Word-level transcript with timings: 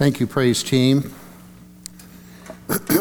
Thank 0.00 0.18
you, 0.18 0.26
praise 0.26 0.62
team. 0.62 1.12
you 2.70 2.96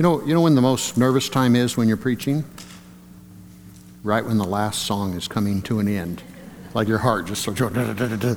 know, 0.00 0.20
you 0.24 0.34
know 0.34 0.40
when 0.40 0.56
the 0.56 0.60
most 0.60 0.98
nervous 0.98 1.28
time 1.28 1.54
is 1.54 1.76
when 1.76 1.86
you're 1.86 1.96
preaching? 1.96 2.42
Right 4.02 4.26
when 4.26 4.38
the 4.38 4.44
last 4.44 4.86
song 4.86 5.14
is 5.14 5.28
coming 5.28 5.62
to 5.62 5.78
an 5.78 5.86
end. 5.86 6.24
Like 6.74 6.88
your 6.88 6.98
heart 6.98 7.26
just 7.26 7.42
starts 7.42 7.60
going. 7.60 8.36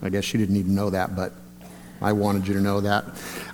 I 0.00 0.08
guess 0.10 0.32
you 0.32 0.38
didn't 0.38 0.54
even 0.54 0.76
know 0.76 0.90
that, 0.90 1.16
but 1.16 1.32
I 2.00 2.12
wanted 2.12 2.46
you 2.46 2.54
to 2.54 2.60
know 2.60 2.80
that. 2.80 3.06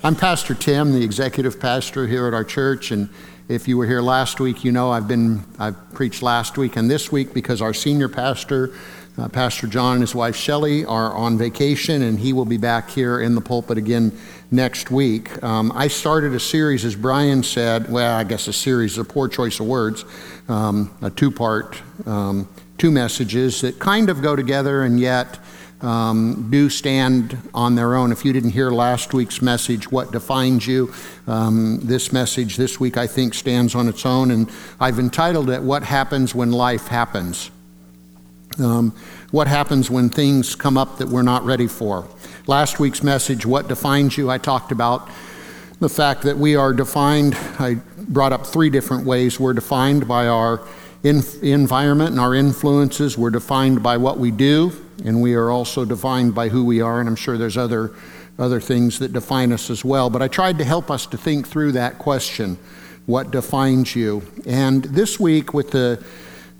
I'm 0.03 0.15
Pastor 0.15 0.53
Tim, 0.53 0.91
the 0.93 1.03
executive 1.03 1.59
pastor 1.59 2.05
here 2.05 2.27
at 2.27 2.35
our 2.35 2.43
church, 2.43 2.91
and 2.91 3.09
if 3.49 3.67
you 3.67 3.79
were 3.79 3.87
here 3.87 4.01
last 4.01 4.39
week, 4.39 4.63
you 4.63 4.71
know 4.71 4.91
I've 4.91 5.07
been 5.07 5.43
I've 5.57 5.91
preached 5.95 6.21
last 6.21 6.55
week 6.55 6.75
and 6.75 6.87
this 6.87 7.11
week 7.11 7.33
because 7.33 7.63
our 7.63 7.73
senior 7.73 8.09
pastor 8.09 8.75
uh, 9.17 9.27
Pastor 9.27 9.67
John 9.67 9.93
and 9.93 10.01
his 10.01 10.15
wife 10.15 10.35
Shelley 10.35 10.85
are 10.85 11.13
on 11.13 11.37
vacation, 11.37 12.01
and 12.01 12.19
he 12.19 12.33
will 12.33 12.45
be 12.45 12.57
back 12.57 12.89
here 12.89 13.19
in 13.19 13.35
the 13.35 13.41
pulpit 13.41 13.77
again 13.77 14.17
next 14.51 14.89
week. 14.89 15.41
Um, 15.43 15.71
I 15.75 15.87
started 15.87 16.33
a 16.33 16.39
series, 16.39 16.85
as 16.85 16.95
Brian 16.95 17.43
said, 17.43 17.91
well, 17.91 18.15
I 18.15 18.23
guess 18.23 18.47
a 18.47 18.53
series, 18.53 18.93
is 18.93 18.97
a 18.97 19.03
poor 19.03 19.27
choice 19.27 19.59
of 19.59 19.67
words, 19.67 20.05
um, 20.47 20.95
a 21.01 21.09
two 21.09 21.31
part, 21.31 21.81
um, 22.05 22.47
two 22.77 22.91
messages 22.91 23.61
that 23.61 23.79
kind 23.79 24.09
of 24.09 24.21
go 24.21 24.35
together 24.35 24.83
and 24.83 24.99
yet 24.99 25.39
um, 25.81 26.49
do 26.49 26.69
stand 26.69 27.37
on 27.53 27.75
their 27.75 27.95
own. 27.95 28.11
If 28.11 28.23
you 28.23 28.33
didn't 28.33 28.51
hear 28.51 28.71
last 28.71 29.13
week's 29.13 29.41
message, 29.41 29.91
What 29.91 30.11
Defines 30.11 30.67
You, 30.67 30.93
um, 31.27 31.79
this 31.81 32.13
message 32.13 32.55
this 32.55 32.79
week 32.79 32.97
I 32.97 33.07
think 33.07 33.33
stands 33.33 33.75
on 33.75 33.87
its 33.87 34.05
own, 34.05 34.31
and 34.31 34.49
I've 34.79 34.99
entitled 34.99 35.49
it 35.49 35.61
What 35.61 35.83
Happens 35.83 36.33
When 36.35 36.51
Life 36.51 36.87
Happens. 36.87 37.51
Um, 38.61 38.91
what 39.31 39.47
happens 39.47 39.89
when 39.89 40.09
things 40.09 40.55
come 40.55 40.77
up 40.77 40.97
that 40.99 41.07
we're 41.07 41.21
not 41.21 41.43
ready 41.43 41.67
for? 41.67 42.07
Last 42.47 42.79
week's 42.79 43.01
message, 43.01 43.45
What 43.45 43.67
Defines 43.67 44.17
You, 44.17 44.29
I 44.29 44.37
talked 44.37 44.71
about 44.71 45.09
the 45.79 45.89
fact 45.89 46.23
that 46.23 46.37
we 46.37 46.55
are 46.55 46.73
defined. 46.73 47.35
I 47.59 47.75
brought 47.97 48.33
up 48.33 48.45
three 48.45 48.69
different 48.69 49.05
ways. 49.05 49.39
We're 49.39 49.53
defined 49.53 50.07
by 50.07 50.27
our 50.27 50.61
in- 51.03 51.23
environment 51.41 52.11
and 52.11 52.19
our 52.19 52.35
influences, 52.35 53.17
we're 53.17 53.31
defined 53.31 53.81
by 53.81 53.97
what 53.97 54.19
we 54.19 54.29
do, 54.31 54.71
and 55.03 55.21
we 55.21 55.33
are 55.33 55.49
also 55.49 55.85
defined 55.85 56.35
by 56.35 56.49
who 56.49 56.63
we 56.63 56.81
are, 56.81 56.99
and 56.99 57.09
I'm 57.09 57.15
sure 57.15 57.37
there's 57.37 57.57
other, 57.57 57.91
other 58.37 58.59
things 58.59 58.99
that 58.99 59.11
define 59.11 59.51
us 59.51 59.69
as 59.69 59.83
well. 59.83 60.09
But 60.09 60.21
I 60.21 60.27
tried 60.27 60.59
to 60.59 60.63
help 60.63 60.91
us 60.91 61.07
to 61.07 61.17
think 61.17 61.47
through 61.47 61.71
that 61.73 61.97
question 61.97 62.57
what 63.07 63.31
defines 63.31 63.95
you? 63.95 64.21
And 64.45 64.83
this 64.83 65.19
week, 65.19 65.55
with 65.55 65.71
the 65.71 66.03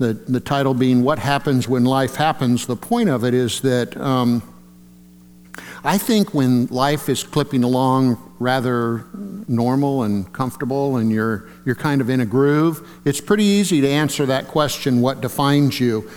the, 0.02 0.13
the 0.13 0.39
title 0.39 0.73
being 0.73 1.03
What 1.03 1.19
Happens 1.19 1.67
When 1.67 1.85
Life 1.85 2.16
Happens, 2.16 2.66
the 2.66 2.75
point 2.75 3.07
of 3.07 3.23
it 3.23 3.35
is 3.35 3.61
that 3.61 3.95
um, 3.97 4.41
I 5.83 5.99
think 5.99 6.33
when 6.33 6.66
life 6.67 7.07
is 7.07 7.23
clipping 7.23 7.63
along 7.63 8.17
rather 8.39 9.05
normal 9.47 10.02
and 10.02 10.33
comfortable 10.33 10.97
and 10.97 11.11
you're, 11.11 11.47
you're 11.66 11.75
kind 11.75 12.02
of 12.02 12.09
in 12.09 12.19
a 12.19 12.25
groove, 12.25 12.88
it's 13.05 13.22
pretty 13.22 13.44
easy 13.44 13.79
to 13.81 13.88
answer 13.88 14.25
that 14.25 14.47
question, 14.47 15.02
What 15.02 15.22
defines 15.22 15.79
you? 15.79 16.09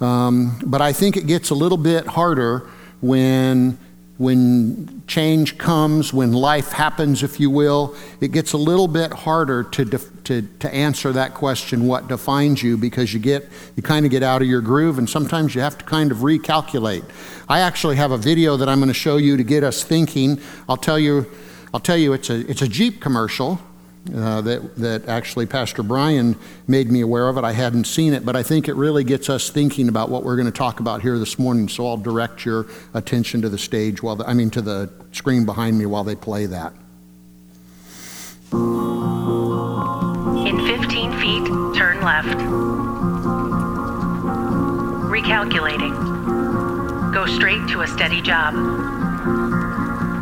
Um, 0.00 0.56
but 0.64 0.80
I 0.80 0.92
think 0.92 1.16
it 1.16 1.26
gets 1.26 1.50
a 1.50 1.54
little 1.56 1.78
bit 1.78 2.06
harder 2.06 2.70
when 3.00 3.76
when 4.18 5.02
change 5.06 5.58
comes, 5.58 6.12
when 6.12 6.32
life 6.32 6.72
happens, 6.72 7.22
if 7.22 7.40
you 7.40 7.50
will, 7.50 7.94
it 8.20 8.30
gets 8.30 8.52
a 8.52 8.56
little 8.56 8.86
bit 8.86 9.12
harder 9.12 9.64
to, 9.64 9.84
def- 9.84 10.24
to, 10.24 10.42
to 10.60 10.72
answer 10.72 11.12
that 11.12 11.34
question, 11.34 11.86
what 11.86 12.08
defines 12.08 12.62
you, 12.62 12.76
because 12.76 13.12
you 13.12 13.18
get, 13.18 13.48
you 13.74 13.82
kind 13.82 14.04
of 14.04 14.10
get 14.10 14.22
out 14.22 14.42
of 14.42 14.48
your 14.48 14.60
groove 14.60 14.98
and 14.98 15.08
sometimes 15.08 15.54
you 15.54 15.60
have 15.60 15.78
to 15.78 15.84
kind 15.84 16.12
of 16.12 16.18
recalculate. 16.18 17.04
I 17.48 17.60
actually 17.60 17.96
have 17.96 18.12
a 18.12 18.18
video 18.18 18.56
that 18.58 18.68
I'm 18.68 18.78
going 18.78 18.88
to 18.88 18.94
show 18.94 19.16
you 19.16 19.36
to 19.36 19.44
get 19.44 19.64
us 19.64 19.82
thinking. 19.82 20.40
I'll 20.68 20.76
tell 20.76 20.98
you, 20.98 21.26
I'll 21.74 21.80
tell 21.80 21.96
you 21.96 22.12
it's 22.12 22.30
a, 22.30 22.48
it's 22.48 22.62
a 22.62 22.68
Jeep 22.68 23.00
commercial 23.00 23.60
uh, 24.14 24.40
that, 24.40 24.76
that 24.76 25.08
actually 25.08 25.46
Pastor 25.46 25.82
Brian 25.82 26.36
made 26.66 26.90
me 26.90 27.02
aware 27.02 27.28
of 27.28 27.38
it. 27.38 27.44
I 27.44 27.52
hadn't 27.52 27.84
seen 27.84 28.14
it, 28.14 28.24
but 28.24 28.34
I 28.34 28.42
think 28.42 28.66
it 28.66 28.74
really 28.74 29.04
gets 29.04 29.30
us 29.30 29.48
thinking 29.48 29.88
about 29.88 30.10
what 30.10 30.24
we're 30.24 30.34
going 30.34 30.46
to 30.46 30.52
talk 30.52 30.80
about 30.80 31.02
here 31.02 31.18
this 31.18 31.38
morning. 31.38 31.68
So 31.68 31.86
I'll 31.86 31.96
direct 31.96 32.44
your 32.44 32.66
attention 32.94 33.42
to 33.42 33.48
the 33.48 33.58
stage 33.58 34.02
while, 34.02 34.16
the, 34.16 34.28
I 34.28 34.34
mean, 34.34 34.50
to 34.50 34.60
the 34.60 34.90
screen 35.12 35.46
behind 35.46 35.78
me 35.78 35.86
while 35.86 36.02
they 36.02 36.16
play 36.16 36.46
that. 36.46 36.72
In 40.46 40.66
15 40.66 41.12
feet, 41.20 41.46
turn 41.78 42.02
left. 42.02 42.38
Recalculating. 45.08 45.94
Go 47.14 47.24
straight 47.26 47.68
to 47.68 47.82
a 47.82 47.86
steady 47.86 48.20
job. 48.20 48.54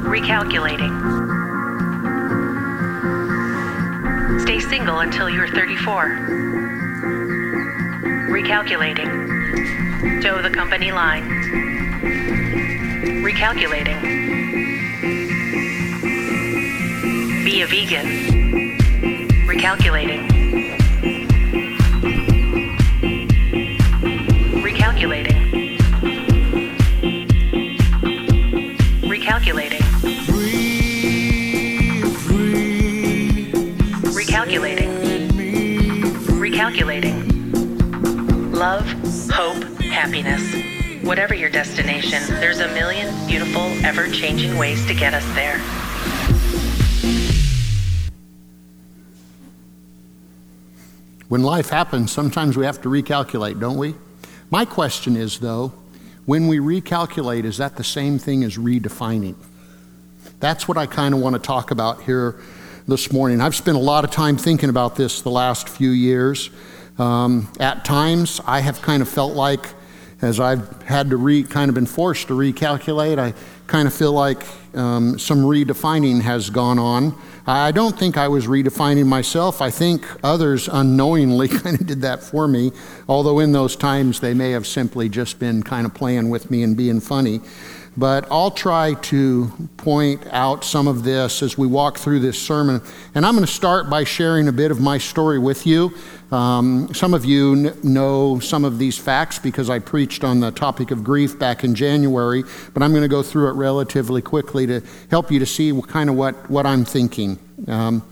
Recalculating. 0.04 1.39
Stay 4.42 4.58
single 4.58 5.00
until 5.00 5.28
you're 5.28 5.48
34. 5.48 6.16
Recalculating. 8.30 10.22
Toe 10.22 10.40
the 10.42 10.50
company 10.50 10.92
line. 10.92 11.24
Recalculating. 13.22 14.00
Be 17.44 17.62
a 17.62 17.66
vegan. 17.66 18.06
Recalculating. 19.46 20.26
Recalculating. 24.62 25.39
Recalculating. 36.80 38.54
Love, 38.54 38.86
hope, 39.30 39.62
happiness. 39.80 41.04
Whatever 41.04 41.34
your 41.34 41.50
destination, 41.50 42.22
there's 42.40 42.60
a 42.60 42.68
million 42.68 43.14
beautiful, 43.26 43.62
ever 43.84 44.08
changing 44.08 44.56
ways 44.56 44.86
to 44.86 44.94
get 44.94 45.12
us 45.12 45.24
there. 45.34 45.58
When 51.28 51.42
life 51.42 51.68
happens, 51.68 52.12
sometimes 52.12 52.56
we 52.56 52.64
have 52.64 52.80
to 52.80 52.88
recalculate, 52.88 53.60
don't 53.60 53.76
we? 53.76 53.94
My 54.50 54.64
question 54.64 55.16
is, 55.16 55.38
though, 55.38 55.74
when 56.24 56.48
we 56.48 56.60
recalculate, 56.60 57.44
is 57.44 57.58
that 57.58 57.76
the 57.76 57.84
same 57.84 58.18
thing 58.18 58.42
as 58.42 58.56
redefining? 58.56 59.34
That's 60.40 60.66
what 60.66 60.78
I 60.78 60.86
kind 60.86 61.14
of 61.14 61.20
want 61.20 61.34
to 61.34 61.40
talk 61.40 61.72
about 61.72 62.02
here 62.04 62.40
this 62.88 63.12
morning. 63.12 63.42
I've 63.42 63.54
spent 63.54 63.76
a 63.76 63.80
lot 63.80 64.04
of 64.04 64.10
time 64.10 64.38
thinking 64.38 64.70
about 64.70 64.96
this 64.96 65.20
the 65.20 65.30
last 65.30 65.68
few 65.68 65.90
years. 65.90 66.50
Um, 67.00 67.50
at 67.58 67.86
times, 67.86 68.42
I 68.46 68.60
have 68.60 68.82
kind 68.82 69.00
of 69.00 69.08
felt 69.08 69.34
like, 69.34 69.64
as 70.20 70.38
I've 70.38 70.82
had 70.82 71.08
to 71.10 71.16
re, 71.16 71.42
kind 71.42 71.70
of 71.70 71.74
been 71.74 71.86
forced 71.86 72.28
to 72.28 72.34
recalculate, 72.34 73.18
I 73.18 73.32
kind 73.66 73.88
of 73.88 73.94
feel 73.94 74.12
like 74.12 74.44
um, 74.74 75.18
some 75.18 75.38
redefining 75.38 76.20
has 76.20 76.50
gone 76.50 76.78
on. 76.78 77.18
I 77.46 77.72
don't 77.72 77.98
think 77.98 78.18
I 78.18 78.28
was 78.28 78.46
redefining 78.46 79.06
myself. 79.06 79.62
I 79.62 79.70
think 79.70 80.04
others 80.22 80.68
unknowingly 80.68 81.48
kind 81.62 81.80
of 81.80 81.86
did 81.86 82.02
that 82.02 82.22
for 82.22 82.46
me, 82.46 82.70
although 83.08 83.38
in 83.38 83.52
those 83.52 83.76
times 83.76 84.20
they 84.20 84.34
may 84.34 84.50
have 84.50 84.66
simply 84.66 85.08
just 85.08 85.38
been 85.38 85.62
kind 85.62 85.86
of 85.86 85.94
playing 85.94 86.28
with 86.28 86.50
me 86.50 86.62
and 86.62 86.76
being 86.76 87.00
funny. 87.00 87.40
But 87.96 88.26
I'll 88.30 88.52
try 88.52 88.94
to 88.94 89.52
point 89.76 90.26
out 90.30 90.64
some 90.64 90.86
of 90.86 91.02
this 91.02 91.42
as 91.42 91.58
we 91.58 91.66
walk 91.66 91.98
through 91.98 92.20
this 92.20 92.40
sermon. 92.40 92.80
And 93.14 93.26
I'm 93.26 93.34
going 93.34 93.46
to 93.46 93.52
start 93.52 93.90
by 93.90 94.04
sharing 94.04 94.48
a 94.48 94.52
bit 94.52 94.70
of 94.70 94.80
my 94.80 94.98
story 94.98 95.38
with 95.38 95.66
you. 95.66 95.92
Um, 96.30 96.94
some 96.94 97.12
of 97.12 97.24
you 97.24 97.52
n- 97.52 97.78
know 97.82 98.38
some 98.38 98.64
of 98.64 98.78
these 98.78 98.96
facts 98.96 99.40
because 99.40 99.68
I 99.68 99.80
preached 99.80 100.22
on 100.22 100.38
the 100.38 100.52
topic 100.52 100.92
of 100.92 101.02
grief 101.02 101.38
back 101.38 101.64
in 101.64 101.74
January, 101.74 102.44
but 102.72 102.82
I'm 102.84 102.92
going 102.92 103.02
to 103.02 103.08
go 103.08 103.22
through 103.22 103.48
it 103.48 103.54
relatively 103.54 104.22
quickly 104.22 104.66
to 104.68 104.80
help 105.10 105.32
you 105.32 105.40
to 105.40 105.46
see 105.46 105.78
kind 105.88 106.08
of 106.08 106.14
what, 106.14 106.48
what 106.48 106.66
I'm 106.66 106.84
thinking. 106.84 107.38
Um, 107.66 108.06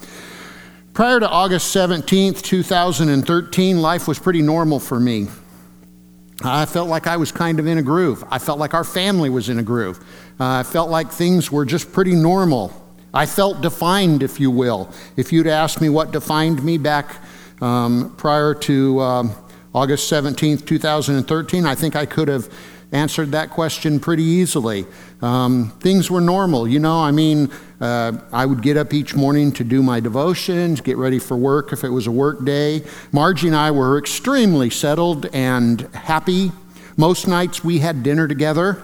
prior 0.94 1.20
to 1.20 1.28
August 1.28 1.74
17th, 1.74 2.42
2013, 2.42 3.80
life 3.80 4.08
was 4.08 4.18
pretty 4.18 4.42
normal 4.42 4.80
for 4.80 4.98
me. 4.98 5.28
I 6.44 6.66
felt 6.66 6.88
like 6.88 7.06
I 7.06 7.16
was 7.16 7.32
kind 7.32 7.58
of 7.58 7.66
in 7.66 7.78
a 7.78 7.82
groove. 7.82 8.24
I 8.30 8.38
felt 8.38 8.58
like 8.58 8.72
our 8.72 8.84
family 8.84 9.28
was 9.28 9.48
in 9.48 9.58
a 9.58 9.62
groove. 9.62 9.98
Uh, 10.38 10.46
I 10.46 10.62
felt 10.62 10.88
like 10.88 11.10
things 11.10 11.50
were 11.50 11.64
just 11.64 11.92
pretty 11.92 12.14
normal. 12.14 12.72
I 13.12 13.26
felt 13.26 13.60
defined, 13.60 14.22
if 14.22 14.38
you 14.38 14.50
will. 14.50 14.92
If 15.16 15.32
you'd 15.32 15.48
asked 15.48 15.80
me 15.80 15.88
what 15.88 16.12
defined 16.12 16.62
me 16.62 16.78
back 16.78 17.16
um, 17.60 18.14
prior 18.16 18.54
to 18.54 19.00
um, 19.00 19.32
August 19.74 20.10
17th, 20.12 20.64
2013, 20.64 21.66
I 21.66 21.74
think 21.74 21.96
I 21.96 22.06
could 22.06 22.28
have 22.28 22.52
answered 22.92 23.32
that 23.32 23.50
question 23.50 24.00
pretty 24.00 24.22
easily. 24.22 24.86
Um, 25.20 25.72
things 25.80 26.10
were 26.10 26.20
normal, 26.20 26.66
you 26.66 26.78
know. 26.78 27.00
I 27.00 27.10
mean, 27.10 27.50
uh, 27.80 28.12
I 28.32 28.46
would 28.46 28.62
get 28.62 28.76
up 28.76 28.94
each 28.94 29.14
morning 29.14 29.52
to 29.52 29.64
do 29.64 29.82
my 29.82 30.00
devotions, 30.00 30.80
get 30.80 30.96
ready 30.96 31.18
for 31.18 31.36
work 31.36 31.72
if 31.72 31.84
it 31.84 31.90
was 31.90 32.06
a 32.06 32.10
work 32.10 32.44
day. 32.44 32.82
Margie 33.12 33.48
and 33.48 33.56
I 33.56 33.70
were 33.70 33.98
extremely 33.98 34.70
settled 34.70 35.26
and 35.34 35.82
happy. 35.94 36.52
Most 36.96 37.28
nights 37.28 37.62
we 37.62 37.78
had 37.78 38.02
dinner 38.02 38.26
together. 38.26 38.82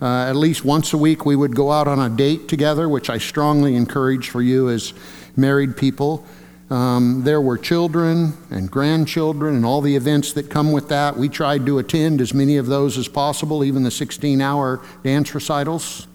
Uh, 0.00 0.26
at 0.28 0.36
least 0.36 0.64
once 0.64 0.92
a 0.92 0.98
week, 0.98 1.26
we 1.26 1.34
would 1.34 1.56
go 1.56 1.72
out 1.72 1.88
on 1.88 1.98
a 1.98 2.14
date 2.14 2.46
together, 2.46 2.88
which 2.88 3.10
I 3.10 3.18
strongly 3.18 3.74
encourage 3.74 4.28
for 4.28 4.40
you 4.40 4.68
as 4.68 4.92
married 5.36 5.76
people. 5.76 6.24
Um, 6.70 7.22
there 7.24 7.40
were 7.40 7.56
children 7.56 8.34
and 8.50 8.70
grandchildren 8.70 9.56
and 9.56 9.64
all 9.64 9.80
the 9.80 9.96
events 9.96 10.34
that 10.34 10.50
come 10.50 10.70
with 10.70 10.88
that. 10.90 11.16
We 11.16 11.30
tried 11.30 11.64
to 11.66 11.78
attend 11.78 12.20
as 12.20 12.34
many 12.34 12.58
of 12.58 12.66
those 12.66 12.98
as 12.98 13.08
possible, 13.08 13.64
even 13.64 13.84
the 13.84 13.90
16 13.90 14.40
hour 14.42 14.82
dance 15.02 15.34
recitals. 15.34 16.06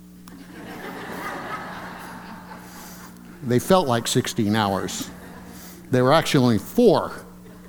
they 3.44 3.60
felt 3.60 3.88
like 3.88 4.08
16 4.08 4.56
hours. 4.56 5.10
They 5.90 6.02
were 6.02 6.14
actually 6.14 6.44
only 6.44 6.60
four. 6.60 7.12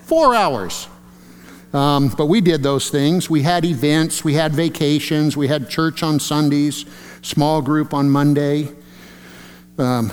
Four 0.00 0.34
hours. 0.34 0.86
Um, 1.72 2.08
but 2.08 2.26
we 2.26 2.40
did 2.40 2.62
those 2.62 2.90
things. 2.90 3.28
We 3.28 3.42
had 3.42 3.64
events, 3.64 4.22
we 4.22 4.34
had 4.34 4.52
vacations, 4.52 5.36
we 5.36 5.48
had 5.48 5.68
church 5.68 6.02
on 6.02 6.20
Sundays, 6.20 6.84
small 7.22 7.62
group 7.62 7.92
on 7.92 8.10
Monday. 8.10 8.68
Um, 9.76 10.12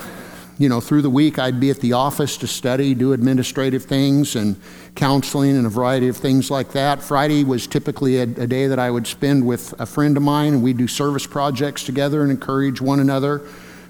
you 0.57 0.69
know, 0.69 0.79
through 0.79 1.01
the 1.01 1.09
week, 1.09 1.39
I'd 1.39 1.59
be 1.59 1.69
at 1.69 1.79
the 1.79 1.93
office 1.93 2.37
to 2.37 2.47
study, 2.47 2.93
do 2.93 3.13
administrative 3.13 3.85
things 3.85 4.35
and 4.35 4.59
counseling 4.95 5.57
and 5.57 5.65
a 5.65 5.69
variety 5.69 6.07
of 6.07 6.17
things 6.17 6.51
like 6.51 6.71
that. 6.73 7.01
Friday 7.01 7.43
was 7.43 7.65
typically 7.67 8.17
a, 8.17 8.23
a 8.23 8.47
day 8.47 8.67
that 8.67 8.77
I 8.77 8.91
would 8.91 9.07
spend 9.07 9.45
with 9.45 9.73
a 9.79 9.85
friend 9.85 10.15
of 10.17 10.23
mine, 10.23 10.53
and 10.53 10.63
we'd 10.63 10.77
do 10.77 10.87
service 10.87 11.25
projects 11.25 11.83
together 11.83 12.21
and 12.21 12.31
encourage 12.31 12.79
one 12.81 12.99
another. 12.99 13.41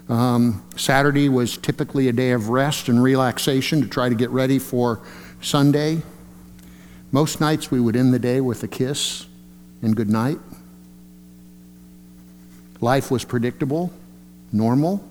Um, 0.08 0.64
Saturday 0.76 1.28
was 1.28 1.56
typically 1.56 2.08
a 2.08 2.12
day 2.12 2.30
of 2.32 2.48
rest 2.48 2.88
and 2.88 3.02
relaxation 3.02 3.80
to 3.82 3.86
try 3.86 4.08
to 4.08 4.14
get 4.14 4.30
ready 4.30 4.58
for 4.58 5.00
Sunday. 5.40 6.02
Most 7.10 7.40
nights 7.40 7.70
we 7.70 7.80
would 7.80 7.96
end 7.96 8.14
the 8.14 8.18
day 8.18 8.40
with 8.40 8.62
a 8.62 8.68
kiss 8.68 9.26
and 9.82 9.94
good 9.94 10.08
night. 10.08 10.38
Life 12.80 13.10
was 13.10 13.24
predictable, 13.24 13.92
normal, 14.52 15.08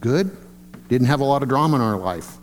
good. 0.00 0.36
Didn't 0.88 1.06
have 1.08 1.20
a 1.20 1.24
lot 1.24 1.42
of 1.42 1.48
drama 1.48 1.76
in 1.76 1.82
our 1.82 1.96
life. 1.96 2.36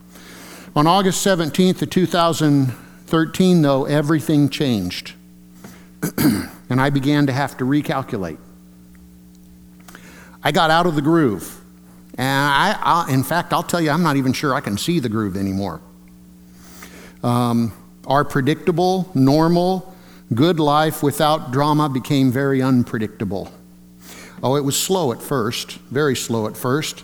On 0.76 0.88
August 0.88 1.26
17th 1.26 1.82
of 1.82 1.90
2013, 1.90 3.62
though, 3.62 3.86
everything 3.86 4.50
changed. 4.50 5.14
and 6.18 6.82
I 6.82 6.90
began 6.90 7.28
to 7.28 7.32
have 7.32 7.58
to 7.58 7.64
recalculate. 7.66 8.38
I 10.44 10.52
got 10.52 10.72
out 10.72 10.86
of 10.86 10.96
the 10.96 11.02
groove. 11.02 11.62
And 12.16 12.28
I, 12.28 12.78
I, 12.82 13.12
in 13.12 13.24
fact, 13.24 13.54
I'll 13.54 13.64
tell 13.64 13.82
you, 13.82 13.90
I'm 13.90 14.04
not 14.04 14.18
even 14.18 14.34
sure 14.34 14.54
I 14.54 14.62
can 14.62 14.78
see 14.78 15.00
the 15.00 15.10
groove 15.10 15.38
anymore. 15.38 15.82
Um, 17.24 17.74
our 18.06 18.26
predictable, 18.26 19.10
normal, 19.14 19.96
good 20.34 20.60
life 20.60 21.02
without 21.02 21.52
drama 21.52 21.90
became 21.90 22.32
very 22.32 22.62
unpredictable. 22.62 23.52
Oh, 24.44 24.56
it 24.58 24.62
was 24.62 24.80
slow 24.80 25.12
at 25.14 25.22
first, 25.22 25.72
very 25.90 26.16
slow 26.16 26.48
at 26.48 26.58
first. 26.58 27.04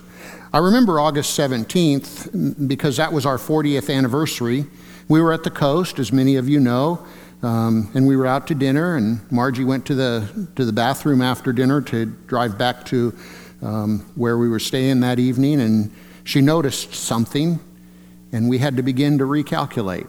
I 0.52 0.58
remember 0.58 0.98
August 0.98 1.38
17th 1.38 2.66
because 2.66 2.96
that 2.96 3.12
was 3.12 3.24
our 3.24 3.38
40th 3.38 3.94
anniversary. 3.94 4.66
We 5.08 5.20
were 5.20 5.32
at 5.32 5.44
the 5.44 5.50
coast, 5.50 6.00
as 6.00 6.12
many 6.12 6.34
of 6.34 6.48
you 6.48 6.58
know, 6.58 7.06
um, 7.44 7.88
and 7.94 8.04
we 8.04 8.16
were 8.16 8.26
out 8.26 8.48
to 8.48 8.56
dinner. 8.56 8.96
And 8.96 9.20
Margie 9.30 9.62
went 9.62 9.86
to 9.86 9.94
the 9.94 10.48
to 10.56 10.64
the 10.64 10.72
bathroom 10.72 11.22
after 11.22 11.52
dinner 11.52 11.80
to 11.82 12.06
drive 12.06 12.58
back 12.58 12.84
to 12.86 13.16
um, 13.62 14.00
where 14.16 14.38
we 14.38 14.48
were 14.48 14.58
staying 14.58 15.00
that 15.00 15.20
evening, 15.20 15.60
and 15.60 15.94
she 16.24 16.40
noticed 16.40 16.94
something, 16.94 17.60
and 18.32 18.48
we 18.48 18.58
had 18.58 18.76
to 18.76 18.82
begin 18.82 19.18
to 19.18 19.24
recalculate. 19.24 20.08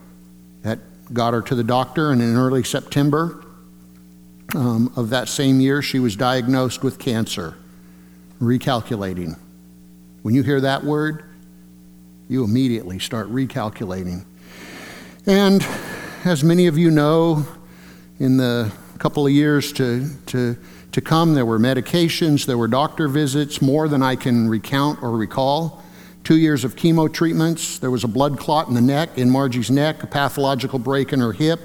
That 0.64 0.80
got 1.14 1.36
her 1.36 1.44
to 1.44 1.54
the 1.54 1.64
doctor, 1.64 2.10
and 2.10 2.20
in 2.20 2.36
early 2.36 2.64
September 2.64 3.46
um, 4.56 4.92
of 4.96 5.12
that 5.12 5.30
same 5.30 5.60
year, 5.60 5.84
she 5.84 6.00
was 6.00 6.16
diagnosed 6.16 6.84
with 6.84 6.98
cancer. 6.98 7.58
Recalculating. 8.42 9.38
When 10.21 10.35
you 10.35 10.44
hear 10.44 10.62
that 10.62 10.83
word, 10.83 11.23
you 12.29 12.44
immediately 12.44 13.00
start 13.00 13.31
recalculating. 13.33 14.23
And 15.25 15.65
as 16.23 16.44
many 16.44 16.68
of 16.68 16.77
you 16.77 16.91
know, 16.91 17.45
in 18.19 18.38
the 18.38 18.71
couple 19.00 19.25
of 19.25 19.31
years 19.33 19.73
to, 19.73 20.07
to, 20.27 20.56
to 20.91 21.01
come, 21.01 21.33
there 21.33 21.45
were 21.45 21.57
medications, 21.57 22.45
there 22.45 22.57
were 22.57 22.68
doctor 22.68 23.07
visits, 23.07 23.63
more 23.63 23.88
than 23.88 24.03
I 24.03 24.15
can 24.15 24.47
recount 24.47 25.01
or 25.01 25.09
recall. 25.18 25.83
Two 26.23 26.38
years 26.38 26.63
of 26.63 26.75
chemo 26.75 27.12
treatments. 27.12 27.79
There 27.79 27.89
was 27.89 28.03
a 28.03 28.07
blood 28.07 28.38
clot 28.38 28.68
in 28.68 28.75
the 28.75 28.81
neck, 28.81 29.18
in 29.18 29.27
Margie's 29.27 29.71
neck, 29.71 30.03
a 30.03 30.07
pathological 30.07 30.77
break 30.77 31.13
in 31.13 31.19
her 31.19 31.31
hip. 31.31 31.62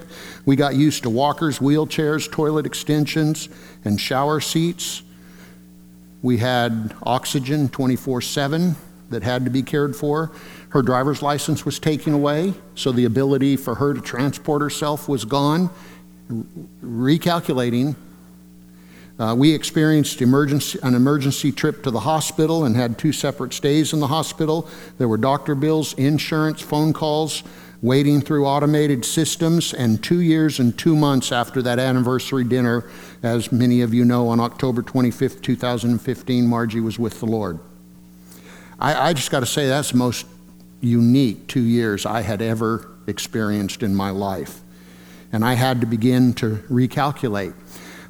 We 0.47 0.55
got 0.55 0.73
used 0.73 1.03
to 1.03 1.11
walkers, 1.11 1.59
wheelchairs, 1.59 2.31
toilet 2.31 2.65
extensions, 2.65 3.49
and 3.85 4.01
shower 4.01 4.39
seats. 4.39 5.03
We 6.27 6.39
had 6.39 6.93
oxygen 7.03 7.69
24 7.69 8.19
7 8.19 8.75
that 9.11 9.23
had 9.23 9.45
to 9.45 9.49
be 9.49 9.63
cared 9.63 9.95
for. 9.95 10.33
Her 10.71 10.81
driver's 10.81 11.21
license 11.21 11.63
was 11.63 11.79
taken 11.79 12.13
away, 12.13 12.53
so 12.75 12.91
the 12.91 13.05
ability 13.05 13.55
for 13.55 13.75
her 13.75 13.93
to 13.93 14.01
transport 14.01 14.61
herself 14.61 15.07
was 15.07 15.23
gone. 15.23 15.69
Recalculating, 16.83 17.95
uh, 19.17 19.35
we 19.37 19.53
experienced 19.53 20.21
emergency, 20.21 20.77
an 20.83 20.95
emergency 20.95 21.53
trip 21.53 21.81
to 21.83 21.91
the 21.91 22.01
hospital 22.01 22.65
and 22.65 22.75
had 22.75 22.97
two 22.97 23.13
separate 23.13 23.53
stays 23.53 23.93
in 23.93 24.01
the 24.01 24.07
hospital. 24.07 24.67
There 24.97 25.07
were 25.07 25.15
doctor 25.15 25.55
bills, 25.55 25.93
insurance, 25.93 26.61
phone 26.61 26.91
calls, 26.91 27.41
waiting 27.81 28.19
through 28.19 28.45
automated 28.45 29.05
systems, 29.05 29.73
and 29.73 30.03
two 30.03 30.19
years 30.19 30.59
and 30.59 30.77
two 30.77 30.95
months 30.95 31.31
after 31.31 31.61
that 31.61 31.79
anniversary 31.79 32.43
dinner, 32.43 32.83
as 33.23 33.51
many 33.51 33.81
of 33.81 33.93
you 33.93 34.05
know, 34.05 34.27
on 34.29 34.39
October 34.39 34.81
25th, 34.81 35.41
2015, 35.41 36.47
Margie 36.47 36.79
was 36.79 36.99
with 36.99 37.19
the 37.19 37.25
Lord. 37.25 37.59
I, 38.79 39.09
I 39.09 39.13
just 39.13 39.31
got 39.31 39.39
to 39.39 39.45
say, 39.45 39.67
that's 39.67 39.91
the 39.91 39.97
most 39.97 40.25
unique 40.81 41.47
two 41.47 41.61
years 41.61 42.05
I 42.05 42.21
had 42.21 42.41
ever 42.41 42.87
experienced 43.07 43.81
in 43.81 43.95
my 43.95 44.11
life. 44.11 44.61
And 45.31 45.43
I 45.43 45.53
had 45.53 45.81
to 45.81 45.87
begin 45.87 46.33
to 46.35 46.57
recalculate. 46.69 47.53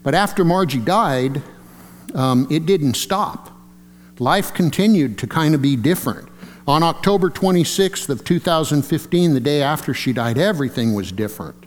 But 0.04 0.14
after 0.14 0.44
Margie 0.44 0.80
died, 0.80 1.42
um, 2.14 2.48
it 2.50 2.66
didn't 2.66 2.96
stop. 2.96 3.52
Life 4.20 4.54
continued 4.54 5.18
to 5.20 5.28
kind 5.28 5.56
of 5.56 5.62
be 5.62 5.76
different. 5.76 6.30
On 6.68 6.84
October 6.84 7.30
26th 7.30 8.10
of 8.10 8.24
2015, 8.24 9.34
the 9.34 9.40
day 9.40 9.62
after 9.62 9.94
she 9.94 10.12
died, 10.12 10.38
everything 10.38 10.94
was 10.94 11.12
different. 11.12 11.67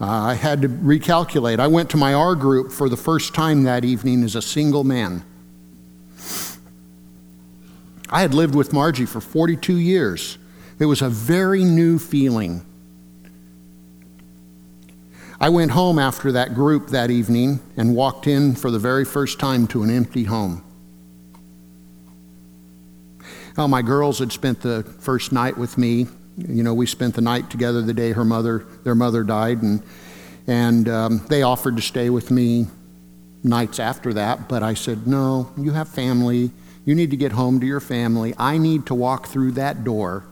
Uh, 0.00 0.06
I 0.06 0.34
had 0.34 0.62
to 0.62 0.68
recalculate. 0.68 1.58
I 1.58 1.66
went 1.66 1.90
to 1.90 1.96
my 1.96 2.14
R 2.14 2.34
group 2.36 2.70
for 2.70 2.88
the 2.88 2.96
first 2.96 3.34
time 3.34 3.64
that 3.64 3.84
evening 3.84 4.22
as 4.22 4.36
a 4.36 4.42
single 4.42 4.84
man. 4.84 5.24
I 8.10 8.22
had 8.22 8.32
lived 8.32 8.54
with 8.54 8.72
Margie 8.72 9.06
for 9.06 9.20
42 9.20 9.76
years. 9.76 10.38
It 10.78 10.86
was 10.86 11.02
a 11.02 11.08
very 11.08 11.64
new 11.64 11.98
feeling. 11.98 12.64
I 15.40 15.48
went 15.50 15.72
home 15.72 15.98
after 15.98 16.32
that 16.32 16.54
group 16.54 16.88
that 16.88 17.10
evening 17.10 17.60
and 17.76 17.94
walked 17.94 18.26
in 18.26 18.54
for 18.54 18.70
the 18.70 18.78
very 18.78 19.04
first 19.04 19.38
time 19.38 19.66
to 19.68 19.82
an 19.82 19.90
empty 19.90 20.24
home. 20.24 20.64
Well, 23.56 23.68
my 23.68 23.82
girls 23.82 24.20
had 24.20 24.32
spent 24.32 24.60
the 24.60 24.84
first 25.00 25.32
night 25.32 25.58
with 25.58 25.76
me. 25.76 26.06
You 26.46 26.62
know, 26.62 26.72
we 26.72 26.86
spent 26.86 27.14
the 27.14 27.20
night 27.20 27.50
together 27.50 27.82
the 27.82 27.94
day 27.94 28.12
her 28.12 28.24
mother, 28.24 28.64
their 28.84 28.94
mother 28.94 29.24
died, 29.24 29.62
and 29.62 29.82
and 30.46 30.88
um, 30.88 31.26
they 31.28 31.42
offered 31.42 31.76
to 31.76 31.82
stay 31.82 32.10
with 32.10 32.30
me 32.30 32.66
nights 33.42 33.78
after 33.78 34.14
that. 34.14 34.48
But 34.48 34.62
I 34.62 34.74
said, 34.74 35.06
no, 35.06 35.50
you 35.56 35.72
have 35.72 35.88
family. 35.88 36.50
You 36.84 36.94
need 36.94 37.10
to 37.10 37.16
get 37.16 37.32
home 37.32 37.60
to 37.60 37.66
your 37.66 37.80
family. 37.80 38.34
I 38.38 38.56
need 38.56 38.86
to 38.86 38.94
walk 38.94 39.26
through 39.26 39.52
that 39.52 39.84
door 39.84 40.24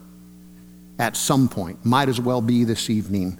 at 0.98 1.16
some 1.16 1.48
point. 1.48 1.84
Might 1.84 2.08
as 2.08 2.20
well 2.20 2.40
be 2.40 2.64
this 2.64 2.88
evening. 2.88 3.38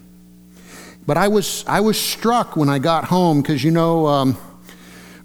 But 1.07 1.17
I 1.17 1.29
was 1.29 1.65
I 1.69 1.81
was 1.81 1.99
struck 1.99 2.57
when 2.57 2.69
I 2.69 2.79
got 2.81 3.05
home 3.05 3.43
because 3.43 3.63
you 3.63 3.71
know. 3.71 4.07
Um, 4.07 4.39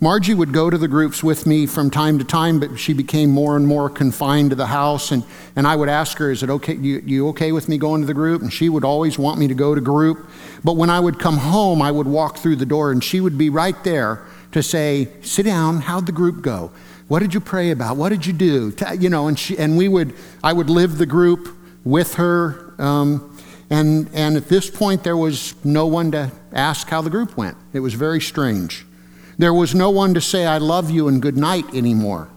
Margie 0.03 0.33
would 0.33 0.51
go 0.51 0.71
to 0.71 0.79
the 0.79 0.87
groups 0.87 1.23
with 1.23 1.45
me 1.45 1.67
from 1.67 1.91
time 1.91 2.17
to 2.17 2.25
time, 2.25 2.59
but 2.59 2.79
she 2.79 2.91
became 2.91 3.29
more 3.29 3.55
and 3.55 3.67
more 3.67 3.87
confined 3.87 4.49
to 4.49 4.55
the 4.55 4.65
house. 4.65 5.11
And, 5.11 5.23
and 5.55 5.67
I 5.67 5.75
would 5.75 5.89
ask 5.89 6.17
her, 6.17 6.31
Is 6.31 6.41
it 6.41 6.49
okay? 6.49 6.73
You, 6.73 7.03
you 7.05 7.27
okay 7.29 7.51
with 7.51 7.69
me 7.69 7.77
going 7.77 8.01
to 8.01 8.07
the 8.07 8.15
group? 8.15 8.41
And 8.41 8.51
she 8.51 8.67
would 8.67 8.83
always 8.83 9.19
want 9.19 9.39
me 9.39 9.47
to 9.47 9.53
go 9.53 9.75
to 9.75 9.79
group. 9.79 10.27
But 10.63 10.75
when 10.75 10.89
I 10.89 10.99
would 10.99 11.19
come 11.19 11.37
home, 11.37 11.83
I 11.83 11.91
would 11.91 12.07
walk 12.07 12.39
through 12.39 12.55
the 12.55 12.65
door 12.65 12.91
and 12.91 13.03
she 13.03 13.21
would 13.21 13.37
be 13.37 13.51
right 13.51 13.75
there 13.83 14.23
to 14.53 14.63
say, 14.63 15.07
Sit 15.21 15.43
down, 15.43 15.81
how'd 15.81 16.07
the 16.07 16.11
group 16.11 16.41
go? 16.41 16.71
What 17.07 17.19
did 17.19 17.35
you 17.35 17.39
pray 17.39 17.69
about? 17.69 17.95
What 17.95 18.09
did 18.09 18.25
you 18.25 18.33
do? 18.33 18.73
You 18.97 19.09
know, 19.09 19.27
and, 19.27 19.37
she, 19.37 19.55
and 19.55 19.77
we 19.77 19.87
would, 19.87 20.15
I 20.43 20.51
would 20.51 20.71
live 20.71 20.97
the 20.97 21.05
group 21.05 21.55
with 21.83 22.15
her. 22.15 22.73
Um, 22.79 23.37
and, 23.69 24.09
and 24.13 24.35
at 24.35 24.49
this 24.49 24.67
point, 24.67 25.03
there 25.03 25.17
was 25.17 25.53
no 25.63 25.85
one 25.85 26.11
to 26.13 26.31
ask 26.53 26.87
how 26.87 27.03
the 27.03 27.11
group 27.11 27.37
went. 27.37 27.55
It 27.71 27.81
was 27.81 27.93
very 27.93 28.19
strange. 28.19 28.83
There 29.41 29.55
was 29.55 29.73
no 29.73 29.89
one 29.89 30.13
to 30.13 30.21
say, 30.21 30.45
I 30.45 30.59
love 30.59 30.91
you 30.91 31.07
and 31.07 31.19
good 31.19 31.35
night 31.35 31.65
anymore. 31.73 32.29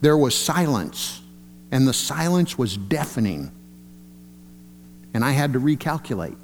There 0.00 0.16
was 0.16 0.34
silence, 0.34 1.20
and 1.70 1.86
the 1.86 1.92
silence 1.92 2.56
was 2.56 2.78
deafening. 2.78 3.52
And 5.12 5.22
I 5.22 5.32
had 5.32 5.52
to 5.52 5.60
recalculate. 5.60 6.38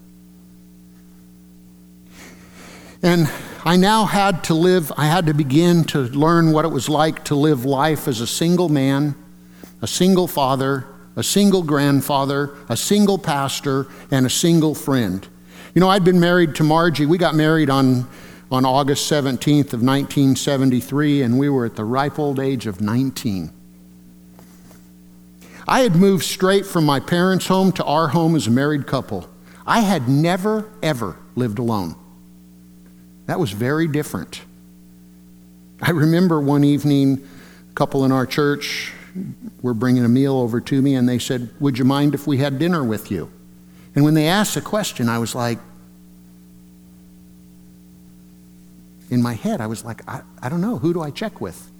And 3.02 3.26
I 3.64 3.76
now 3.76 4.04
had 4.04 4.44
to 4.44 4.54
live, 4.54 4.92
I 4.94 5.06
had 5.06 5.24
to 5.24 5.32
begin 5.32 5.84
to 5.84 6.00
learn 6.00 6.52
what 6.52 6.66
it 6.66 6.70
was 6.70 6.90
like 6.90 7.24
to 7.24 7.34
live 7.34 7.64
life 7.64 8.06
as 8.06 8.20
a 8.20 8.26
single 8.26 8.68
man, 8.68 9.14
a 9.80 9.86
single 9.86 10.28
father, 10.28 10.84
a 11.16 11.22
single 11.22 11.62
grandfather, 11.62 12.54
a 12.68 12.76
single 12.76 13.16
pastor, 13.16 13.86
and 14.10 14.26
a 14.26 14.30
single 14.30 14.74
friend. 14.74 15.26
You 15.76 15.80
know, 15.80 15.90
I'd 15.90 16.04
been 16.04 16.20
married 16.20 16.54
to 16.54 16.64
Margie. 16.64 17.04
We 17.04 17.18
got 17.18 17.34
married 17.34 17.68
on, 17.68 18.08
on 18.50 18.64
August 18.64 19.12
17th 19.12 19.74
of 19.74 19.82
1973, 19.82 21.20
and 21.20 21.38
we 21.38 21.50
were 21.50 21.66
at 21.66 21.76
the 21.76 21.84
ripe 21.84 22.18
old 22.18 22.40
age 22.40 22.66
of 22.66 22.80
19. 22.80 23.52
I 25.68 25.80
had 25.80 25.94
moved 25.94 26.24
straight 26.24 26.64
from 26.64 26.86
my 26.86 26.98
parents' 26.98 27.48
home 27.48 27.72
to 27.72 27.84
our 27.84 28.08
home 28.08 28.34
as 28.36 28.46
a 28.46 28.50
married 28.50 28.86
couple. 28.86 29.28
I 29.66 29.80
had 29.80 30.08
never, 30.08 30.66
ever 30.82 31.18
lived 31.34 31.58
alone. 31.58 31.94
That 33.26 33.38
was 33.38 33.50
very 33.52 33.86
different. 33.86 34.40
I 35.82 35.90
remember 35.90 36.40
one 36.40 36.64
evening, 36.64 37.28
a 37.70 37.74
couple 37.74 38.06
in 38.06 38.12
our 38.12 38.24
church 38.24 38.94
were 39.60 39.74
bringing 39.74 40.06
a 40.06 40.08
meal 40.08 40.38
over 40.38 40.58
to 40.58 40.80
me, 40.80 40.94
and 40.94 41.06
they 41.06 41.18
said, 41.18 41.50
Would 41.60 41.76
you 41.76 41.84
mind 41.84 42.14
if 42.14 42.26
we 42.26 42.38
had 42.38 42.58
dinner 42.58 42.82
with 42.82 43.10
you? 43.10 43.30
And 43.96 44.04
when 44.04 44.14
they 44.14 44.28
asked 44.28 44.54
the 44.54 44.60
question, 44.60 45.08
I 45.08 45.18
was 45.18 45.34
like, 45.34 45.58
in 49.08 49.22
my 49.22 49.32
head, 49.32 49.60
I 49.62 49.66
was 49.66 49.84
like, 49.84 50.06
I, 50.06 50.20
I 50.42 50.50
don't 50.50 50.60
know, 50.60 50.78
who 50.78 50.92
do 50.92 51.00
I 51.00 51.10
check 51.10 51.40
with? 51.40 51.70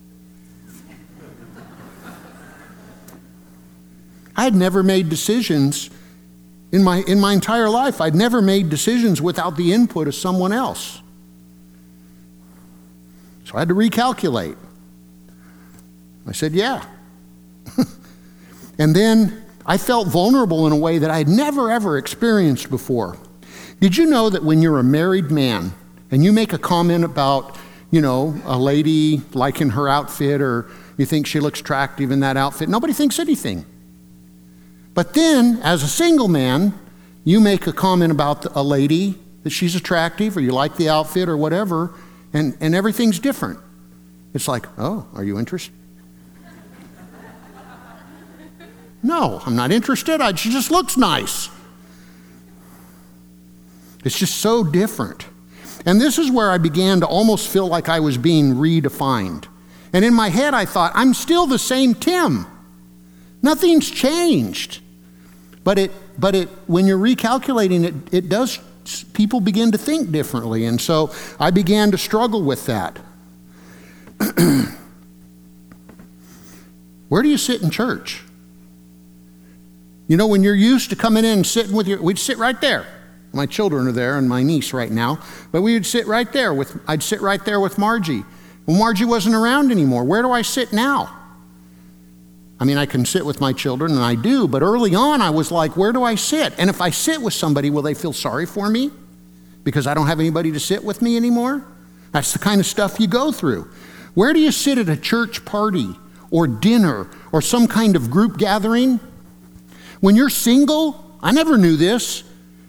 I 4.35 4.45
had 4.45 4.55
never 4.55 4.83
made 4.83 5.09
decisions 5.09 5.91
in 6.73 6.83
my, 6.83 7.03
in 7.07 7.21
my 7.21 7.33
entire 7.33 7.69
life. 7.69 8.01
I'd 8.01 8.15
never 8.15 8.41
made 8.41 8.71
decisions 8.71 9.21
without 9.21 9.57
the 9.57 9.73
input 9.73 10.09
of 10.09 10.15
someone 10.15 10.53
else. 10.53 11.01
So 13.45 13.57
I 13.57 13.61
had 13.61 13.69
to 13.69 13.75
recalculate. 13.75 14.57
I 16.27 16.33
said, 16.33 16.53
Yeah. 16.53 16.85
and 18.79 18.95
then 18.95 19.46
I 19.67 19.79
felt 19.79 20.07
vulnerable 20.09 20.67
in 20.67 20.73
a 20.73 20.77
way 20.77 20.99
that 20.99 21.11
I 21.11 21.19
had 21.19 21.29
never, 21.29 21.71
ever 21.71 21.99
experienced 21.99 22.71
before. 22.71 23.19
Did 23.81 23.97
you 23.97 24.07
know 24.07 24.31
that 24.31 24.45
when 24.45 24.63
you're 24.63 24.79
a 24.79 24.85
married 24.85 25.31
man 25.31 25.73
and 26.11 26.25
you 26.25 26.33
make 26.33 26.53
a 26.53 26.59
comment 26.59 27.05
about, 27.05 27.59
you 27.91 28.01
know, 28.01 28.41
a 28.45 28.57
lady 28.57 29.23
liking 29.35 29.71
her 29.71 29.89
outfit 29.89 30.41
or 30.41 30.71
you 30.97 31.05
think 31.05 31.27
she 31.27 31.41
looks 31.41 31.61
attractive 31.61 32.13
in 32.13 32.21
that 32.21 32.37
outfit, 32.37 32.69
nobody 32.69 32.93
thinks 32.93 33.19
anything. 33.19 33.67
But 34.95 35.15
then, 35.15 35.61
as 35.63 35.83
a 35.83 35.89
single 35.89 36.29
man, 36.29 36.73
you 37.25 37.41
make 37.41 37.67
a 37.67 37.73
comment 37.73 38.13
about 38.13 38.47
a 38.57 38.63
lady 38.63 39.19
that 39.43 39.51
she's 39.51 39.75
attractive 39.75 40.37
or 40.37 40.41
you 40.41 40.53
like 40.53 40.77
the 40.77 40.89
outfit 40.89 41.29
or 41.29 41.37
whatever, 41.37 41.93
and, 42.33 42.57
and 42.61 42.75
everything's 42.75 43.19
different. 43.19 43.59
It's 44.33 44.49
like, 44.49 44.67
oh, 44.79 45.07
are 45.13 45.25
you 45.25 45.39
interested? 45.39 45.75
No, 49.07 49.41
I'm 49.47 49.57
not 49.57 49.71
interested. 49.71 50.21
I, 50.21 50.35
she 50.35 50.51
just 50.51 50.71
looks 50.71 50.97
nice. 50.97 51.49
It's 54.05 54.19
just 54.19 54.39
so 54.39 54.63
different. 54.65 55.27
And 55.85 56.01
this 56.01 56.19
is 56.19 56.31
where 56.31 56.51
I 56.51 56.59
began 56.59 57.01
to 57.01 57.07
almost 57.07 57.49
feel 57.49 57.69
like 57.69 57.89
I 57.89 58.01
was 58.01 58.19
being 58.19 58.55
redefined. 58.55 59.47
And 59.93 60.05
in 60.05 60.13
my 60.15 60.29
head, 60.29 60.53
I 60.53 60.65
thought, 60.65 60.93
I'm 60.95 61.15
still 61.15 61.47
the 61.47 61.59
same 61.59 61.95
Tim. 61.95 62.47
Nothing's 63.43 63.91
changed. 63.91 64.81
But 65.63 65.79
it, 65.79 65.93
but 66.19 66.35
it, 66.35 66.49
when 66.67 66.87
you're 66.87 66.99
recalculating 66.99 67.85
it, 67.85 67.95
it 68.13 68.29
does, 68.29 68.59
people 69.13 69.41
begin 69.41 69.73
to 69.73 69.79
think 69.79 70.11
differently. 70.11 70.65
And 70.65 70.81
so 70.81 71.15
I 71.39 71.51
began 71.51 71.93
to 71.93 71.99
struggle 71.99 72.43
with 72.43 72.67
that. 72.67 72.99
Where 77.09 77.23
do 77.23 77.29
you 77.29 77.39
sit 77.39 77.63
in 77.63 77.71
church? 77.71 78.23
You 80.09 80.17
know, 80.17 80.27
when 80.27 80.43
you're 80.43 80.55
used 80.55 80.91
to 80.91 80.97
coming 80.97 81.25
in 81.25 81.39
and 81.39 81.47
sitting 81.47 81.75
with 81.75 81.89
your, 81.89 82.01
we'd 82.01 82.19
sit 82.19 82.39
right 82.39 82.61
there. 82.61 82.87
My 83.33 83.47
children 83.47 83.89
are 83.89 83.93
there 83.93 84.19
and 84.19 84.29
my 84.29 84.43
niece 84.43 84.73
right 84.73 84.91
now, 84.91 85.19
but 85.53 85.63
we 85.63 85.75
would 85.75 85.85
sit 85.85 86.07
right 86.07 86.33
there 86.33 86.55
with, 86.55 86.79
I'd 86.89 87.03
sit 87.03 87.21
right 87.21 87.45
there 87.45 87.61
with 87.61 87.77
Margie. 87.77 88.25
Well, 88.67 88.79
Margie 88.79 89.05
wasn't 89.05 89.35
around 89.35 89.71
anymore. 89.71 90.05
Where 90.05 90.23
do 90.23 90.31
I 90.31 90.43
sit 90.43 90.73
now? 90.73 91.13
I 92.59 92.65
mean, 92.65 92.79
I 92.79 92.87
can 92.87 93.05
sit 93.05 93.27
with 93.27 93.41
my 93.41 93.53
children, 93.53 93.93
and 93.93 94.01
I 94.01 94.15
do, 94.15 94.49
but 94.49 94.63
early 94.63 94.95
on 94.95 95.21
I 95.21 95.31
was 95.31 95.51
like, 95.51 95.77
where 95.77 95.93
do 95.93 96.03
I 96.03 96.15
sit? 96.15 96.55
And 96.57 96.71
if 96.71 96.81
I 96.81 96.91
sit 96.91 97.21
with 97.21 97.35
somebody, 97.35 97.69
will 97.69 97.83
they 97.83 97.93
feel 97.93 98.15
sorry 98.15 98.47
for 98.47 98.71
me 98.71 98.91
because 99.63 99.87
I 99.87 99.93
don't 99.93 100.07
have 100.07 100.21
anybody 100.21 100.53
to 100.53 100.61
sit 100.61 100.83
with 100.83 101.03
me 101.03 101.17
anymore? 101.17 101.67
That's 102.13 102.33
the 102.33 102.39
kind 102.39 102.61
of 102.61 102.67
stuff 102.67 102.99
you 102.99 103.09
go 103.09 103.33
through. 103.33 103.71
Where 104.15 104.33
do 104.33 104.41
you 104.41 104.51
sit 104.53 104.79
at 104.79 104.89
a 104.89 104.97
church 104.97 105.45
party 105.45 105.91
or 106.31 106.47
dinner 106.47 107.11
or 107.33 107.43
some 107.43 107.69
kind 107.69 107.95
of 107.95 108.11
group 108.11 108.39
gathering? 108.39 109.01
When 110.07 110.15
you're 110.15 110.31
single, 110.31 111.19
I 111.21 111.33
never 111.33 111.59
knew 111.59 111.75
this. 111.75 112.23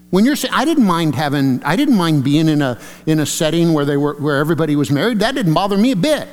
When 0.10 0.26
you're, 0.26 0.36
I 0.52 0.66
didn't 0.66 0.86
mind 0.86 1.14
having, 1.14 1.64
I 1.64 1.76
didn't 1.76 1.96
mind 1.96 2.24
being 2.24 2.50
in 2.50 2.64
a 2.64 2.80
in 3.06 3.20
a 3.20 3.28
setting 3.28 3.74
where 3.74 3.86
they 3.86 3.96
were 3.96 4.16
where 4.16 4.38
everybody 4.38 4.76
was 4.76 4.90
married. 4.90 5.20
That 5.20 5.36
didn't 5.36 5.54
bother 5.54 5.78
me 5.78 5.92
a 5.92 5.96
bit. 5.96 6.28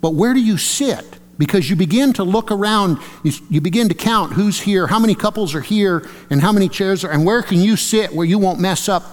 But 0.00 0.14
where 0.14 0.32
do 0.32 0.40
you 0.40 0.56
sit? 0.56 1.04
because 1.36 1.68
you 1.68 1.76
begin 1.76 2.14
to 2.14 2.24
look 2.24 2.50
around, 2.50 2.96
you, 3.22 3.30
you, 3.50 3.60
begin 3.60 3.90
to 3.90 3.94
count 3.94 4.32
who's 4.32 4.58
here, 4.58 4.86
how 4.86 4.98
many 4.98 5.14
couples 5.14 5.54
are 5.54 5.60
here, 5.60 6.08
and 6.30 6.40
how 6.40 6.50
many 6.50 6.66
chairs 6.66 7.04
are, 7.04 7.10
and 7.10 7.26
where 7.26 7.42
can 7.42 7.58
you 7.60 7.76
sit 7.76 8.10
where 8.14 8.24
you 8.24 8.38
won't 8.38 8.58
mess 8.58 8.88
up, 8.88 9.04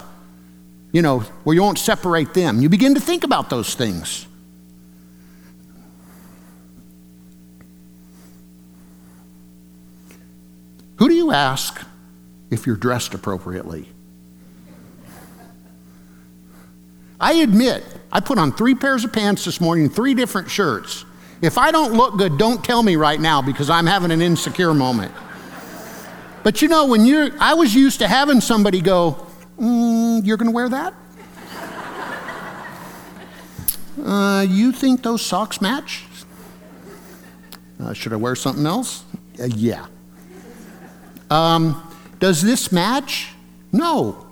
you 0.94 1.02
know, 1.02 1.20
where 1.44 1.54
you 1.54 1.62
won't 1.62 1.78
separate 1.78 2.34
them. 2.34 2.62
You 2.62 2.70
begin 2.70 2.96
to 2.96 3.02
think 3.02 3.26
about 3.26 3.50
those 3.50 3.76
things. 3.76 4.26
Who 10.98 11.10
do 11.10 11.16
you 11.16 11.32
ask 11.32 11.82
if 12.50 12.68
you're 12.68 12.76
dressed 12.76 13.14
appropriately? 13.14 13.90
I 17.20 17.36
admit, 17.36 17.84
I 18.12 18.20
put 18.20 18.38
on 18.38 18.52
three 18.52 18.76
pairs 18.76 19.06
of 19.06 19.14
pants 19.14 19.46
this 19.46 19.62
morning, 19.62 19.90
three 19.90 20.14
different 20.14 20.52
shirts. 20.52 21.06
If 21.42 21.58
I 21.58 21.72
don't 21.72 21.94
look 21.94 22.18
good, 22.18 22.38
don't 22.38 22.64
tell 22.64 22.84
me 22.84 22.96
right 22.96 23.20
now 23.20 23.42
because 23.42 23.70
I'm 23.70 23.86
having 23.86 24.12
an 24.12 24.22
insecure 24.22 24.74
moment. 24.74 25.14
But 26.44 26.62
you 26.62 26.68
know, 26.68 26.86
when 26.86 27.06
you're, 27.06 27.30
I 27.40 27.54
was 27.54 27.74
used 27.74 28.00
to 28.00 28.08
having 28.08 28.42
somebody 28.42 28.82
go, 28.82 29.26
mm, 29.58 30.26
You're 30.26 30.38
going 30.38 30.52
to 30.52 30.56
wear 30.56 30.70
that? 30.70 30.94
Uh, 34.04 34.46
you 34.50 34.72
think 34.72 35.02
those 35.02 35.22
socks 35.22 35.62
match? 35.62 36.04
Uh, 37.80 37.94
should 37.94 38.12
I 38.12 38.18
wear 38.18 38.36
something 38.36 38.66
else? 38.66 39.06
Uh, 39.40 39.46
yeah. 39.46 39.86
Um, 41.30 41.96
does 42.20 42.42
this 42.42 42.72
match? 42.72 43.34
No. 43.72 44.26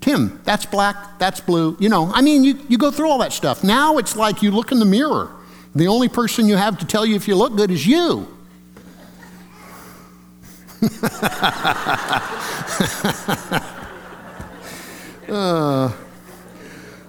Tim, 0.00 0.40
that's 0.44 0.66
black, 0.66 1.18
that's 1.18 1.40
blue. 1.40 1.76
You 1.78 1.88
know, 1.88 2.10
I 2.12 2.22
mean, 2.22 2.42
you, 2.44 2.58
you 2.68 2.76
go 2.76 2.90
through 2.90 3.08
all 3.08 3.18
that 3.18 3.32
stuff. 3.32 3.62
Now 3.62 3.98
it's 3.98 4.16
like 4.16 4.42
you 4.42 4.50
look 4.50 4.72
in 4.72 4.78
the 4.78 4.84
mirror. 4.84 5.30
The 5.74 5.86
only 5.86 6.08
person 6.08 6.46
you 6.46 6.56
have 6.56 6.78
to 6.80 6.86
tell 6.86 7.06
you 7.06 7.14
if 7.14 7.26
you 7.28 7.36
look 7.36 7.56
good 7.56 7.70
is 7.70 7.86
you. 7.86 8.28
uh, 15.28 15.92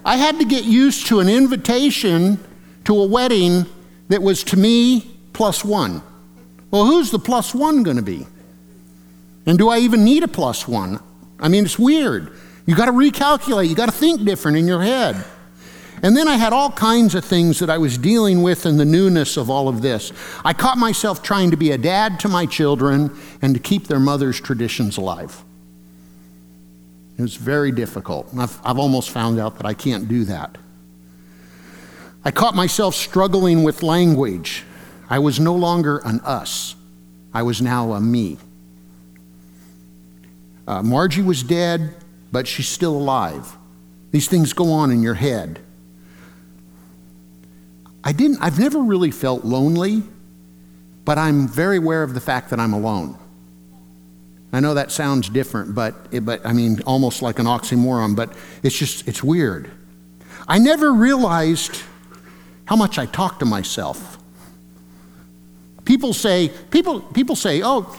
I 0.04 0.16
had 0.16 0.38
to 0.38 0.44
get 0.44 0.64
used 0.64 1.08
to 1.08 1.18
an 1.18 1.28
invitation 1.28 2.38
to 2.84 2.96
a 3.00 3.06
wedding 3.06 3.66
that 4.08 4.22
was 4.22 4.44
to 4.44 4.56
me 4.56 5.16
plus 5.32 5.64
one. 5.64 6.02
Well, 6.74 6.86
who's 6.86 7.12
the 7.12 7.20
plus 7.20 7.54
one 7.54 7.84
going 7.84 7.98
to 7.98 8.02
be? 8.02 8.26
And 9.46 9.56
do 9.56 9.68
I 9.68 9.78
even 9.78 10.04
need 10.04 10.24
a 10.24 10.28
plus 10.28 10.66
one? 10.66 10.98
I 11.38 11.46
mean, 11.46 11.64
it's 11.64 11.78
weird. 11.78 12.36
You 12.66 12.74
got 12.74 12.86
to 12.86 12.92
recalculate, 12.92 13.68
you 13.68 13.76
got 13.76 13.86
to 13.86 13.92
think 13.92 14.24
different 14.24 14.56
in 14.56 14.66
your 14.66 14.82
head. 14.82 15.24
And 16.02 16.16
then 16.16 16.26
I 16.26 16.34
had 16.34 16.52
all 16.52 16.72
kinds 16.72 17.14
of 17.14 17.24
things 17.24 17.60
that 17.60 17.70
I 17.70 17.78
was 17.78 17.96
dealing 17.96 18.42
with 18.42 18.66
in 18.66 18.76
the 18.76 18.84
newness 18.84 19.36
of 19.36 19.50
all 19.50 19.68
of 19.68 19.82
this. 19.82 20.12
I 20.44 20.52
caught 20.52 20.76
myself 20.76 21.22
trying 21.22 21.52
to 21.52 21.56
be 21.56 21.70
a 21.70 21.78
dad 21.78 22.18
to 22.20 22.28
my 22.28 22.44
children 22.44 23.16
and 23.40 23.54
to 23.54 23.60
keep 23.60 23.86
their 23.86 24.00
mother's 24.00 24.40
traditions 24.40 24.96
alive. 24.96 25.44
It 27.16 27.22
was 27.22 27.36
very 27.36 27.70
difficult. 27.70 28.36
I've, 28.36 28.58
I've 28.64 28.78
almost 28.78 29.10
found 29.10 29.38
out 29.38 29.58
that 29.58 29.64
I 29.64 29.74
can't 29.74 30.08
do 30.08 30.24
that. 30.24 30.58
I 32.24 32.32
caught 32.32 32.56
myself 32.56 32.96
struggling 32.96 33.62
with 33.62 33.84
language. 33.84 34.64
I 35.08 35.18
was 35.18 35.38
no 35.38 35.54
longer 35.54 35.98
an 35.98 36.20
us, 36.20 36.74
I 37.32 37.42
was 37.42 37.60
now 37.60 37.92
a 37.92 38.00
me. 38.00 38.38
Uh, 40.66 40.82
Margie 40.82 41.22
was 41.22 41.42
dead 41.42 41.94
but 42.34 42.48
she's 42.48 42.66
still 42.66 42.96
alive. 42.96 43.56
These 44.10 44.26
things 44.26 44.52
go 44.52 44.72
on 44.72 44.90
in 44.90 45.04
your 45.04 45.14
head. 45.14 45.60
I 48.02 48.10
didn't, 48.10 48.38
I've 48.40 48.58
never 48.58 48.80
really 48.80 49.12
felt 49.12 49.44
lonely, 49.44 50.02
but 51.04 51.16
I'm 51.16 51.46
very 51.46 51.76
aware 51.76 52.02
of 52.02 52.12
the 52.12 52.20
fact 52.20 52.50
that 52.50 52.58
I'm 52.58 52.72
alone. 52.72 53.16
I 54.52 54.58
know 54.58 54.74
that 54.74 54.90
sounds 54.90 55.28
different, 55.28 55.76
but, 55.76 55.94
but 56.24 56.44
I 56.44 56.52
mean, 56.52 56.82
almost 56.82 57.22
like 57.22 57.38
an 57.38 57.46
oxymoron, 57.46 58.16
but 58.16 58.34
it's 58.64 58.76
just, 58.76 59.06
it's 59.06 59.22
weird. 59.22 59.70
I 60.48 60.58
never 60.58 60.92
realized 60.92 61.84
how 62.64 62.74
much 62.74 62.98
I 62.98 63.06
talk 63.06 63.38
to 63.38 63.44
myself. 63.44 64.18
People 65.84 66.12
say, 66.12 66.50
people, 66.70 67.00
people 67.00 67.36
say, 67.36 67.62
oh, 67.62 67.94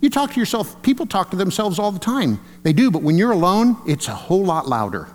you 0.00 0.10
talk 0.10 0.32
to 0.32 0.40
yourself. 0.40 0.82
People 0.82 1.06
talk 1.06 1.30
to 1.30 1.36
themselves 1.36 1.78
all 1.78 1.92
the 1.92 1.98
time. 1.98 2.40
They 2.62 2.72
do, 2.72 2.90
but 2.90 3.02
when 3.02 3.16
you're 3.16 3.32
alone, 3.32 3.76
it's 3.86 4.08
a 4.08 4.14
whole 4.14 4.44
lot 4.44 4.68
louder. 4.68 5.08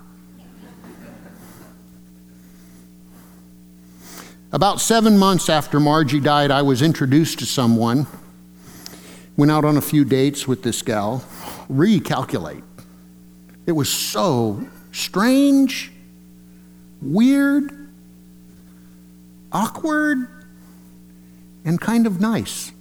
About 4.53 4.79
seven 4.79 5.17
months 5.17 5.49
after 5.49 5.79
Margie 5.79 6.21
died, 6.21 6.51
I 6.51 6.61
was 6.61 6.81
introduced 6.81 7.39
to 7.39 7.45
someone. 7.45 8.07
Went 9.35 9.51
out 9.51 9.65
on 9.65 9.75
a 9.75 9.81
few 9.81 10.05
dates 10.05 10.47
with 10.47 10.63
this 10.63 10.81
gal. 10.81 11.23
Recalculate. 11.69 12.63
It 13.65 13.73
was 13.73 13.89
so 13.89 14.65
strange, 14.93 15.91
weird, 17.01 17.89
awkward, 19.51 20.29
and 21.67 21.79
kind 21.81 22.07
of 22.07 22.21
nice 22.21 22.71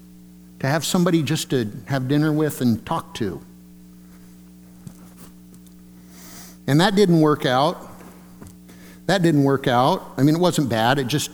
to 0.60 0.68
have 0.68 0.84
somebody 0.84 1.20
just 1.20 1.50
to 1.50 1.68
have 1.86 2.06
dinner 2.06 2.32
with 2.32 2.60
and 2.60 2.86
talk 2.86 3.14
to. 3.14 3.40
And 6.68 6.80
that 6.80 6.94
didn't 6.94 7.20
work 7.20 7.44
out. 7.44 7.84
That 9.06 9.22
didn't 9.22 9.42
work 9.42 9.66
out. 9.66 10.14
I 10.16 10.22
mean, 10.22 10.36
it 10.36 10.40
wasn't 10.40 10.68
bad, 10.68 11.00
it 11.00 11.08
just 11.08 11.32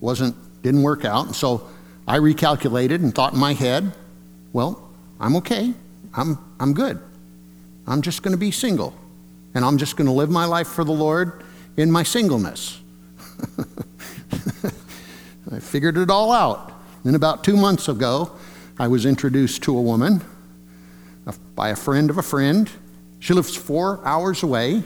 wasn't, 0.00 0.36
didn't 0.62 0.82
work 0.82 1.06
out. 1.06 1.26
And 1.26 1.34
so 1.34 1.66
I 2.06 2.18
recalculated 2.18 2.96
and 2.96 3.14
thought 3.14 3.32
in 3.32 3.38
my 3.38 3.54
head, 3.54 3.92
well, 4.52 4.90
I'm 5.18 5.36
okay. 5.36 5.72
I'm, 6.12 6.38
I'm 6.60 6.74
good. 6.74 7.00
I'm 7.86 8.02
just 8.02 8.22
going 8.22 8.32
to 8.32 8.38
be 8.38 8.50
single. 8.50 8.94
And 9.54 9.64
I'm 9.64 9.78
just 9.78 9.96
going 9.96 10.08
to 10.08 10.12
live 10.12 10.28
my 10.28 10.44
life 10.44 10.68
for 10.68 10.84
the 10.84 10.92
Lord 10.92 11.42
in 11.78 11.90
my 11.90 12.02
singleness. 12.02 12.78
I 15.50 15.58
figured 15.58 15.96
it 15.96 16.10
all 16.10 16.32
out. 16.32 16.71
Then, 17.04 17.14
about 17.14 17.42
two 17.42 17.56
months 17.56 17.88
ago, 17.88 18.32
I 18.78 18.88
was 18.88 19.04
introduced 19.04 19.62
to 19.64 19.76
a 19.76 19.82
woman 19.82 20.22
by 21.54 21.70
a 21.70 21.76
friend 21.76 22.10
of 22.10 22.18
a 22.18 22.22
friend. 22.22 22.70
She 23.20 23.34
lives 23.34 23.54
four 23.54 24.04
hours 24.06 24.42
away. 24.42 24.82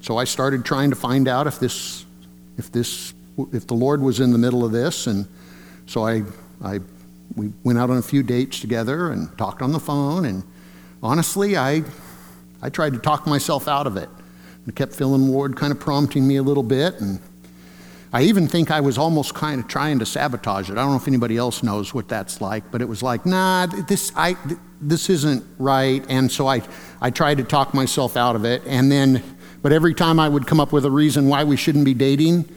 So 0.00 0.16
I 0.16 0.24
started 0.24 0.64
trying 0.64 0.90
to 0.90 0.96
find 0.96 1.26
out 1.26 1.46
if 1.46 1.58
this 1.58 2.04
if 2.58 2.70
this 2.70 3.12
if 3.52 3.66
the 3.66 3.74
Lord 3.74 4.00
was 4.00 4.20
in 4.20 4.32
the 4.32 4.38
middle 4.38 4.64
of 4.64 4.72
this, 4.72 5.06
and 5.06 5.26
so 5.86 6.06
I 6.06 6.22
I 6.62 6.80
we 7.34 7.52
went 7.64 7.78
out 7.78 7.90
on 7.90 7.98
a 7.98 8.02
few 8.02 8.22
dates 8.22 8.60
together 8.60 9.10
and 9.10 9.36
talked 9.36 9.62
on 9.62 9.72
the 9.72 9.80
phone, 9.80 10.24
and 10.24 10.44
honestly, 11.02 11.56
I 11.56 11.82
I 12.62 12.70
tried 12.70 12.92
to 12.92 12.98
talk 12.98 13.26
myself 13.26 13.66
out 13.66 13.86
of 13.86 13.96
it. 13.96 14.08
I 14.68 14.70
kept 14.70 14.94
feeling 14.94 15.26
the 15.26 15.32
Lord 15.32 15.56
kind 15.56 15.72
of 15.72 15.80
prompting 15.80 16.26
me 16.26 16.36
a 16.36 16.42
little 16.42 16.62
bit, 16.62 17.00
and 17.00 17.20
I 18.12 18.22
even 18.22 18.48
think 18.48 18.70
I 18.70 18.80
was 18.80 18.98
almost 18.98 19.34
kind 19.34 19.60
of 19.60 19.68
trying 19.68 19.98
to 19.98 20.06
sabotage 20.06 20.70
it. 20.70 20.74
I 20.74 20.76
don't 20.76 20.90
know 20.90 20.96
if 20.96 21.08
anybody 21.08 21.36
else 21.36 21.62
knows 21.62 21.92
what 21.92 22.08
that's 22.08 22.40
like, 22.40 22.70
but 22.70 22.80
it 22.80 22.88
was 22.88 23.02
like, 23.02 23.26
nah, 23.26 23.66
this 23.66 24.12
I 24.16 24.36
this 24.80 25.10
isn't 25.10 25.44
right, 25.58 26.04
and 26.08 26.30
so 26.30 26.46
I 26.46 26.62
I 27.00 27.10
tried 27.10 27.38
to 27.38 27.44
talk 27.44 27.74
myself 27.74 28.16
out 28.16 28.36
of 28.36 28.44
it, 28.44 28.62
and 28.66 28.90
then 28.90 29.22
but 29.66 29.72
every 29.72 29.94
time 29.94 30.20
I 30.20 30.28
would 30.28 30.46
come 30.46 30.60
up 30.60 30.72
with 30.72 30.84
a 30.84 30.90
reason 30.92 31.28
why 31.28 31.42
we 31.42 31.56
shouldn't 31.56 31.84
be 31.84 31.94
dating, 31.94 32.48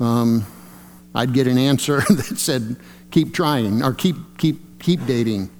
um, 0.00 0.46
I'd 1.14 1.34
get 1.34 1.46
an 1.46 1.58
answer 1.58 2.00
that 2.08 2.38
said, 2.38 2.76
keep 3.10 3.34
trying 3.34 3.82
or 3.82 3.92
keep, 3.92 4.16
keep, 4.38 4.80
keep 4.80 5.04
dating. 5.06 5.50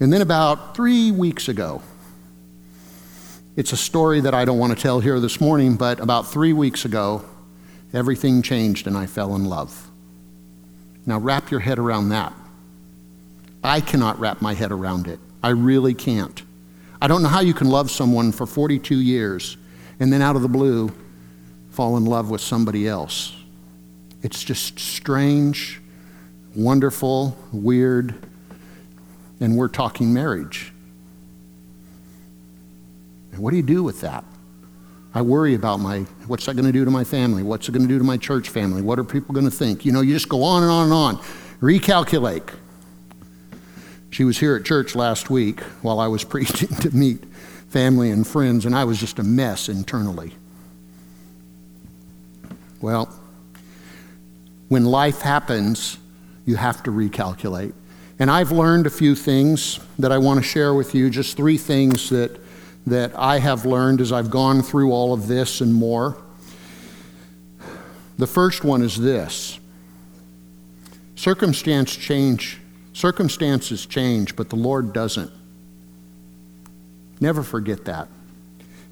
And 0.00 0.12
then 0.12 0.22
about 0.22 0.74
three 0.74 1.10
weeks 1.10 1.48
ago, 1.48 1.82
it's 3.54 3.72
a 3.72 3.76
story 3.76 4.20
that 4.20 4.32
I 4.32 4.46
don't 4.46 4.58
want 4.58 4.74
to 4.74 4.82
tell 4.82 5.00
here 5.00 5.20
this 5.20 5.40
morning, 5.40 5.76
but 5.76 6.00
about 6.00 6.32
three 6.32 6.54
weeks 6.54 6.86
ago, 6.86 7.24
everything 7.92 8.42
changed 8.42 8.86
and 8.86 8.96
I 8.96 9.06
fell 9.06 9.34
in 9.36 9.44
love. 9.44 9.90
Now, 11.04 11.18
wrap 11.18 11.50
your 11.50 11.60
head 11.60 11.78
around 11.78 12.10
that. 12.10 12.32
I 13.64 13.80
cannot 13.80 14.18
wrap 14.18 14.40
my 14.40 14.54
head 14.54 14.72
around 14.72 15.06
it. 15.06 15.20
I 15.42 15.50
really 15.50 15.94
can't. 15.94 16.42
I 17.00 17.08
don't 17.08 17.22
know 17.22 17.28
how 17.28 17.40
you 17.40 17.54
can 17.54 17.68
love 17.68 17.90
someone 17.90 18.30
for 18.30 18.46
42 18.46 19.00
years 19.00 19.56
and 19.98 20.12
then 20.12 20.22
out 20.22 20.36
of 20.36 20.42
the 20.42 20.48
blue, 20.48 20.92
fall 21.70 21.96
in 21.96 22.04
love 22.04 22.30
with 22.30 22.40
somebody 22.40 22.88
else. 22.88 23.34
It's 24.22 24.42
just 24.44 24.78
strange, 24.78 25.80
wonderful, 26.54 27.36
weird, 27.52 28.14
and 29.40 29.56
we're 29.56 29.68
talking 29.68 30.12
marriage. 30.12 30.72
And 33.32 33.40
what 33.40 33.50
do 33.50 33.56
you 33.56 33.62
do 33.62 33.82
with 33.82 34.00
that? 34.02 34.24
I 35.14 35.22
worry 35.22 35.54
about 35.54 35.78
my, 35.80 36.00
what's 36.26 36.46
that 36.46 36.54
going 36.54 36.66
to 36.66 36.72
do 36.72 36.84
to 36.84 36.90
my 36.90 37.04
family? 37.04 37.42
What's 37.42 37.68
it 37.68 37.72
going 37.72 37.82
to 37.82 37.88
do 37.88 37.98
to 37.98 38.04
my 38.04 38.16
church 38.16 38.48
family? 38.48 38.80
What 38.80 38.98
are 38.98 39.04
people 39.04 39.34
going 39.34 39.44
to 39.44 39.50
think? 39.50 39.84
You 39.84 39.92
know, 39.92 40.00
you 40.00 40.14
just 40.14 40.28
go 40.28 40.42
on 40.42 40.62
and 40.62 40.72
on 40.72 40.84
and 40.84 40.92
on. 40.92 41.16
Recalculate. 41.60 42.48
She 44.10 44.24
was 44.24 44.38
here 44.38 44.56
at 44.56 44.64
church 44.64 44.94
last 44.94 45.30
week 45.30 45.60
while 45.82 46.00
I 46.00 46.06
was 46.06 46.24
preaching 46.34 46.68
to 46.76 46.94
meet 46.94 47.24
family 47.68 48.10
and 48.10 48.26
friends, 48.26 48.66
and 48.66 48.74
I 48.74 48.84
was 48.84 48.98
just 48.98 49.18
a 49.18 49.22
mess 49.22 49.68
internally. 49.68 50.32
Well, 52.80 53.14
when 54.68 54.84
life 54.84 55.20
happens, 55.20 55.98
you 56.44 56.56
have 56.56 56.82
to 56.84 56.90
recalculate. 56.90 57.74
And 58.18 58.30
I've 58.30 58.52
learned 58.52 58.86
a 58.86 58.90
few 58.90 59.14
things 59.14 59.78
that 59.98 60.12
I 60.12 60.18
want 60.18 60.38
to 60.38 60.42
share 60.42 60.74
with 60.74 60.94
you, 60.94 61.10
just 61.10 61.36
three 61.36 61.58
things 61.58 62.10
that, 62.10 62.38
that 62.86 63.16
I 63.16 63.38
have 63.38 63.64
learned 63.64 64.00
as 64.00 64.12
I've 64.12 64.30
gone 64.30 64.62
through 64.62 64.92
all 64.92 65.12
of 65.12 65.28
this 65.28 65.60
and 65.60 65.72
more. 65.72 66.16
The 68.18 68.26
first 68.26 68.64
one 68.64 68.82
is 68.82 68.96
this 68.96 69.58
circumstance 71.14 71.94
change 71.94 72.58
circumstances 72.92 73.86
change 73.86 74.34
but 74.34 74.50
the 74.50 74.56
lord 74.56 74.92
doesn't 74.92 75.30
Never 77.22 77.44
forget 77.44 77.84
that. 77.84 78.08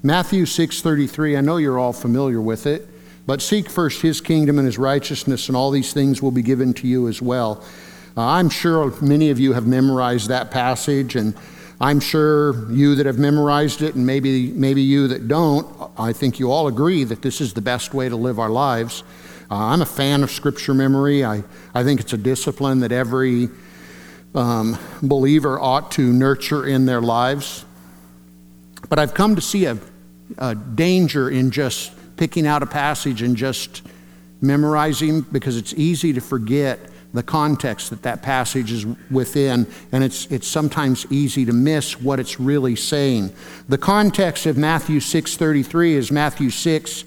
Matthew 0.01 0.45
6:33, 0.45 1.35
I 1.35 1.41
know 1.41 1.57
you're 1.57 1.77
all 1.77 1.91
familiar 1.91 2.39
with 2.39 2.65
it, 2.65 2.87
but 3.27 3.41
seek 3.41 3.69
first 3.69 4.01
his 4.01 4.21
kingdom 4.21 4.57
and 4.57 4.65
his 4.65 4.77
righteousness 4.77 5.49
and 5.49 5.57
all 5.57 5.69
these 5.69 5.91
things 5.91 6.21
will 6.21 6.31
be 6.31 6.41
given 6.41 6.73
to 6.75 6.87
you 6.87 7.09
as 7.09 7.21
well. 7.21 7.61
Uh, 8.15 8.21
I'm 8.21 8.49
sure 8.49 8.93
many 9.01 9.31
of 9.31 9.39
you 9.39 9.51
have 9.51 9.67
memorized 9.67 10.29
that 10.29 10.49
passage 10.49 11.17
and 11.17 11.33
I'm 11.81 11.99
sure 11.99 12.71
you 12.71 12.93
that 12.93 13.07
have 13.07 13.17
memorized 13.17 13.81
it 13.81 13.95
and 13.95 14.05
maybe 14.05 14.51
maybe 14.51 14.83
you 14.83 15.07
that 15.07 15.27
don't, 15.27 15.67
I 15.97 16.13
think 16.13 16.37
you 16.37 16.51
all 16.51 16.67
agree 16.67 17.03
that 17.05 17.23
this 17.23 17.41
is 17.41 17.55
the 17.55 17.61
best 17.61 17.91
way 17.91 18.07
to 18.07 18.15
live 18.15 18.37
our 18.37 18.51
lives. 18.51 19.03
Uh, 19.49 19.55
I'm 19.55 19.81
a 19.81 19.85
fan 19.87 20.21
of 20.21 20.29
scripture 20.29 20.75
memory. 20.75 21.25
I, 21.25 21.43
I 21.73 21.83
think 21.83 21.99
it's 21.99 22.13
a 22.13 22.17
discipline 22.17 22.81
that 22.81 22.91
every 22.91 23.49
um, 24.35 24.77
believer 25.01 25.59
ought 25.59 25.89
to 25.93 26.13
nurture 26.13 26.67
in 26.67 26.85
their 26.85 27.01
lives. 27.01 27.65
But 28.87 28.99
I've 28.99 29.15
come 29.15 29.33
to 29.33 29.41
see 29.41 29.65
a, 29.65 29.79
a 30.37 30.53
danger 30.53 31.31
in 31.31 31.49
just 31.49 31.93
picking 32.15 32.45
out 32.45 32.61
a 32.61 32.67
passage 32.67 33.23
and 33.23 33.35
just 33.35 33.81
memorizing 34.39 35.21
because 35.21 35.57
it's 35.57 35.73
easy 35.73 36.13
to 36.13 36.21
forget 36.21 36.79
the 37.13 37.23
context 37.23 37.89
that 37.89 38.03
that 38.03 38.21
passage 38.21 38.71
is 38.71 38.85
within, 39.09 39.67
and 39.91 40.03
it's, 40.03 40.25
it's 40.27 40.47
sometimes 40.47 41.05
easy 41.11 41.45
to 41.45 41.53
miss 41.53 41.99
what 41.99 42.19
it's 42.19 42.39
really 42.39 42.75
saying. 42.75 43.33
The 43.67 43.77
context 43.77 44.45
of 44.45 44.57
Matthew 44.57 44.99
6.33 44.99 45.91
is 45.91 46.11
Matthew 46.11 46.49
6, 46.49 47.03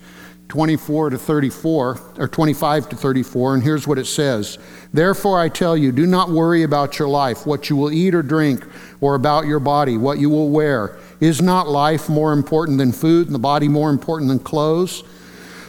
24 0.48 1.10
to 1.10 1.18
34, 1.18 2.00
or 2.18 2.28
25 2.28 2.88
to 2.90 2.96
34, 2.96 3.54
and 3.54 3.62
here's 3.62 3.88
what 3.88 3.98
it 3.98 4.04
says 4.04 4.58
Therefore 4.92 5.40
I 5.40 5.48
tell 5.48 5.76
you, 5.76 5.90
do 5.90 6.06
not 6.06 6.28
worry 6.28 6.62
about 6.62 6.98
your 6.98 7.08
life, 7.08 7.46
what 7.46 7.70
you 7.70 7.76
will 7.76 7.90
eat 7.90 8.14
or 8.14 8.22
drink, 8.22 8.64
or 9.00 9.14
about 9.14 9.46
your 9.46 9.58
body, 9.58 9.96
what 9.96 10.18
you 10.18 10.28
will 10.28 10.50
wear. 10.50 10.98
Is 11.20 11.40
not 11.40 11.68
life 11.68 12.08
more 12.08 12.32
important 12.32 12.78
than 12.78 12.92
food, 12.92 13.26
and 13.26 13.34
the 13.34 13.38
body 13.40 13.68
more 13.68 13.90
important 13.90 14.28
than 14.28 14.38
clothes? 14.38 15.02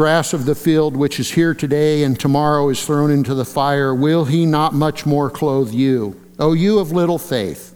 grass 0.00 0.32
of 0.32 0.46
the 0.46 0.54
field, 0.54 0.96
which 0.96 1.20
is 1.20 1.32
here 1.32 1.52
today 1.52 2.04
and 2.04 2.18
tomorrow 2.18 2.70
is 2.70 2.86
thrown 2.86 3.10
into 3.10 3.34
the 3.34 3.44
fire, 3.44 3.94
will 3.94 4.24
he 4.24 4.46
not 4.46 4.72
much 4.72 5.04
more 5.04 5.28
clothe 5.28 5.74
you? 5.74 6.18
O 6.38 6.54
you 6.54 6.78
of 6.78 6.90
little 6.90 7.18
faith? 7.18 7.74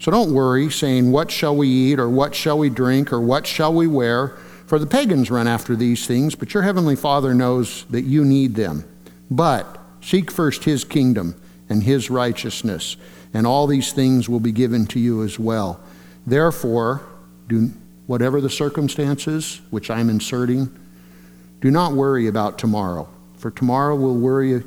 So 0.00 0.10
don't 0.10 0.34
worry, 0.34 0.68
saying, 0.70 1.12
What 1.12 1.30
shall 1.30 1.54
we 1.54 1.68
eat, 1.68 2.00
or 2.00 2.08
what 2.08 2.34
shall 2.34 2.58
we 2.58 2.68
drink, 2.68 3.12
or 3.12 3.20
what 3.20 3.46
shall 3.46 3.72
we 3.72 3.86
wear? 3.86 4.36
For 4.66 4.80
the 4.80 4.88
pagans 4.88 5.30
run 5.30 5.46
after 5.46 5.76
these 5.76 6.04
things, 6.04 6.34
but 6.34 6.52
your 6.52 6.64
heavenly 6.64 6.96
Father 6.96 7.32
knows 7.32 7.84
that 7.90 8.02
you 8.02 8.24
need 8.24 8.56
them. 8.56 8.84
But 9.30 9.78
seek 10.00 10.32
first 10.32 10.64
his 10.64 10.82
kingdom 10.82 11.40
and 11.68 11.84
his 11.84 12.10
righteousness, 12.10 12.96
and 13.32 13.46
all 13.46 13.68
these 13.68 13.92
things 13.92 14.28
will 14.28 14.40
be 14.40 14.50
given 14.50 14.84
to 14.86 14.98
you 14.98 15.22
as 15.22 15.38
well. 15.38 15.78
Therefore, 16.26 17.02
do 17.46 17.70
whatever 18.08 18.40
the 18.40 18.50
circumstances 18.50 19.60
which 19.70 19.90
I'm 19.90 20.10
inserting, 20.10 20.76
do 21.62 21.70
not 21.70 21.92
worry 21.92 22.26
about 22.26 22.58
tomorrow, 22.58 23.08
for 23.36 23.50
tomorrow 23.50 23.94
will 23.94 24.16
worry 24.16 24.64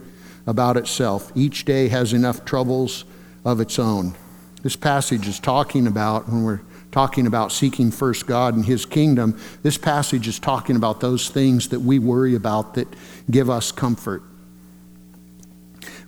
about 0.47 0.77
itself. 0.77 1.29
Each 1.35 1.65
day 1.65 1.89
has 1.89 2.13
enough 2.13 2.45
troubles 2.45 3.03
of 3.43 3.59
its 3.59 3.77
own. 3.77 4.15
This 4.63 4.77
passage 4.77 5.27
is 5.27 5.39
talking 5.39 5.87
about, 5.87 6.29
when 6.29 6.43
we're 6.43 6.61
talking 6.91 7.27
about 7.27 7.51
seeking 7.51 7.91
first 7.91 8.25
God 8.25 8.55
and 8.55 8.65
His 8.65 8.85
kingdom, 8.85 9.37
this 9.61 9.77
passage 9.77 10.25
is 10.25 10.39
talking 10.39 10.77
about 10.77 11.01
those 11.01 11.27
things 11.29 11.67
that 11.69 11.81
we 11.81 11.99
worry 11.99 12.33
about 12.33 12.75
that 12.75 12.87
give 13.29 13.49
us 13.49 13.73
comfort. 13.73 14.23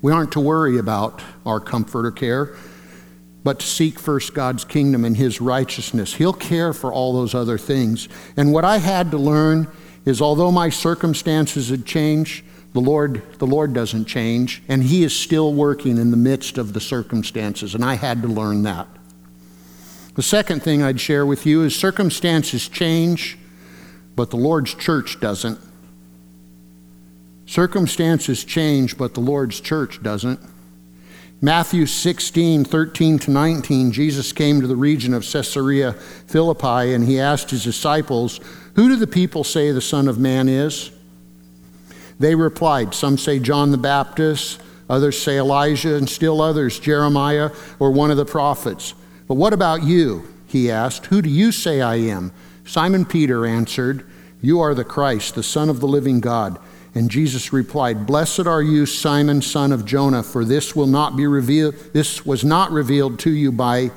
We 0.01 0.13
aren't 0.13 0.31
to 0.31 0.39
worry 0.39 0.77
about 0.77 1.21
our 1.45 1.59
comfort 1.59 2.05
or 2.05 2.11
care, 2.11 2.55
but 3.43 3.59
to 3.59 3.67
seek 3.67 3.99
first 3.99 4.33
God's 4.33 4.63
kingdom 4.63 5.03
and 5.03 5.17
His 5.17 5.41
righteousness. 5.41 6.13
He'll 6.13 6.31
care 6.31 6.71
for 6.71 6.93
all 6.93 7.11
those 7.11 7.35
other 7.35 7.57
things. 7.57 8.07
And 8.37 8.53
what 8.53 8.63
I 8.63 8.77
had 8.77 9.11
to 9.11 9.17
learn 9.17 9.67
is 10.07 10.21
although 10.21 10.53
my 10.53 10.69
circumstances 10.69 11.67
had 11.67 11.85
changed, 11.85 12.45
the 12.71 12.79
Lord, 12.79 13.21
the 13.39 13.45
Lord 13.45 13.73
doesn't 13.73 14.05
change, 14.05 14.63
and 14.69 14.81
He 14.81 15.03
is 15.03 15.13
still 15.13 15.53
working 15.53 15.97
in 15.97 16.11
the 16.11 16.17
midst 16.17 16.57
of 16.57 16.71
the 16.71 16.79
circumstances, 16.79 17.75
and 17.75 17.83
I 17.83 17.95
had 17.95 18.21
to 18.21 18.29
learn 18.29 18.63
that. 18.63 18.87
The 20.15 20.23
second 20.23 20.63
thing 20.63 20.81
I'd 20.81 21.01
share 21.01 21.25
with 21.25 21.45
you 21.45 21.61
is 21.63 21.75
circumstances 21.75 22.69
change, 22.69 23.37
but 24.15 24.29
the 24.29 24.37
Lord's 24.37 24.73
church 24.73 25.19
doesn't. 25.19 25.59
Circumstances 27.45 28.45
change, 28.45 28.97
but 28.97 29.13
the 29.13 29.19
Lord's 29.19 29.59
church 29.59 30.01
doesn't. 30.01 30.39
Matthew 31.39 31.85
16, 31.85 32.65
13 32.65 33.19
to 33.19 33.31
19, 33.31 33.91
Jesus 33.91 34.33
came 34.33 34.59
to 34.59 34.65
the 34.65 34.75
region 34.75 35.13
of 35.13 35.23
Caesarea 35.23 35.93
Philippi 35.93 36.93
and 36.93 37.03
he 37.03 37.19
asked 37.19 37.51
his 37.51 37.63
disciples, 37.63 38.39
Who 38.77 38.89
do 38.89 38.95
the 38.95 39.07
people 39.07 39.43
say 39.43 39.71
the 39.71 39.81
Son 39.81 40.07
of 40.07 40.19
Man 40.19 40.47
is? 40.47 40.91
They 42.19 42.35
replied, 42.35 42.93
Some 42.93 43.17
say 43.17 43.39
John 43.39 43.71
the 43.71 43.77
Baptist, 43.77 44.61
others 44.87 45.19
say 45.19 45.39
Elijah, 45.39 45.95
and 45.95 46.07
still 46.07 46.41
others 46.41 46.79
Jeremiah 46.79 47.49
or 47.79 47.89
one 47.89 48.11
of 48.11 48.17
the 48.17 48.25
prophets. 48.25 48.93
But 49.27 49.33
what 49.33 49.51
about 49.51 49.81
you? 49.81 50.31
He 50.45 50.69
asked, 50.69 51.07
Who 51.07 51.23
do 51.23 51.29
you 51.29 51.51
say 51.51 51.81
I 51.81 51.95
am? 51.95 52.31
Simon 52.65 53.03
Peter 53.03 53.47
answered, 53.47 54.05
You 54.41 54.59
are 54.59 54.75
the 54.75 54.83
Christ, 54.83 55.33
the 55.33 55.41
Son 55.41 55.69
of 55.69 55.79
the 55.79 55.87
living 55.87 56.19
God. 56.19 56.59
And 56.93 57.09
Jesus 57.09 57.51
replied, 57.51 58.05
Blessed 58.05 58.45
are 58.45 58.61
you, 58.61 58.85
Simon, 58.85 59.41
son 59.41 59.71
of 59.71 59.85
Jonah, 59.85 60.21
for 60.21 60.45
this 60.45 60.75
will 60.75 60.87
not 60.87 61.15
be 61.15 61.25
revealed, 61.25 61.73
this 61.93 62.27
was 62.27 62.43
not 62.43 62.71
revealed 62.71 63.17
to 63.19 63.31
you 63.31 63.51
by 63.51 63.89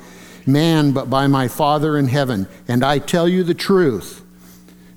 man, 0.47 0.91
but 0.91 1.07
by 1.07 1.27
my 1.27 1.47
Father 1.47 1.99
in 1.99 2.07
heaven. 2.07 2.47
And 2.67 2.83
I 2.83 2.97
tell 2.97 3.29
you 3.29 3.43
the 3.43 3.53
truth, 3.53 4.20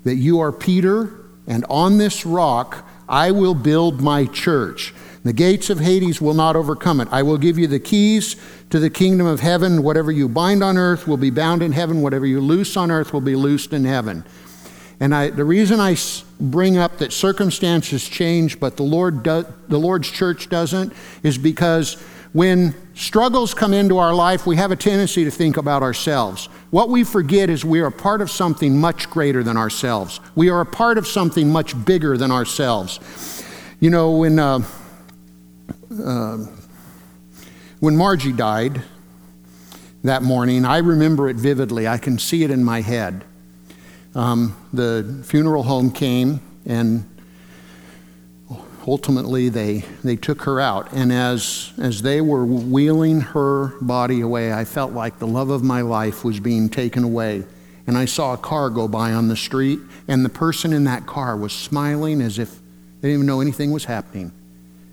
that 0.05 0.15
you 0.15 0.39
are 0.39 0.53
Peter, 0.53 1.11
and 1.45 1.65
on 1.69 1.97
this 1.97 2.25
rock 2.25 2.87
I 3.09 3.31
will 3.31 3.53
build 3.53 4.01
my 4.01 4.25
church. 4.25 4.93
The 5.23 5.33
gates 5.33 5.71
of 5.71 5.79
Hades 5.79 6.21
will 6.21 6.35
not 6.35 6.55
overcome 6.55 7.01
it. 7.01 7.07
I 7.11 7.23
will 7.23 7.39
give 7.39 7.57
you 7.57 7.65
the 7.65 7.79
keys 7.79 8.35
to 8.69 8.79
the 8.79 8.91
kingdom 8.91 9.25
of 9.25 9.39
heaven. 9.39 9.81
Whatever 9.81 10.11
you 10.11 10.29
bind 10.29 10.63
on 10.63 10.77
earth 10.77 11.07
will 11.07 11.17
be 11.17 11.31
bound 11.31 11.63
in 11.63 11.71
heaven. 11.71 12.01
Whatever 12.01 12.27
you 12.27 12.39
loose 12.39 12.77
on 12.77 12.91
earth 12.91 13.11
will 13.11 13.21
be 13.21 13.35
loosed 13.35 13.73
in 13.73 13.85
heaven. 13.85 14.23
And 14.99 15.13
I, 15.13 15.31
the 15.31 15.43
reason 15.43 15.79
I 15.79 15.97
bring 16.39 16.77
up 16.77 16.99
that 16.99 17.11
circumstances 17.11 18.07
change, 18.07 18.59
but 18.59 18.77
the, 18.77 18.83
Lord 18.83 19.23
do, 19.23 19.45
the 19.67 19.79
Lord's 19.79 20.09
church 20.11 20.47
doesn't, 20.47 20.93
is 21.23 21.39
because 21.39 21.95
when 22.31 22.75
struggles 22.95 23.53
come 23.53 23.73
into 23.73 23.97
our 23.97 24.13
life, 24.13 24.47
we 24.47 24.55
have 24.55 24.71
a 24.71 24.75
tendency 24.75 25.23
to 25.25 25.31
think 25.31 25.57
about 25.57 25.83
ourselves. 25.83 26.47
What 26.71 26.89
we 26.89 27.03
forget 27.03 27.49
is 27.49 27.63
we 27.63 27.81
are 27.81 27.87
a 27.87 27.91
part 27.91 28.21
of 28.21 28.31
something 28.31 28.77
much 28.77 29.09
greater 29.09 29.43
than 29.43 29.57
ourselves. 29.57 30.19
We 30.33 30.49
are 30.49 30.61
a 30.61 30.65
part 30.65 30.97
of 30.97 31.05
something 31.05 31.49
much 31.49 31.85
bigger 31.85 32.17
than 32.17 32.31
ourselves. 32.31 33.43
You 33.79 33.89
know, 33.89 34.11
when, 34.11 34.39
uh, 34.39 34.59
uh, 36.03 36.37
when 37.79 37.97
Margie 37.97 38.31
died 38.31 38.81
that 40.03 40.23
morning, 40.23 40.65
I 40.65 40.77
remember 40.77 41.27
it 41.27 41.35
vividly. 41.35 41.87
I 41.87 41.97
can 41.97 42.17
see 42.17 42.43
it 42.43 42.51
in 42.51 42.63
my 42.63 42.81
head. 42.81 43.25
Um, 44.15 44.55
the 44.71 45.23
funeral 45.25 45.63
home 45.63 45.91
came 45.91 46.39
and 46.65 47.09
ultimately 48.87 49.49
they, 49.49 49.83
they 50.03 50.15
took 50.15 50.43
her 50.43 50.59
out. 50.59 50.91
And 50.93 51.11
as, 51.11 51.73
as 51.77 52.01
they 52.01 52.21
were 52.21 52.45
wheeling 52.45 53.21
her 53.21 53.73
body 53.81 54.21
away, 54.21 54.53
I 54.53 54.65
felt 54.65 54.93
like 54.93 55.19
the 55.19 55.27
love 55.27 55.49
of 55.49 55.63
my 55.63 55.81
life 55.81 56.23
was 56.23 56.39
being 56.39 56.69
taken 56.69 57.03
away. 57.03 57.43
And 57.87 57.97
I 57.97 58.05
saw 58.05 58.33
a 58.33 58.37
car 58.37 58.69
go 58.69 58.87
by 58.87 59.13
on 59.13 59.27
the 59.27 59.35
street, 59.35 59.79
and 60.07 60.25
the 60.25 60.29
person 60.29 60.73
in 60.73 60.85
that 60.85 61.05
car 61.05 61.37
was 61.37 61.53
smiling 61.53 62.21
as 62.21 62.39
if 62.39 62.49
they 63.01 63.09
didn't 63.09 63.15
even 63.15 63.25
know 63.27 63.41
anything 63.41 63.71
was 63.71 63.85
happening. 63.85 64.31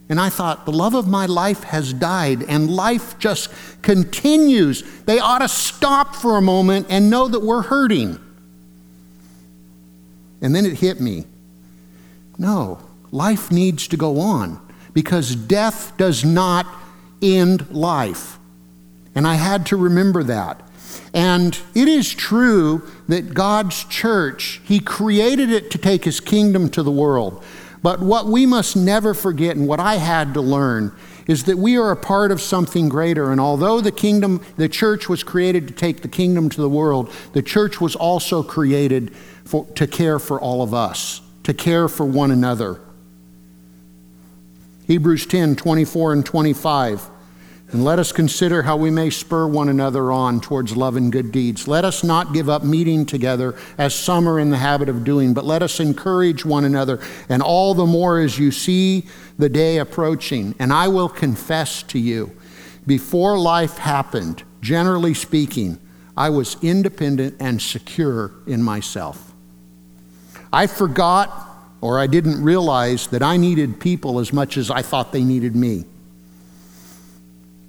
And 0.08 0.20
I 0.20 0.28
thought, 0.28 0.66
the 0.66 0.72
love 0.72 0.94
of 0.94 1.08
my 1.08 1.24
life 1.24 1.62
has 1.64 1.94
died, 1.94 2.42
and 2.42 2.70
life 2.70 3.18
just 3.18 3.50
continues. 3.80 4.82
They 5.04 5.18
ought 5.18 5.38
to 5.38 5.48
stop 5.48 6.14
for 6.14 6.36
a 6.36 6.42
moment 6.42 6.86
and 6.90 7.08
know 7.08 7.28
that 7.28 7.40
we're 7.40 7.62
hurting. 7.62 8.18
And 10.42 10.54
then 10.54 10.66
it 10.66 10.74
hit 10.74 11.00
me. 11.00 11.24
No, 12.36 12.80
life 13.12 13.52
needs 13.52 13.86
to 13.88 13.96
go 13.96 14.18
on 14.18 14.58
because 14.92 15.36
death 15.36 15.96
does 15.96 16.24
not 16.24 16.66
end 17.22 17.70
life. 17.70 18.38
And 19.14 19.26
I 19.26 19.34
had 19.34 19.66
to 19.66 19.76
remember 19.76 20.24
that. 20.24 20.60
And 21.14 21.58
it 21.74 21.88
is 21.88 22.12
true 22.12 22.90
that 23.08 23.34
God's 23.34 23.84
church, 23.84 24.60
He 24.64 24.80
created 24.80 25.50
it 25.50 25.70
to 25.70 25.78
take 25.78 26.04
His 26.04 26.20
kingdom 26.20 26.70
to 26.70 26.82
the 26.82 26.90
world. 26.90 27.44
But 27.82 28.00
what 28.00 28.26
we 28.26 28.46
must 28.46 28.76
never 28.76 29.12
forget, 29.12 29.56
and 29.56 29.68
what 29.68 29.80
I 29.80 29.96
had 29.96 30.34
to 30.34 30.40
learn, 30.40 30.94
is 31.26 31.44
that 31.44 31.58
we 31.58 31.76
are 31.76 31.90
a 31.90 31.96
part 31.96 32.30
of 32.30 32.40
something 32.40 32.88
greater. 32.88 33.30
And 33.30 33.40
although 33.40 33.80
the 33.80 33.92
kingdom, 33.92 34.44
the 34.56 34.68
church 34.68 35.08
was 35.08 35.22
created 35.22 35.68
to 35.68 35.74
take 35.74 36.02
the 36.02 36.08
kingdom 36.08 36.48
to 36.50 36.60
the 36.60 36.68
world, 36.68 37.12
the 37.32 37.42
church 37.42 37.80
was 37.80 37.94
also 37.94 38.42
created 38.42 39.14
for, 39.44 39.66
to 39.74 39.86
care 39.86 40.18
for 40.18 40.40
all 40.40 40.62
of 40.62 40.72
us, 40.72 41.20
to 41.42 41.52
care 41.52 41.88
for 41.88 42.06
one 42.06 42.30
another. 42.30 42.80
Hebrews 44.92 45.24
10 45.24 45.56
24 45.56 46.12
and 46.12 46.26
25. 46.26 47.08
And 47.70 47.82
let 47.82 47.98
us 47.98 48.12
consider 48.12 48.60
how 48.60 48.76
we 48.76 48.90
may 48.90 49.08
spur 49.08 49.46
one 49.46 49.70
another 49.70 50.12
on 50.12 50.38
towards 50.38 50.76
love 50.76 50.96
and 50.96 51.10
good 51.10 51.32
deeds. 51.32 51.66
Let 51.66 51.86
us 51.86 52.04
not 52.04 52.34
give 52.34 52.50
up 52.50 52.62
meeting 52.62 53.06
together 53.06 53.54
as 53.78 53.94
some 53.94 54.28
are 54.28 54.38
in 54.38 54.50
the 54.50 54.58
habit 54.58 54.90
of 54.90 55.02
doing, 55.02 55.32
but 55.32 55.46
let 55.46 55.62
us 55.62 55.80
encourage 55.80 56.44
one 56.44 56.66
another, 56.66 57.00
and 57.30 57.42
all 57.42 57.72
the 57.72 57.86
more 57.86 58.20
as 58.20 58.38
you 58.38 58.50
see 58.50 59.06
the 59.38 59.48
day 59.48 59.78
approaching. 59.78 60.54
And 60.58 60.74
I 60.74 60.88
will 60.88 61.08
confess 61.08 61.82
to 61.84 61.98
you, 61.98 62.30
before 62.86 63.38
life 63.38 63.78
happened, 63.78 64.42
generally 64.60 65.14
speaking, 65.14 65.78
I 66.18 66.28
was 66.28 66.62
independent 66.62 67.36
and 67.40 67.62
secure 67.62 68.32
in 68.46 68.62
myself. 68.62 69.32
I 70.52 70.66
forgot 70.66 71.51
or 71.82 71.98
I 71.98 72.06
didn't 72.06 72.42
realize 72.42 73.08
that 73.08 73.22
I 73.22 73.36
needed 73.36 73.80
people 73.80 74.20
as 74.20 74.32
much 74.32 74.56
as 74.56 74.70
I 74.70 74.80
thought 74.80 75.12
they 75.12 75.24
needed 75.24 75.54
me. 75.54 75.84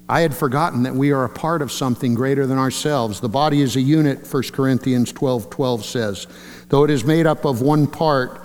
I 0.08 0.20
had 0.20 0.34
forgotten 0.34 0.84
that 0.84 0.94
we 0.94 1.10
are 1.12 1.24
a 1.24 1.28
part 1.28 1.62
of 1.62 1.72
something 1.72 2.14
greater 2.14 2.46
than 2.46 2.56
ourselves. 2.56 3.20
The 3.20 3.28
body 3.28 3.60
is 3.60 3.74
a 3.74 3.80
unit, 3.80 4.32
1 4.32 4.42
Corinthians 4.52 5.12
12 5.12 5.50
12 5.50 5.84
says. 5.84 6.26
Though 6.68 6.84
it 6.84 6.90
is 6.90 7.04
made 7.04 7.26
up 7.26 7.44
of 7.44 7.60
one 7.60 7.86
part, 7.86 8.40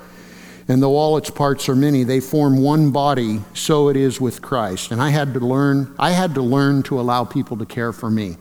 and 0.67 0.81
though 0.81 0.95
all 0.95 1.17
its 1.17 1.29
parts 1.29 1.69
are 1.69 1.75
many, 1.75 2.03
they 2.03 2.19
form 2.19 2.57
one 2.57 2.91
body, 2.91 3.41
so 3.53 3.89
it 3.89 3.97
is 3.97 4.19
with 4.19 4.41
Christ. 4.41 4.91
And 4.91 5.01
I 5.01 5.09
had 5.09 5.33
to 5.33 5.39
learn, 5.39 5.93
I 5.99 6.11
had 6.11 6.33
to 6.35 6.41
learn 6.41 6.81
to 6.83 6.99
allow 6.99 7.25
people 7.25 7.57
to 7.57 7.65
care 7.65 7.91
for 7.91 8.09
me. 8.09 8.37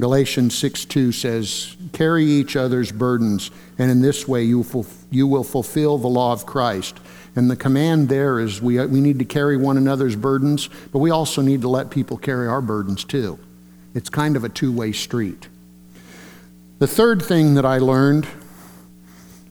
Galatians 0.00 0.56
6 0.58 0.86
2 0.86 1.12
says, 1.12 1.76
Carry 1.92 2.24
each 2.24 2.56
other's 2.56 2.90
burdens, 2.90 3.50
and 3.78 3.90
in 3.90 4.02
this 4.02 4.26
way 4.26 4.42
you 4.42 4.60
will, 4.60 4.86
you 5.10 5.26
will 5.26 5.44
fulfill 5.44 5.98
the 5.98 6.08
law 6.08 6.32
of 6.32 6.46
Christ. 6.46 6.98
And 7.36 7.50
the 7.50 7.56
command 7.56 8.08
there 8.08 8.40
is 8.40 8.60
we, 8.60 8.84
we 8.86 9.00
need 9.00 9.18
to 9.20 9.24
carry 9.24 9.56
one 9.56 9.76
another's 9.76 10.16
burdens, 10.16 10.68
but 10.92 10.98
we 10.98 11.10
also 11.10 11.42
need 11.42 11.62
to 11.62 11.68
let 11.68 11.90
people 11.90 12.16
carry 12.16 12.48
our 12.48 12.60
burdens 12.60 13.04
too. 13.04 13.38
It's 13.94 14.10
kind 14.10 14.36
of 14.36 14.44
a 14.44 14.48
two 14.48 14.72
way 14.72 14.92
street. 14.92 15.48
The 16.80 16.88
third 16.88 17.22
thing 17.22 17.54
that 17.54 17.64
I 17.64 17.78
learned 17.78 18.26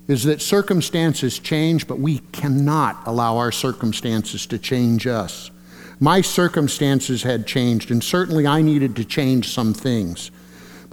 is 0.08 0.26
that 0.26 0.42
circumstances 0.42 1.40
change, 1.40 1.88
but 1.88 2.00
we 2.00 2.20
cannot 2.34 3.02
allow 3.06 3.38
our 3.38 3.52
circumstances 3.52 4.46
to 4.48 4.60
change 4.60 5.08
us. 5.08 5.50
My 6.00 6.20
circumstances 6.20 7.24
had 7.24 7.48
changed, 7.48 7.90
and 7.90 8.04
certainly 8.04 8.46
I 8.46 8.62
needed 8.62 8.98
to 8.98 9.06
change 9.06 9.50
some 9.50 9.74
things. 9.74 10.32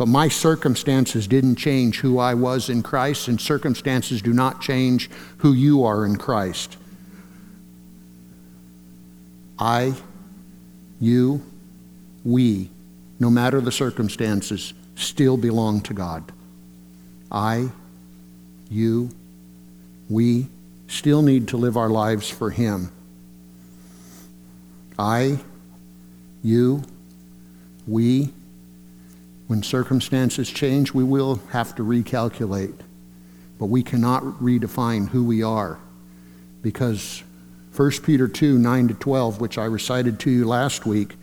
But 0.01 0.09
my 0.09 0.29
circumstances 0.29 1.27
didn't 1.27 1.57
change 1.57 2.01
who 2.01 2.19
I 2.19 2.33
was 2.33 2.71
in 2.71 2.83
Christ, 2.83 3.29
and 3.29 3.39
circumstances 3.39 4.23
do 4.23 4.33
not 4.33 4.63
change 4.63 5.11
who 5.37 5.53
you 5.53 5.85
are 5.85 6.07
in 6.07 6.17
Christ. 6.17 6.79
I, 9.59 9.93
you, 11.03 11.43
we, 12.25 12.71
no 13.19 13.29
matter 13.29 13.61
the 13.61 13.71
circumstances, 13.71 14.73
still 14.95 15.37
belong 15.37 15.83
to 15.83 15.93
God. 15.93 16.33
I, 17.31 17.69
you, 18.71 19.11
we 20.09 20.47
still 20.89 21.21
need 21.21 21.49
to 21.49 21.59
live 21.59 21.77
our 21.77 21.91
lives 21.91 22.31
for 22.31 22.49
Him. 22.49 22.91
I, 24.99 25.41
you, 26.43 26.85
we, 27.87 28.33
when 29.51 29.65
circumstances 29.65 30.49
change, 30.49 30.95
we 30.95 31.03
will 31.03 31.41
have 31.51 31.75
to 31.75 31.83
recalculate. 31.83 32.79
But 33.59 33.67
we 33.67 33.83
cannot 33.83 34.23
redefine 34.41 35.09
who 35.09 35.25
we 35.25 35.43
are 35.43 35.81
because 36.63 37.25
1 37.75 37.91
Peter 38.05 38.29
2 38.29 38.59
9 38.59 38.87
to 38.87 38.95
12, 38.95 39.41
which 39.41 39.59
I 39.59 39.65
recited 39.65 40.21
to 40.21 40.31
you 40.31 40.47
last 40.47 40.87
week, 40.87 41.17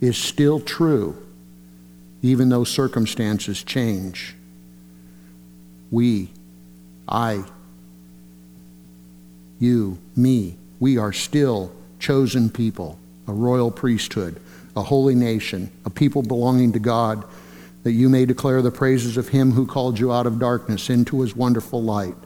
is 0.00 0.16
still 0.16 0.60
true, 0.60 1.14
even 2.22 2.48
though 2.48 2.64
circumstances 2.64 3.62
change. 3.62 4.34
We, 5.90 6.30
I, 7.06 7.44
you, 9.60 9.98
me, 10.16 10.56
we 10.80 10.96
are 10.96 11.12
still 11.12 11.70
chosen 11.98 12.48
people, 12.48 12.98
a 13.28 13.32
royal 13.34 13.70
priesthood, 13.70 14.40
a 14.74 14.82
holy 14.82 15.14
nation, 15.14 15.70
a 15.84 15.90
people 15.90 16.22
belonging 16.22 16.72
to 16.72 16.78
God, 16.78 17.24
that 17.84 17.92
you 17.92 18.08
may 18.08 18.26
declare 18.26 18.60
the 18.60 18.70
praises 18.70 19.16
of 19.16 19.28
him 19.28 19.52
who 19.52 19.66
called 19.66 19.98
you 19.98 20.12
out 20.12 20.26
of 20.26 20.38
darkness 20.38 20.90
into 20.90 21.20
his 21.20 21.36
wonderful 21.36 21.82
light. 21.82 22.16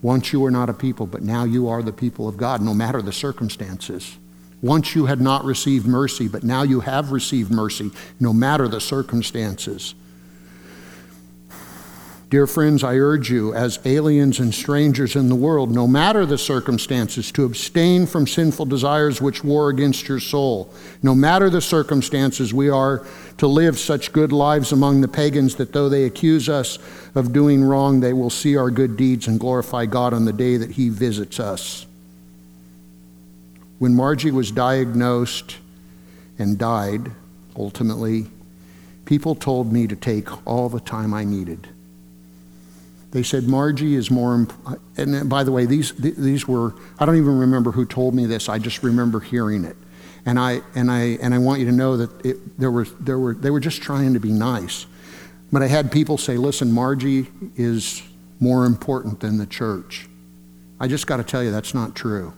Once 0.00 0.32
you 0.32 0.40
were 0.40 0.50
not 0.50 0.70
a 0.70 0.74
people, 0.74 1.06
but 1.06 1.22
now 1.22 1.44
you 1.44 1.68
are 1.68 1.82
the 1.82 1.92
people 1.92 2.28
of 2.28 2.36
God, 2.36 2.62
no 2.62 2.72
matter 2.72 3.02
the 3.02 3.12
circumstances. 3.12 4.18
Once 4.62 4.94
you 4.94 5.06
had 5.06 5.20
not 5.20 5.44
received 5.44 5.86
mercy, 5.86 6.28
but 6.28 6.44
now 6.44 6.62
you 6.62 6.80
have 6.80 7.10
received 7.12 7.50
mercy, 7.50 7.90
no 8.20 8.32
matter 8.32 8.68
the 8.68 8.80
circumstances. 8.80 9.94
Dear 12.34 12.48
friends, 12.48 12.82
I 12.82 12.96
urge 12.96 13.30
you, 13.30 13.54
as 13.54 13.78
aliens 13.84 14.40
and 14.40 14.52
strangers 14.52 15.14
in 15.14 15.28
the 15.28 15.36
world, 15.36 15.70
no 15.70 15.86
matter 15.86 16.26
the 16.26 16.36
circumstances, 16.36 17.30
to 17.30 17.44
abstain 17.44 18.06
from 18.06 18.26
sinful 18.26 18.66
desires 18.66 19.22
which 19.22 19.44
war 19.44 19.68
against 19.68 20.08
your 20.08 20.18
soul. 20.18 20.74
No 21.00 21.14
matter 21.14 21.48
the 21.48 21.60
circumstances, 21.60 22.52
we 22.52 22.68
are 22.68 23.06
to 23.36 23.46
live 23.46 23.78
such 23.78 24.12
good 24.12 24.32
lives 24.32 24.72
among 24.72 25.00
the 25.00 25.06
pagans 25.06 25.54
that 25.54 25.72
though 25.72 25.88
they 25.88 26.06
accuse 26.06 26.48
us 26.48 26.80
of 27.14 27.32
doing 27.32 27.62
wrong, 27.62 28.00
they 28.00 28.12
will 28.12 28.30
see 28.30 28.56
our 28.56 28.68
good 28.68 28.96
deeds 28.96 29.28
and 29.28 29.38
glorify 29.38 29.86
God 29.86 30.12
on 30.12 30.24
the 30.24 30.32
day 30.32 30.56
that 30.56 30.72
He 30.72 30.88
visits 30.88 31.38
us. 31.38 31.86
When 33.78 33.94
Margie 33.94 34.32
was 34.32 34.50
diagnosed 34.50 35.58
and 36.40 36.58
died, 36.58 37.12
ultimately, 37.54 38.26
people 39.04 39.36
told 39.36 39.72
me 39.72 39.86
to 39.86 39.94
take 39.94 40.44
all 40.44 40.68
the 40.68 40.80
time 40.80 41.14
I 41.14 41.22
needed. 41.22 41.68
They 43.14 43.22
said 43.22 43.46
Margie 43.46 43.94
is 43.94 44.10
more, 44.10 44.44
and 44.96 45.30
by 45.30 45.44
the 45.44 45.52
way, 45.52 45.66
these, 45.66 45.92
these 45.92 46.48
were, 46.48 46.74
I 46.98 47.06
don't 47.06 47.16
even 47.16 47.38
remember 47.38 47.70
who 47.70 47.86
told 47.86 48.12
me 48.12 48.26
this, 48.26 48.48
I 48.48 48.58
just 48.58 48.82
remember 48.82 49.20
hearing 49.20 49.64
it. 49.64 49.76
And 50.26 50.36
I, 50.36 50.62
and 50.74 50.90
I, 50.90 51.18
and 51.22 51.32
I 51.32 51.38
want 51.38 51.60
you 51.60 51.66
to 51.66 51.72
know 51.72 51.96
that 51.96 52.26
it, 52.26 52.58
there 52.58 52.72
were, 52.72 52.86
there 52.98 53.20
were, 53.20 53.34
they 53.34 53.50
were 53.50 53.60
just 53.60 53.80
trying 53.80 54.14
to 54.14 54.20
be 54.20 54.32
nice. 54.32 54.86
But 55.52 55.62
I 55.62 55.68
had 55.68 55.92
people 55.92 56.18
say, 56.18 56.36
listen, 56.36 56.72
Margie 56.72 57.28
is 57.54 58.02
more 58.40 58.66
important 58.66 59.20
than 59.20 59.38
the 59.38 59.46
church. 59.46 60.08
I 60.80 60.88
just 60.88 61.06
got 61.06 61.18
to 61.18 61.24
tell 61.24 61.44
you, 61.44 61.52
that's 61.52 61.72
not 61.72 61.94
true. 61.94 62.32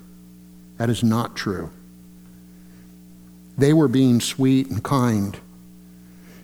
That 0.76 0.90
is 0.90 1.02
not 1.02 1.34
true. 1.36 1.70
They 3.56 3.72
were 3.72 3.88
being 3.88 4.20
sweet 4.20 4.68
and 4.68 4.84
kind. 4.84 5.38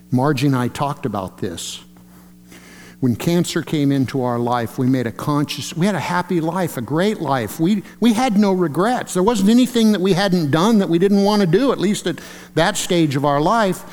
Margie 0.09 0.47
and 0.47 0.55
I 0.55 0.69
talked 0.69 1.05
about 1.05 1.37
this. 1.37 1.83
When 3.03 3.17
cancer 3.17 3.61
came 3.61 3.91
into 3.91 4.23
our 4.23 4.39
life, 4.39 4.77
we 4.77 4.87
made 4.87 5.07
a 5.07 5.11
conscious, 5.11 5.75
we 5.75 5.85
had 5.85 5.93
a 5.93 5.99
happy 5.99 6.39
life, 6.39 6.77
a 6.77 6.81
great 6.81 7.19
life. 7.19 7.59
We, 7.59 7.83
we 7.99 8.13
had 8.13 8.37
no 8.37 8.53
regrets. 8.53 9.13
There 9.13 9.21
wasn't 9.21 9.49
anything 9.49 9.91
that 9.91 9.99
we 9.99 10.13
hadn't 10.13 10.51
done 10.51 10.77
that 10.77 10.87
we 10.87 10.99
didn't 10.99 11.21
want 11.21 11.41
to 11.41 11.45
do, 11.45 11.73
at 11.73 11.79
least 11.79 12.07
at 12.07 12.21
that 12.55 12.77
stage 12.77 13.17
of 13.17 13.25
our 13.25 13.41
life. 13.41 13.83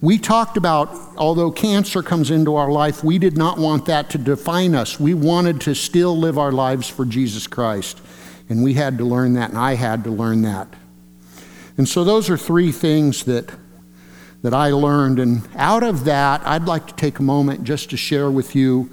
We 0.00 0.18
talked 0.18 0.56
about, 0.56 0.90
although 1.16 1.50
cancer 1.50 2.00
comes 2.00 2.30
into 2.30 2.54
our 2.54 2.70
life, 2.70 3.02
we 3.02 3.18
did 3.18 3.36
not 3.36 3.58
want 3.58 3.86
that 3.86 4.08
to 4.10 4.18
define 4.18 4.76
us. 4.76 5.00
We 5.00 5.14
wanted 5.14 5.60
to 5.62 5.74
still 5.74 6.16
live 6.16 6.38
our 6.38 6.52
lives 6.52 6.88
for 6.88 7.04
Jesus 7.04 7.48
Christ. 7.48 8.00
And 8.48 8.62
we 8.62 8.74
had 8.74 8.98
to 8.98 9.04
learn 9.04 9.32
that, 9.32 9.50
and 9.50 9.58
I 9.58 9.74
had 9.74 10.04
to 10.04 10.10
learn 10.10 10.42
that. 10.42 10.68
And 11.76 11.88
so, 11.88 12.04
those 12.04 12.30
are 12.30 12.36
three 12.36 12.70
things 12.70 13.24
that, 13.24 13.50
that 14.42 14.54
I 14.54 14.70
learned. 14.70 15.18
And 15.18 15.48
out 15.56 15.82
of 15.82 16.04
that, 16.04 16.46
I'd 16.46 16.64
like 16.64 16.86
to 16.86 16.94
take 16.94 17.18
a 17.18 17.22
moment 17.22 17.64
just 17.64 17.90
to 17.90 17.96
share 17.96 18.30
with 18.30 18.54
you 18.54 18.90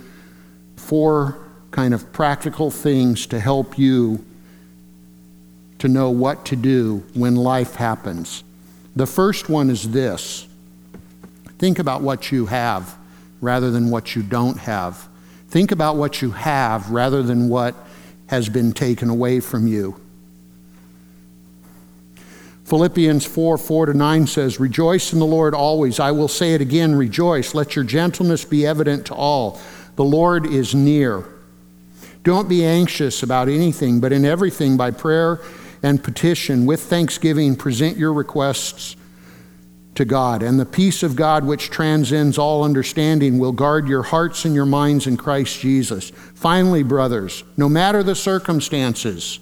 four 0.75 1.39
kind 1.71 1.93
of 1.93 2.11
practical 2.13 2.71
things 2.71 3.27
to 3.27 3.39
help 3.39 3.77
you 3.77 4.23
to 5.79 5.87
know 5.87 6.09
what 6.09 6.45
to 6.45 6.55
do 6.55 7.03
when 7.13 7.35
life 7.35 7.75
happens. 7.75 8.43
The 8.95 9.05
first 9.05 9.49
one 9.49 9.69
is 9.69 9.91
this 9.91 10.47
think 11.59 11.79
about 11.79 12.01
what 12.01 12.31
you 12.31 12.47
have 12.47 12.97
rather 13.41 13.69
than 13.71 13.89
what 13.89 14.15
you 14.15 14.23
don't 14.23 14.57
have. 14.57 15.07
Think 15.49 15.71
about 15.71 15.95
what 15.95 16.21
you 16.21 16.31
have 16.31 16.89
rather 16.89 17.21
than 17.23 17.49
what 17.49 17.75
has 18.27 18.49
been 18.49 18.73
taken 18.73 19.09
away 19.09 19.39
from 19.39 19.67
you. 19.67 19.99
Philippians 22.67 23.23
4 23.23 23.57
4 23.57 23.85
to 23.85 23.93
9 23.93 24.27
says, 24.27 24.59
Rejoice 24.59 25.13
in 25.13 25.19
the 25.19 25.25
Lord 25.25 25.55
always. 25.55 26.01
I 26.01 26.11
will 26.11 26.27
say 26.27 26.53
it 26.53 26.59
again, 26.59 26.95
rejoice. 26.95 27.55
Let 27.55 27.77
your 27.77 27.85
gentleness 27.85 28.43
be 28.43 28.65
evident 28.65 29.05
to 29.05 29.15
all. 29.15 29.57
The 29.95 30.03
Lord 30.03 30.45
is 30.45 30.75
near. 30.75 31.23
Don't 32.23 32.49
be 32.49 32.65
anxious 32.65 33.23
about 33.23 33.47
anything, 33.47 34.01
but 34.01 34.11
in 34.11 34.25
everything, 34.25 34.75
by 34.75 34.91
prayer 34.91 35.39
and 35.81 36.03
petition, 36.03 36.65
with 36.65 36.81
thanksgiving, 36.81 37.55
present 37.55 37.95
your 37.95 38.11
requests 38.11 38.97
to 39.95 40.03
God. 40.03 40.43
And 40.43 40.59
the 40.59 40.65
peace 40.65 41.03
of 41.03 41.15
God, 41.15 41.45
which 41.45 41.69
transcends 41.69 42.37
all 42.37 42.65
understanding, 42.65 43.39
will 43.39 43.53
guard 43.53 43.87
your 43.87 44.03
hearts 44.03 44.43
and 44.43 44.53
your 44.53 44.65
minds 44.65 45.07
in 45.07 45.15
Christ 45.15 45.61
Jesus. 45.61 46.09
Finally, 46.09 46.83
brothers, 46.83 47.45
no 47.55 47.69
matter 47.69 48.03
the 48.03 48.13
circumstances, 48.13 49.39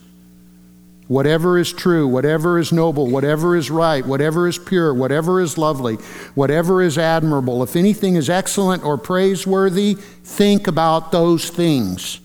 whatever 1.08 1.58
is 1.58 1.72
true, 1.72 2.08
whatever 2.08 2.58
is 2.58 2.72
noble, 2.72 3.08
whatever 3.08 3.56
is 3.56 3.70
right, 3.70 4.06
whatever 4.06 4.48
is 4.48 4.58
pure, 4.58 4.94
whatever 4.94 5.39
is 5.39 5.58
lovely, 5.58 5.96
whatever 6.34 6.82
is 6.82 6.98
admirable, 6.98 7.62
if 7.62 7.76
anything 7.76 8.15
is 8.15 8.30
excellent 8.30 8.84
or 8.84 8.98
praiseworthy, 8.98 9.94
think 9.96 10.68
about 10.68 11.12
those 11.12 11.50
things. 11.50 12.20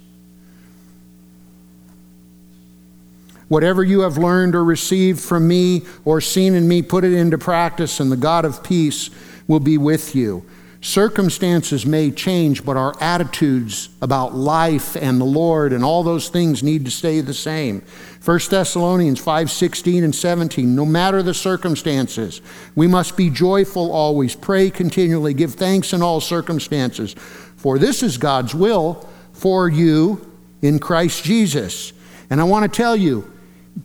Whatever 3.48 3.82
you 3.82 4.00
have 4.00 4.16
learned 4.16 4.54
or 4.54 4.64
received 4.64 5.20
from 5.20 5.48
me 5.48 5.82
or 6.04 6.20
seen 6.20 6.54
in 6.54 6.68
me, 6.68 6.82
put 6.82 7.02
it 7.04 7.12
into 7.12 7.36
practice, 7.36 7.98
and 7.98 8.10
the 8.10 8.16
God 8.16 8.44
of 8.44 8.62
peace 8.62 9.10
will 9.48 9.60
be 9.60 9.76
with 9.76 10.14
you. 10.14 10.44
Circumstances 10.82 11.84
may 11.84 12.10
change, 12.10 12.64
but 12.64 12.76
our 12.76 12.94
attitudes 13.00 13.90
about 14.00 14.34
life 14.34 14.96
and 14.96 15.20
the 15.20 15.26
Lord 15.26 15.74
and 15.74 15.84
all 15.84 16.02
those 16.02 16.30
things 16.30 16.62
need 16.62 16.86
to 16.86 16.90
stay 16.90 17.20
the 17.20 17.34
same. 17.34 17.82
1 18.24 18.40
Thessalonians 18.50 19.20
5 19.20 19.50
16 19.50 20.04
and 20.04 20.14
17. 20.14 20.74
No 20.74 20.86
matter 20.86 21.22
the 21.22 21.34
circumstances, 21.34 22.40
we 22.74 22.86
must 22.86 23.16
be 23.16 23.28
joyful 23.28 23.92
always, 23.92 24.34
pray 24.34 24.70
continually, 24.70 25.34
give 25.34 25.54
thanks 25.54 25.92
in 25.92 26.00
all 26.00 26.20
circumstances, 26.20 27.14
for 27.56 27.78
this 27.78 28.02
is 28.02 28.16
God's 28.16 28.54
will 28.54 29.06
for 29.32 29.68
you 29.68 30.30
in 30.62 30.78
Christ 30.78 31.24
Jesus. 31.24 31.92
And 32.30 32.40
I 32.40 32.44
want 32.44 32.70
to 32.70 32.74
tell 32.74 32.96
you, 32.96 33.30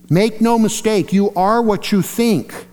Make 0.08 0.40
no 0.40 0.58
mistake, 0.58 1.12
you 1.12 1.30
are 1.34 1.60
what 1.60 1.90
you 1.92 2.02
think. 2.02 2.66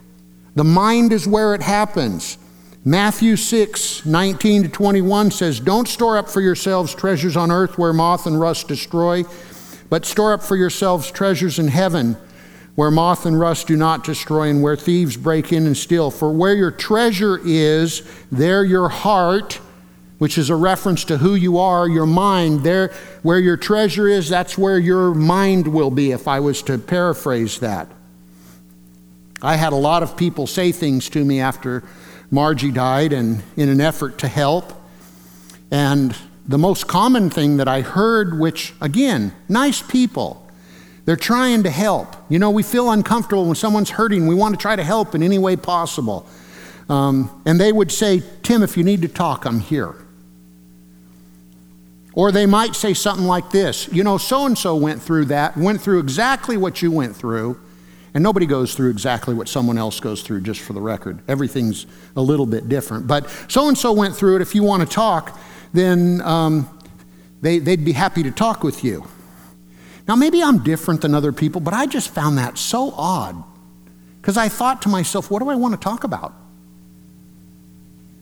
The 0.56 0.64
mind 0.64 1.12
is 1.12 1.28
where 1.28 1.56
it 1.56 1.62
happens. 1.62 2.38
Matthew 2.86 3.38
6, 3.38 4.06
19 4.06 4.64
to 4.64 4.70
21 4.70 5.32
says, 5.32 5.60
Don't 5.62 5.88
store 5.88 6.18
up 6.18 6.30
for 6.30 6.42
yourselves 6.42 6.94
treasures 6.94 7.38
on 7.38 7.50
earth 7.50 7.78
where 7.78 7.94
moth 7.94 8.26
and 8.26 8.38
rust 8.38 8.68
destroy, 8.68 9.24
but 9.90 10.06
store 10.06 10.34
up 10.34 10.44
for 10.44 10.58
yourselves 10.58 11.10
treasures 11.10 11.60
in 11.60 11.70
heaven 11.70 12.18
where 12.76 12.92
moth 12.92 13.26
and 13.26 13.40
rust 13.40 13.68
do 13.68 13.78
not 13.78 14.04
destroy 14.04 14.50
and 14.50 14.62
where 14.62 14.76
thieves 14.76 15.16
break 15.16 15.54
in 15.54 15.66
and 15.66 15.78
steal. 15.78 16.12
For 16.12 16.32
where 16.32 16.56
your 16.56 16.72
treasure 16.72 17.40
is, 17.44 18.02
there 18.32 18.64
your 18.66 18.90
heart 18.90 19.60
which 20.18 20.38
is 20.38 20.50
a 20.50 20.56
reference 20.56 21.04
to 21.04 21.18
who 21.18 21.36
you 21.36 21.58
are, 21.58 21.86
your 21.86 22.06
mind. 22.06 22.64
There, 22.64 22.94
where 23.24 23.40
your 23.40 23.58
treasure 23.58 24.08
is, 24.08 24.30
that's 24.30 24.58
where 24.58 24.80
your 24.80 25.14
mind 25.14 25.68
will 25.68 25.92
be, 25.92 26.12
if 26.12 26.30
I 26.30 26.40
was 26.40 26.62
to 26.64 26.78
paraphrase 26.78 27.60
that. 27.60 27.90
I 29.42 29.58
had 29.58 29.74
a 29.74 29.78
lot 29.78 30.02
of 30.02 30.16
people 30.16 30.48
say 30.48 30.72
things 30.72 31.10
to 31.10 31.26
me 31.26 31.42
after 31.42 31.84
Margie 32.34 32.72
died 32.72 33.14
and 33.14 33.44
in 33.56 33.70
an 33.70 33.80
effort 33.80 34.18
to 34.18 34.28
help. 34.28 34.74
And 35.70 36.16
the 36.48 36.58
most 36.58 36.88
common 36.88 37.30
thing 37.30 37.58
that 37.58 37.68
I 37.68 37.82
heard, 37.82 38.40
which 38.40 38.74
again, 38.82 39.34
nice 39.48 39.84
people, 39.84 40.44
they're 41.06 41.16
trying 41.16 41.62
to 41.62 41.70
help. 41.70 42.16
You 42.30 42.40
know, 42.40 42.50
we 42.50 42.64
feel 42.64 42.90
uncomfortable 42.90 43.46
when 43.46 43.54
someone's 43.56 43.92
hurting. 43.92 44.26
We 44.26 44.34
want 44.34 44.56
to 44.56 44.62
try 44.62 44.76
to 44.76 44.84
help 44.84 45.14
in 45.14 45.22
any 45.22 45.38
way 45.38 45.56
possible. 45.56 46.26
Um, 46.90 47.42
and 47.46 47.60
they 47.60 47.72
would 47.72 47.92
say, 47.92 48.24
Tim, 48.42 48.64
if 48.64 48.78
you 48.78 48.84
need 48.84 49.04
to 49.04 49.08
talk, 49.08 49.46
I'm 49.46 49.60
here. 49.60 49.94
Or 52.16 52.32
they 52.32 52.48
might 52.48 52.76
say 52.76 52.96
something 52.96 53.26
like 53.26 53.52
this 53.52 53.90
You 53.92 54.04
know, 54.04 54.18
so 54.18 54.48
and 54.48 54.58
so 54.58 54.76
went 54.76 55.04
through 55.04 55.26
that, 55.26 55.56
went 55.56 55.82
through 55.82 56.00
exactly 56.00 56.58
what 56.58 56.82
you 56.82 56.92
went 56.92 57.16
through. 57.16 57.60
And 58.14 58.24
nobody 58.24 58.46
goes 58.46 58.76
through 58.76 58.92
exactly 58.92 59.34
what 59.34 59.48
someone 59.48 59.78
else 59.78 60.00
goes 60.00 60.22
through, 60.22 60.42
just 60.42 60.62
for 60.62 60.74
the 60.74 60.82
record. 60.82 61.20
Everything's 61.28 61.88
a 62.16 62.22
little 62.22 62.46
bit 62.46 62.70
different. 62.70 63.08
But 63.08 63.28
so 63.48 63.68
and 63.68 63.78
so 63.78 63.92
went 63.92 64.16
through 64.16 64.36
it. 64.36 64.42
If 64.42 64.54
you 64.54 64.64
want 64.64 64.88
to 64.88 64.94
talk, 64.94 65.40
then 65.74 66.22
um, 66.22 66.70
they, 67.42 67.60
they'd 67.60 67.84
be 67.84 67.94
happy 67.94 68.22
to 68.24 68.32
talk 68.32 68.64
with 68.64 68.84
you. 68.84 69.08
Now, 70.08 70.16
maybe 70.16 70.44
I'm 70.44 70.64
different 70.64 71.02
than 71.02 71.16
other 71.16 71.32
people, 71.32 71.62
but 71.62 71.74
I 71.74 71.86
just 71.86 72.10
found 72.10 72.38
that 72.38 72.58
so 72.58 72.92
odd 72.96 73.42
because 74.22 74.38
I 74.38 74.50
thought 74.50 74.82
to 74.84 74.90
myself, 74.90 75.32
what 75.32 75.40
do 75.42 75.50
I 75.50 75.56
want 75.56 75.74
to 75.74 75.80
talk 75.80 76.04
about? 76.04 76.34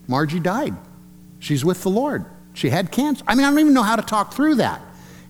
Margie 0.07 0.39
died. 0.39 0.75
She's 1.39 1.65
with 1.65 1.83
the 1.83 1.89
Lord. 1.89 2.25
She 2.53 2.69
had 2.69 2.91
cancer. 2.91 3.23
I 3.27 3.35
mean, 3.35 3.45
I 3.45 3.49
don't 3.49 3.59
even 3.59 3.73
know 3.73 3.83
how 3.83 3.95
to 3.95 4.01
talk 4.01 4.33
through 4.33 4.55
that. 4.55 4.81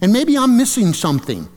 And 0.02 0.12
maybe 0.12 0.38
I'm 0.38 0.58
missing 0.58 0.93
something. 0.93 1.47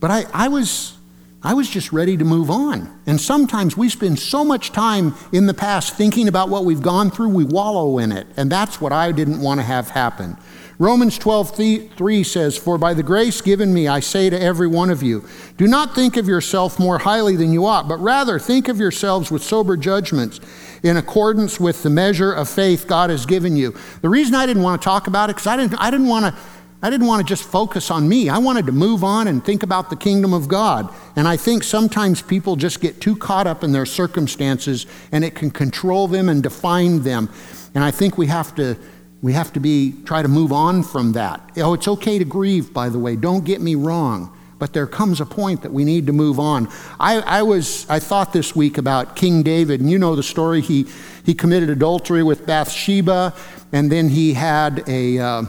But 0.00 0.10
I, 0.10 0.24
I, 0.32 0.48
was, 0.48 0.96
I 1.42 1.54
was 1.54 1.68
just 1.68 1.92
ready 1.92 2.16
to 2.16 2.24
move 2.24 2.50
on. 2.50 3.00
And 3.06 3.20
sometimes 3.20 3.76
we 3.76 3.88
spend 3.88 4.18
so 4.18 4.44
much 4.44 4.72
time 4.72 5.14
in 5.32 5.46
the 5.46 5.54
past 5.54 5.94
thinking 5.94 6.26
about 6.26 6.48
what 6.48 6.64
we've 6.64 6.82
gone 6.82 7.10
through, 7.10 7.28
we 7.28 7.44
wallow 7.44 7.98
in 7.98 8.10
it. 8.10 8.26
And 8.36 8.50
that's 8.50 8.80
what 8.80 8.92
I 8.92 9.12
didn't 9.12 9.40
want 9.40 9.60
to 9.60 9.64
have 9.64 9.90
happen. 9.90 10.36
Romans 10.80 11.18
12, 11.18 11.90
3 11.94 12.24
says, 12.24 12.56
For 12.56 12.78
by 12.78 12.94
the 12.94 13.02
grace 13.02 13.42
given 13.42 13.74
me, 13.74 13.86
I 13.86 14.00
say 14.00 14.30
to 14.30 14.40
every 14.40 14.66
one 14.66 14.88
of 14.88 15.02
you, 15.02 15.28
do 15.58 15.66
not 15.68 15.94
think 15.94 16.16
of 16.16 16.26
yourself 16.26 16.78
more 16.78 16.98
highly 16.98 17.36
than 17.36 17.52
you 17.52 17.66
ought, 17.66 17.86
but 17.86 17.98
rather 17.98 18.38
think 18.38 18.66
of 18.66 18.78
yourselves 18.78 19.30
with 19.30 19.42
sober 19.42 19.76
judgments 19.76 20.40
in 20.82 20.96
accordance 20.96 21.60
with 21.60 21.82
the 21.82 21.90
measure 21.90 22.32
of 22.32 22.48
faith 22.48 22.86
God 22.86 23.10
has 23.10 23.26
given 23.26 23.58
you. 23.58 23.76
The 24.00 24.08
reason 24.08 24.34
I 24.34 24.46
didn't 24.46 24.62
want 24.62 24.80
to 24.80 24.84
talk 24.84 25.06
about 25.06 25.28
it, 25.28 25.36
because 25.36 25.48
I 25.48 25.58
didn't, 25.58 25.78
I 25.78 25.90
didn't 25.90 26.08
want 26.08 26.34
to. 26.34 26.40
I 26.82 26.88
didn't 26.88 27.06
want 27.06 27.26
to 27.26 27.28
just 27.28 27.44
focus 27.44 27.90
on 27.90 28.08
me. 28.08 28.30
I 28.30 28.38
wanted 28.38 28.64
to 28.66 28.72
move 28.72 29.04
on 29.04 29.28
and 29.28 29.44
think 29.44 29.62
about 29.62 29.90
the 29.90 29.96
kingdom 29.96 30.32
of 30.32 30.48
God. 30.48 30.92
And 31.14 31.28
I 31.28 31.36
think 31.36 31.62
sometimes 31.62 32.22
people 32.22 32.56
just 32.56 32.80
get 32.80 33.02
too 33.02 33.16
caught 33.16 33.46
up 33.46 33.62
in 33.62 33.72
their 33.72 33.84
circumstances 33.84 34.86
and 35.12 35.22
it 35.22 35.34
can 35.34 35.50
control 35.50 36.08
them 36.08 36.30
and 36.30 36.42
define 36.42 37.02
them. 37.02 37.28
And 37.74 37.84
I 37.84 37.90
think 37.90 38.16
we 38.16 38.26
have 38.28 38.54
to 38.54 38.76
we 39.22 39.34
have 39.34 39.52
to 39.52 39.60
be 39.60 39.94
try 40.06 40.22
to 40.22 40.28
move 40.28 40.52
on 40.52 40.82
from 40.82 41.12
that. 41.12 41.52
Oh, 41.58 41.74
it's 41.74 41.86
okay 41.86 42.18
to 42.18 42.24
grieve, 42.24 42.72
by 42.72 42.88
the 42.88 42.98
way. 42.98 43.16
Don't 43.16 43.44
get 43.44 43.60
me 43.60 43.74
wrong. 43.74 44.34
But 44.58 44.72
there 44.72 44.86
comes 44.86 45.20
a 45.20 45.26
point 45.26 45.62
that 45.62 45.72
we 45.72 45.84
need 45.84 46.06
to 46.06 46.12
move 46.12 46.38
on. 46.38 46.68
I, 46.98 47.20
I 47.20 47.42
was 47.42 47.88
I 47.90 47.98
thought 47.98 48.32
this 48.32 48.56
week 48.56 48.78
about 48.78 49.16
King 49.16 49.42
David, 49.42 49.80
and 49.80 49.90
you 49.90 49.98
know 49.98 50.16
the 50.16 50.22
story. 50.22 50.62
He 50.62 50.86
he 51.24 51.34
committed 51.34 51.68
adultery 51.68 52.22
with 52.22 52.46
Bathsheba, 52.46 53.34
and 53.72 53.92
then 53.92 54.08
he 54.08 54.34
had 54.34 54.84
a 54.86 55.18
uh, 55.18 55.42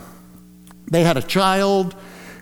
they 0.91 1.03
had 1.03 1.17
a 1.17 1.23
child. 1.23 1.95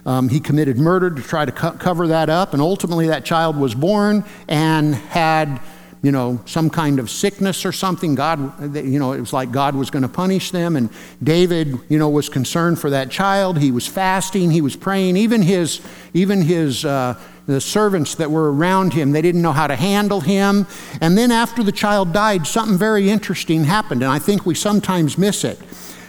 Um, 0.06 0.28
he 0.28 0.42
committed 0.42 0.78
murder 0.78 1.10
to 1.10 1.22
try 1.22 1.46
to 1.46 1.52
co- 1.52 1.72
cover 1.72 2.08
that 2.08 2.30
up, 2.30 2.54
and 2.54 2.62
ultimately 2.62 3.08
that 3.08 3.24
child 3.24 3.56
was 3.56 3.74
born 3.74 4.26
and 4.48 4.96
had 4.96 5.62
you 6.02 6.12
know, 6.14 6.40
some 6.46 6.70
kind 6.70 6.98
of 6.98 7.10
sickness 7.10 7.66
or 7.66 7.72
something. 7.72 8.16
God, 8.16 8.76
you 8.76 9.00
know, 9.00 9.12
it 9.12 9.20
was 9.20 9.34
like 9.34 9.52
God 9.52 9.76
was 9.76 9.90
going 9.90 10.04
to 10.04 10.10
punish 10.10 10.52
them. 10.52 10.78
And 10.78 10.90
David, 11.22 11.78
you 11.90 12.00
know, 12.00 12.10
was 12.10 12.30
concerned 12.30 12.80
for 12.80 12.90
that 12.92 13.12
child. 13.12 13.58
He 13.58 13.72
was 13.72 13.86
fasting. 13.86 14.52
He 14.52 14.62
was 14.62 14.78
praying. 14.78 15.18
Even 15.18 15.42
his, 15.42 15.82
even 16.14 16.42
his, 16.42 16.86
uh, 16.86 17.20
the 17.48 17.60
servants 17.60 18.16
that 18.16 18.32
were 18.32 18.54
around 18.54 18.94
him, 18.94 19.12
they 19.12 19.22
didn't 19.22 19.42
know 19.42 19.52
how 19.52 19.68
to 19.68 19.76
handle 19.76 20.22
him. 20.22 20.68
And 21.02 21.18
then 21.18 21.32
after 21.32 21.64
the 21.64 21.72
child 21.72 22.14
died, 22.14 22.48
something 22.48 22.78
very 22.78 23.10
interesting 23.10 23.66
happened. 23.66 24.02
And 24.02 24.12
I 24.12 24.20
think 24.20 24.46
we 24.46 24.56
sometimes 24.56 25.18
miss 25.18 25.44
it. 25.44 25.60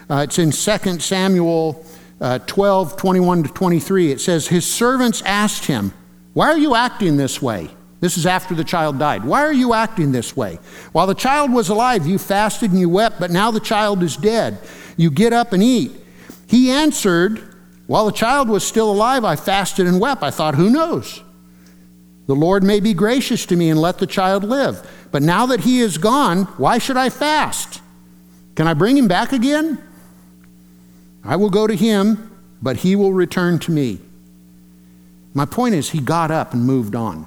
Uh, 0.09 0.27
it's 0.29 0.39
in 0.39 0.53
2 0.53 1.01
Samuel 1.01 1.85
uh, 2.21 2.39
12, 2.41 2.97
21 2.97 3.45
to 3.45 3.49
23. 3.51 4.13
It 4.13 4.21
says, 4.21 4.49
His 4.49 4.71
servants 4.71 5.23
asked 5.23 5.67
him, 5.67 5.93
Why 6.33 6.49
are 6.49 6.59
you 6.59 6.75
acting 6.75 7.17
this 7.17 7.41
way? 7.41 7.71
This 8.01 8.17
is 8.17 8.27
after 8.27 8.55
the 8.55 8.65
child 8.65 8.99
died. 8.99 9.25
Why 9.25 9.43
are 9.43 9.53
you 9.53 9.75
acting 9.75 10.13
this 10.13 10.37
way? 10.37 10.59
While 10.93 11.07
the 11.07 11.15
child 11.15 11.53
was 11.53 11.69
alive, 11.69 12.07
you 12.07 12.19
fasted 12.19 12.71
and 12.71 12.81
you 12.81 12.89
wept, 12.89 13.21
but 13.21 13.31
now 13.31 13.51
the 13.51 13.61
child 13.61 14.03
is 14.03 14.17
dead. 14.17 14.59
You 14.97 15.11
get 15.11 15.33
up 15.33 15.53
and 15.53 15.63
eat. 15.63 15.93
He 16.47 16.71
answered, 16.71 17.43
While 17.87 18.07
the 18.07 18.13
child 18.13 18.49
was 18.49 18.67
still 18.67 18.91
alive, 18.91 19.25
I 19.25 19.37
fasted 19.37 19.87
and 19.87 20.01
wept. 20.01 20.23
I 20.23 20.31
thought, 20.31 20.55
Who 20.55 20.71
knows? 20.71 21.23
The 22.27 22.35
Lord 22.35 22.63
may 22.63 22.81
be 22.81 22.95
gracious 22.95 23.45
to 23.47 23.57
me 23.57 23.71
and 23.71 23.81
let 23.81 23.99
the 23.99 24.07
child 24.07 24.45
live. 24.45 24.89
But 25.11 25.23
now 25.23 25.47
that 25.47 25.61
he 25.61 25.81
is 25.81 25.99
gone, 25.99 26.45
why 26.59 26.79
should 26.79 26.97
I 26.97 27.11
fast? 27.11 27.83
Can 28.55 28.69
I 28.69 28.75
bring 28.75 28.97
him 28.97 29.09
back 29.09 29.33
again? 29.33 29.79
I 31.25 31.37
will 31.37 31.51
go 31.51 31.67
to 31.67 31.75
him, 31.75 32.31
but 32.63 32.79
he 32.79 32.97
will 32.97 33.13
return 33.13 33.59
to 33.61 33.71
me. 33.71 33.99
My 35.35 35.45
point 35.45 35.75
is, 35.75 35.91
he 35.91 36.01
got 36.01 36.31
up 36.31 36.53
and 36.53 36.65
moved 36.65 36.95
on. 36.95 37.27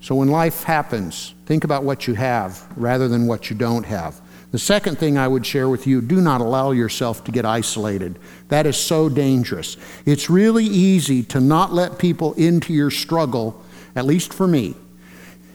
So 0.00 0.14
when 0.14 0.28
life 0.28 0.62
happens, 0.62 1.34
think 1.46 1.64
about 1.64 1.82
what 1.82 2.06
you 2.06 2.14
have 2.14 2.66
rather 2.76 3.08
than 3.08 3.26
what 3.26 3.50
you 3.50 3.56
don't 3.56 3.84
have. 3.84 4.20
The 4.52 4.58
second 4.58 4.98
thing 4.98 5.18
I 5.18 5.26
would 5.26 5.44
share 5.44 5.68
with 5.68 5.86
you 5.86 6.00
do 6.00 6.20
not 6.20 6.40
allow 6.40 6.70
yourself 6.70 7.24
to 7.24 7.32
get 7.32 7.44
isolated. 7.44 8.18
That 8.48 8.66
is 8.66 8.76
so 8.76 9.08
dangerous. 9.08 9.76
It's 10.04 10.30
really 10.30 10.64
easy 10.64 11.22
to 11.24 11.40
not 11.40 11.72
let 11.72 11.98
people 11.98 12.34
into 12.34 12.72
your 12.72 12.90
struggle, 12.90 13.60
at 13.96 14.04
least 14.04 14.32
for 14.32 14.46
me. 14.46 14.74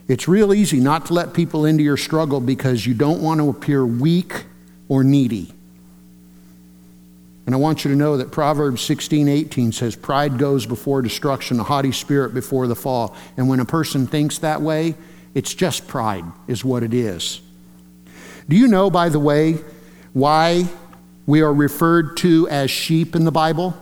It's 0.07 0.27
real 0.27 0.53
easy 0.53 0.81
not 0.81 1.05
to 1.05 1.13
let 1.13 1.33
people 1.33 1.65
into 1.65 1.83
your 1.83 1.95
struggle 1.95 2.41
because 2.41 2.85
you 2.85 2.93
don't 2.93 3.21
want 3.21 3.39
to 3.39 3.49
appear 3.49 3.85
weak 3.85 4.45
or 4.91 5.05
needy. 5.05 5.47
And 7.45 7.55
I 7.55 7.57
want 7.57 7.85
you 7.85 7.91
to 7.91 7.95
know 7.95 8.17
that 8.17 8.29
Proverbs 8.29 8.81
16, 8.81 9.29
18 9.29 9.71
says, 9.71 9.95
Pride 9.95 10.37
goes 10.37 10.65
before 10.65 11.01
destruction, 11.01 11.61
a 11.61 11.63
haughty 11.63 11.93
spirit 11.93 12.33
before 12.33 12.67
the 12.67 12.75
fall. 12.75 13.15
And 13.37 13.47
when 13.47 13.61
a 13.61 13.65
person 13.65 14.05
thinks 14.05 14.39
that 14.39 14.61
way, 14.61 14.95
it's 15.33 15.53
just 15.53 15.87
pride, 15.87 16.25
is 16.45 16.65
what 16.65 16.83
it 16.83 16.93
is. 16.93 17.39
Do 18.49 18.57
you 18.57 18.67
know, 18.67 18.89
by 18.89 19.07
the 19.07 19.17
way, 19.17 19.59
why 20.11 20.65
we 21.25 21.39
are 21.39 21.53
referred 21.53 22.17
to 22.17 22.49
as 22.49 22.69
sheep 22.69 23.15
in 23.15 23.23
the 23.23 23.31
Bible? 23.31 23.77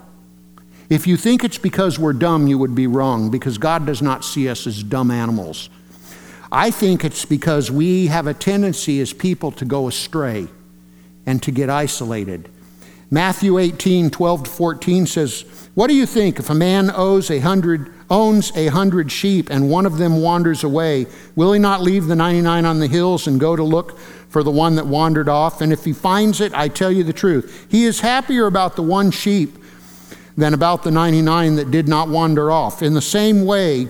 If 0.91 1.07
you 1.07 1.17
think 1.17 1.43
it's 1.43 1.57
because 1.57 1.97
we're 1.97 2.13
dumb, 2.13 2.45
you 2.45 2.59
would 2.59 2.75
be 2.75 2.85
wrong, 2.85 3.31
because 3.31 3.57
God 3.57 3.87
does 3.87 4.03
not 4.03 4.23
see 4.23 4.47
us 4.47 4.67
as 4.67 4.83
dumb 4.83 5.09
animals. 5.09 5.71
I 6.51 6.69
think 6.69 7.03
it's 7.03 7.25
because 7.25 7.71
we 7.71 8.07
have 8.07 8.27
a 8.27 8.35
tendency 8.35 9.01
as 9.01 9.11
people 9.11 9.51
to 9.53 9.65
go 9.65 9.87
astray 9.87 10.49
and 11.29 11.43
to 11.43 11.51
get 11.51 11.69
isolated. 11.69 12.49
Matthew 13.11 13.59
18, 13.59 14.09
12 14.09 14.43
to 14.45 14.49
14 14.49 15.05
says, 15.05 15.45
What 15.75 15.85
do 15.85 15.93
you 15.93 16.07
think 16.07 16.39
if 16.39 16.49
a 16.49 16.55
man 16.55 16.89
owes 16.91 17.29
a 17.29 17.37
hundred, 17.37 17.93
owns 18.09 18.51
a 18.55 18.67
hundred 18.67 19.11
sheep 19.11 19.51
and 19.51 19.69
one 19.69 19.85
of 19.85 19.99
them 19.99 20.23
wanders 20.23 20.63
away? 20.63 21.05
Will 21.35 21.53
he 21.53 21.59
not 21.59 21.83
leave 21.83 22.07
the 22.07 22.15
99 22.15 22.65
on 22.65 22.79
the 22.79 22.87
hills 22.87 23.27
and 23.27 23.39
go 23.39 23.55
to 23.55 23.61
look 23.61 23.99
for 24.29 24.41
the 24.41 24.49
one 24.49 24.75
that 24.77 24.87
wandered 24.87 25.29
off? 25.29 25.61
And 25.61 25.71
if 25.71 25.85
he 25.85 25.93
finds 25.93 26.41
it, 26.41 26.51
I 26.55 26.67
tell 26.67 26.91
you 26.91 27.03
the 27.03 27.13
truth, 27.13 27.67
he 27.69 27.85
is 27.85 27.99
happier 27.99 28.47
about 28.47 28.75
the 28.75 28.83
one 28.83 29.11
sheep 29.11 29.55
than 30.35 30.55
about 30.55 30.81
the 30.81 30.91
99 30.91 31.57
that 31.57 31.69
did 31.69 31.87
not 31.87 32.09
wander 32.09 32.51
off. 32.51 32.81
In 32.81 32.95
the 32.95 33.01
same 33.03 33.45
way, 33.45 33.87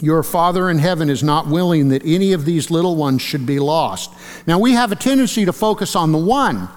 your 0.00 0.22
Father 0.22 0.70
in 0.70 0.78
heaven 0.78 1.10
is 1.10 1.22
not 1.22 1.48
willing 1.48 1.88
that 1.88 2.02
any 2.04 2.32
of 2.32 2.44
these 2.44 2.70
little 2.70 2.96
ones 2.96 3.20
should 3.22 3.46
be 3.46 3.58
lost. 3.58 4.12
Now, 4.46 4.58
we 4.58 4.72
have 4.72 4.92
a 4.92 4.96
tendency 4.96 5.44
to 5.44 5.52
focus 5.52 5.96
on 5.96 6.12
the 6.12 6.18
one. 6.18 6.68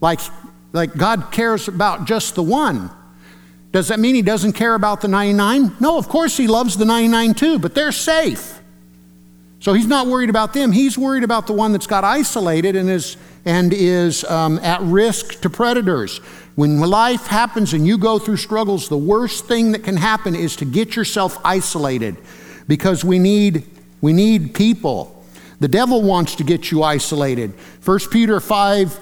Like 0.00 0.20
like 0.72 0.96
God 0.96 1.32
cares 1.32 1.68
about 1.68 2.06
just 2.06 2.34
the 2.34 2.42
one. 2.42 2.90
Does 3.72 3.88
that 3.88 4.00
mean 4.00 4.14
he 4.14 4.22
doesn't 4.22 4.52
care 4.52 4.74
about 4.74 5.00
the 5.00 5.08
99? 5.08 5.76
No, 5.80 5.98
of 5.98 6.08
course 6.08 6.36
he 6.36 6.46
loves 6.46 6.76
the 6.76 6.84
99 6.84 7.34
too, 7.34 7.58
but 7.58 7.74
they're 7.74 7.92
safe. 7.92 8.60
So 9.60 9.72
he's 9.72 9.86
not 9.86 10.06
worried 10.06 10.30
about 10.30 10.52
them. 10.52 10.72
He's 10.72 10.96
worried 10.96 11.24
about 11.24 11.46
the 11.46 11.52
one 11.52 11.72
that's 11.72 11.86
got 11.86 12.04
isolated 12.04 12.76
and 12.76 12.88
is, 12.88 13.16
and 13.44 13.72
is 13.72 14.24
um, 14.24 14.58
at 14.60 14.80
risk 14.82 15.40
to 15.40 15.50
predators. 15.50 16.18
When 16.54 16.80
life 16.80 17.26
happens 17.26 17.72
and 17.72 17.86
you 17.86 17.98
go 17.98 18.18
through 18.18 18.36
struggles, 18.36 18.88
the 18.88 18.98
worst 18.98 19.46
thing 19.46 19.72
that 19.72 19.84
can 19.84 19.96
happen 19.96 20.34
is 20.34 20.56
to 20.56 20.64
get 20.64 20.96
yourself 20.96 21.38
isolated 21.44 22.16
because 22.68 23.04
we 23.04 23.18
need, 23.18 23.64
we 24.00 24.12
need 24.12 24.54
people. 24.54 25.14
The 25.58 25.68
devil 25.68 26.02
wants 26.02 26.36
to 26.36 26.44
get 26.44 26.70
you 26.70 26.84
isolated. 26.84 27.52
1 27.84 27.98
Peter 28.10 28.38
5 28.38 29.00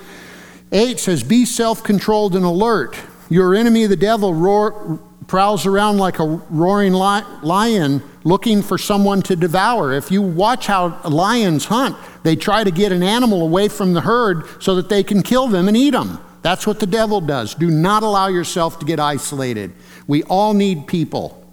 8 0.73 0.99
says, 0.99 1.23
Be 1.23 1.45
self 1.45 1.85
controlled 1.85 2.35
and 2.35 2.45
alert. 2.45 2.97
Your 3.29 3.55
enemy, 3.55 3.87
the 3.87 3.97
devil, 3.97 4.35
roar, 4.35 5.01
prowls 5.27 5.67
around 5.67 5.99
like 5.99 6.19
a 6.19 6.25
roaring 6.25 6.93
lion 6.93 8.03
looking 8.25 8.63
for 8.63 8.79
someone 8.79 9.23
to 9.23 9.37
devour. 9.37 9.93
If 9.93 10.11
you 10.11 10.23
watch 10.23 10.67
how 10.67 11.01
lions 11.09 11.67
hunt, 11.67 11.97
they 12.23 12.37
try 12.37 12.65
to 12.65 12.71
get 12.71 12.93
an 12.93 13.03
animal 13.03 13.43
away 13.43 13.69
from 13.69 13.93
the 13.93 14.01
herd 14.01 14.63
so 14.63 14.75
that 14.77 14.89
they 14.89 15.03
can 15.03 15.23
kill 15.23 15.49
them 15.49 15.69
and 15.69 15.77
eat 15.77 15.91
them. 15.91 16.19
That's 16.43 16.67
what 16.67 16.81
the 16.81 16.87
devil 16.87 17.21
does. 17.21 17.55
Do 17.55 17.71
not 17.71 18.03
allow 18.03 18.29
yourself 18.29 18.79
to 18.81 18.87
get 18.87 19.01
isolated. 19.01 19.73
We 20.07 20.23
all 20.25 20.55
need 20.55 20.87
people. 20.87 21.45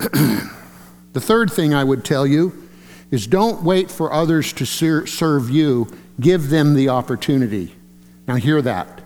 the 1.12 1.20
third 1.20 1.50
thing 1.50 1.74
I 1.74 1.84
would 1.84 2.04
tell 2.04 2.26
you 2.26 2.68
is 3.10 3.26
don't 3.26 3.62
wait 3.62 3.90
for 3.90 4.12
others 4.12 4.52
to 4.54 4.64
serve 4.64 5.50
you, 5.50 5.88
give 6.20 6.48
them 6.48 6.74
the 6.74 6.88
opportunity. 6.88 7.74
Now, 8.26 8.36
hear 8.36 8.62
that. 8.62 9.02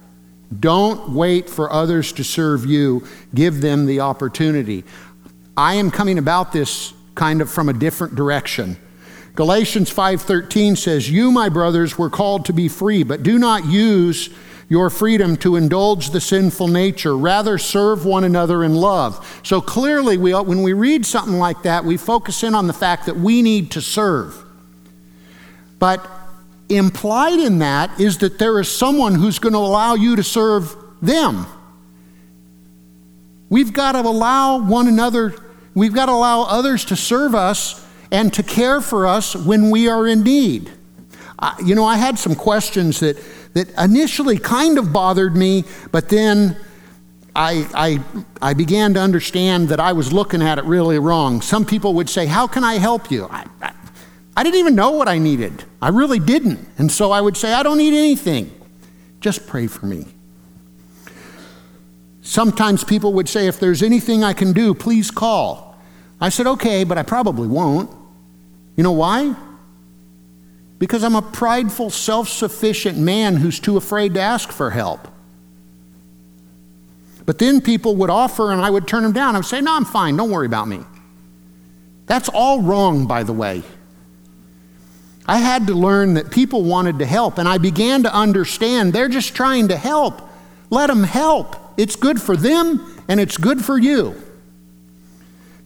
Don't 0.60 1.10
wait 1.10 1.50
for 1.50 1.72
others 1.72 2.12
to 2.12 2.24
serve 2.24 2.64
you, 2.64 3.06
give 3.34 3.60
them 3.60 3.86
the 3.86 4.00
opportunity. 4.00 4.84
I 5.56 5.74
am 5.74 5.90
coming 5.90 6.18
about 6.18 6.52
this 6.52 6.92
kind 7.14 7.40
of 7.40 7.50
from 7.50 7.68
a 7.68 7.72
different 7.72 8.14
direction. 8.14 8.76
Galatians 9.34 9.90
5:13 9.90 10.76
says, 10.76 11.10
"You, 11.10 11.32
my 11.32 11.48
brothers, 11.48 11.98
were 11.98 12.08
called 12.08 12.44
to 12.46 12.52
be 12.52 12.68
free, 12.68 13.02
but 13.02 13.22
do 13.22 13.38
not 13.38 13.66
use 13.66 14.30
your 14.68 14.90
freedom 14.90 15.36
to 15.36 15.56
indulge 15.56 16.10
the 16.10 16.20
sinful 16.20 16.68
nature. 16.68 17.16
Rather, 17.16 17.58
serve 17.58 18.04
one 18.04 18.24
another 18.24 18.64
in 18.64 18.74
love." 18.74 19.40
So 19.42 19.60
clearly, 19.60 20.18
we, 20.18 20.32
when 20.32 20.62
we 20.62 20.72
read 20.72 21.06
something 21.06 21.38
like 21.38 21.62
that, 21.62 21.84
we 21.84 21.96
focus 21.96 22.42
in 22.42 22.54
on 22.54 22.66
the 22.66 22.72
fact 22.72 23.06
that 23.06 23.16
we 23.16 23.42
need 23.42 23.70
to 23.72 23.80
serve. 23.80 24.42
But 25.78 26.06
implied 26.68 27.38
in 27.38 27.60
that 27.60 28.00
is 28.00 28.18
that 28.18 28.38
there 28.38 28.58
is 28.60 28.74
someone 28.74 29.14
who's 29.14 29.38
going 29.38 29.52
to 29.52 29.58
allow 29.58 29.94
you 29.94 30.16
to 30.16 30.22
serve 30.22 30.74
them. 31.00 31.46
We've 33.48 33.72
got 33.72 33.92
to 33.92 34.00
allow 34.00 34.58
one 34.58 34.88
another, 34.88 35.34
we've 35.74 35.94
got 35.94 36.06
to 36.06 36.12
allow 36.12 36.42
others 36.42 36.84
to 36.86 36.96
serve 36.96 37.34
us 37.34 37.86
and 38.10 38.32
to 38.34 38.42
care 38.42 38.80
for 38.80 39.06
us 39.06 39.36
when 39.36 39.70
we 39.70 39.88
are 39.88 40.06
in 40.06 40.22
need. 40.22 40.70
you 41.64 41.74
know, 41.74 41.84
I 41.84 41.96
had 41.96 42.18
some 42.18 42.34
questions 42.34 43.00
that, 43.00 43.16
that 43.56 43.70
initially 43.78 44.36
kind 44.38 44.78
of 44.78 44.92
bothered 44.92 45.34
me, 45.34 45.64
but 45.90 46.10
then 46.10 46.58
I, 47.34 47.66
I, 47.74 48.22
I 48.50 48.52
began 48.52 48.92
to 48.94 49.00
understand 49.00 49.70
that 49.70 49.80
I 49.80 49.94
was 49.94 50.12
looking 50.12 50.42
at 50.42 50.58
it 50.58 50.64
really 50.66 50.98
wrong. 50.98 51.40
Some 51.40 51.64
people 51.64 51.94
would 51.94 52.10
say, 52.10 52.26
How 52.26 52.46
can 52.46 52.64
I 52.64 52.74
help 52.74 53.10
you? 53.10 53.26
I, 53.30 53.46
I, 53.62 53.72
I 54.36 54.42
didn't 54.42 54.58
even 54.58 54.74
know 54.74 54.90
what 54.90 55.08
I 55.08 55.16
needed. 55.16 55.64
I 55.80 55.88
really 55.88 56.18
didn't. 56.18 56.68
And 56.76 56.92
so 56.92 57.12
I 57.12 57.22
would 57.22 57.34
say, 57.34 57.54
I 57.54 57.62
don't 57.62 57.78
need 57.78 57.94
anything. 57.94 58.52
Just 59.20 59.46
pray 59.46 59.66
for 59.66 59.86
me. 59.86 60.04
Sometimes 62.20 62.84
people 62.84 63.14
would 63.14 63.28
say, 63.28 63.46
if 63.46 63.58
there's 63.58 63.82
anything 63.82 64.22
I 64.22 64.34
can 64.34 64.52
do, 64.52 64.74
please 64.74 65.10
call. 65.10 65.78
I 66.20 66.28
said, 66.28 66.46
okay, 66.46 66.84
but 66.84 66.98
I 66.98 67.04
probably 67.04 67.48
won't. 67.48 67.90
You 68.76 68.82
know 68.82 68.92
why? 68.92 69.34
Because 70.78 71.02
I'm 71.02 71.16
a 71.16 71.22
prideful, 71.22 71.90
self 71.90 72.28
sufficient 72.28 72.98
man 72.98 73.36
who's 73.36 73.58
too 73.58 73.76
afraid 73.76 74.14
to 74.14 74.20
ask 74.20 74.50
for 74.50 74.70
help. 74.70 75.08
But 77.24 77.38
then 77.38 77.60
people 77.60 77.96
would 77.96 78.10
offer 78.10 78.52
and 78.52 78.60
I 78.60 78.70
would 78.70 78.86
turn 78.86 79.02
them 79.02 79.12
down. 79.12 79.34
I 79.34 79.38
would 79.38 79.46
say, 79.46 79.60
no, 79.60 79.74
I'm 79.74 79.84
fine. 79.84 80.16
Don't 80.16 80.30
worry 80.30 80.46
about 80.46 80.68
me. 80.68 80.80
That's 82.06 82.28
all 82.28 82.62
wrong, 82.62 83.06
by 83.06 83.24
the 83.24 83.32
way. 83.32 83.62
I 85.26 85.38
had 85.38 85.66
to 85.66 85.74
learn 85.74 86.14
that 86.14 86.30
people 86.30 86.62
wanted 86.62 87.00
to 87.00 87.06
help, 87.06 87.38
and 87.38 87.48
I 87.48 87.58
began 87.58 88.04
to 88.04 88.14
understand 88.14 88.92
they're 88.92 89.08
just 89.08 89.34
trying 89.34 89.68
to 89.68 89.76
help. 89.76 90.22
Let 90.70 90.86
them 90.86 91.02
help. 91.02 91.56
It's 91.76 91.96
good 91.96 92.22
for 92.22 92.36
them, 92.36 93.02
and 93.08 93.18
it's 93.18 93.36
good 93.36 93.64
for 93.64 93.76
you. 93.76 94.14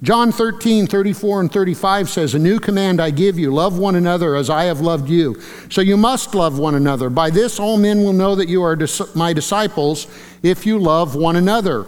John 0.03 0.33
13, 0.33 0.87
34 0.87 1.41
and 1.43 1.53
35 1.53 2.09
says, 2.09 2.35
A 2.35 2.39
new 2.39 2.59
command 2.59 3.01
I 3.01 3.11
give 3.11 3.39
you 3.39 3.53
love 3.53 3.79
one 3.79 3.97
another 3.97 4.35
as 4.35 4.49
I 4.49 4.65
have 4.65 4.81
loved 4.81 5.11
you. 5.11 5.39
So 5.69 5.83
you 5.83 5.99
must 5.99 6.35
love 6.35 6.59
one 6.59 6.75
another. 6.75 7.11
By 7.11 7.29
this, 7.29 7.61
all 7.61 7.77
men 7.77 8.03
will 8.03 8.15
know 8.15 8.35
that 8.35 8.49
you 8.49 8.63
are 8.63 8.79
my 9.15 9.35
disciples 9.35 10.07
if 10.43 10.65
you 10.65 10.79
love 10.79 11.15
one 11.17 11.37
another. 11.37 11.87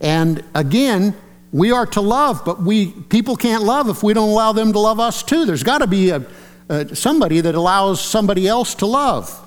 And 0.00 0.42
again, 0.54 1.14
we 1.52 1.70
are 1.70 1.86
to 1.86 2.00
love, 2.00 2.44
but 2.44 2.60
we 2.60 2.90
people 2.90 3.36
can't 3.36 3.62
love 3.62 3.88
if 3.88 4.02
we 4.02 4.12
don't 4.12 4.30
allow 4.30 4.52
them 4.52 4.72
to 4.72 4.78
love 4.80 4.98
us 4.98 5.22
too. 5.22 5.46
There's 5.46 5.62
got 5.62 5.78
to 5.78 5.86
be 5.86 6.10
a, 6.10 6.26
a, 6.68 6.96
somebody 6.96 7.40
that 7.40 7.54
allows 7.54 8.00
somebody 8.00 8.48
else 8.48 8.74
to 8.76 8.86
love. 8.86 9.40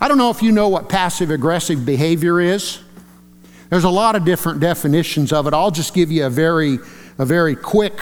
I 0.00 0.06
don't 0.06 0.18
know 0.18 0.30
if 0.30 0.40
you 0.40 0.52
know 0.52 0.68
what 0.68 0.88
passive 0.88 1.32
aggressive 1.32 1.84
behavior 1.84 2.40
is. 2.40 2.78
There's 3.70 3.84
a 3.84 3.90
lot 3.90 4.16
of 4.16 4.24
different 4.24 4.60
definitions 4.60 5.32
of 5.32 5.46
it. 5.46 5.54
I'll 5.54 5.70
just 5.70 5.94
give 5.94 6.10
you 6.10 6.26
a 6.26 6.30
very 6.30 6.78
a 7.18 7.26
very 7.26 7.56
quick 7.56 7.98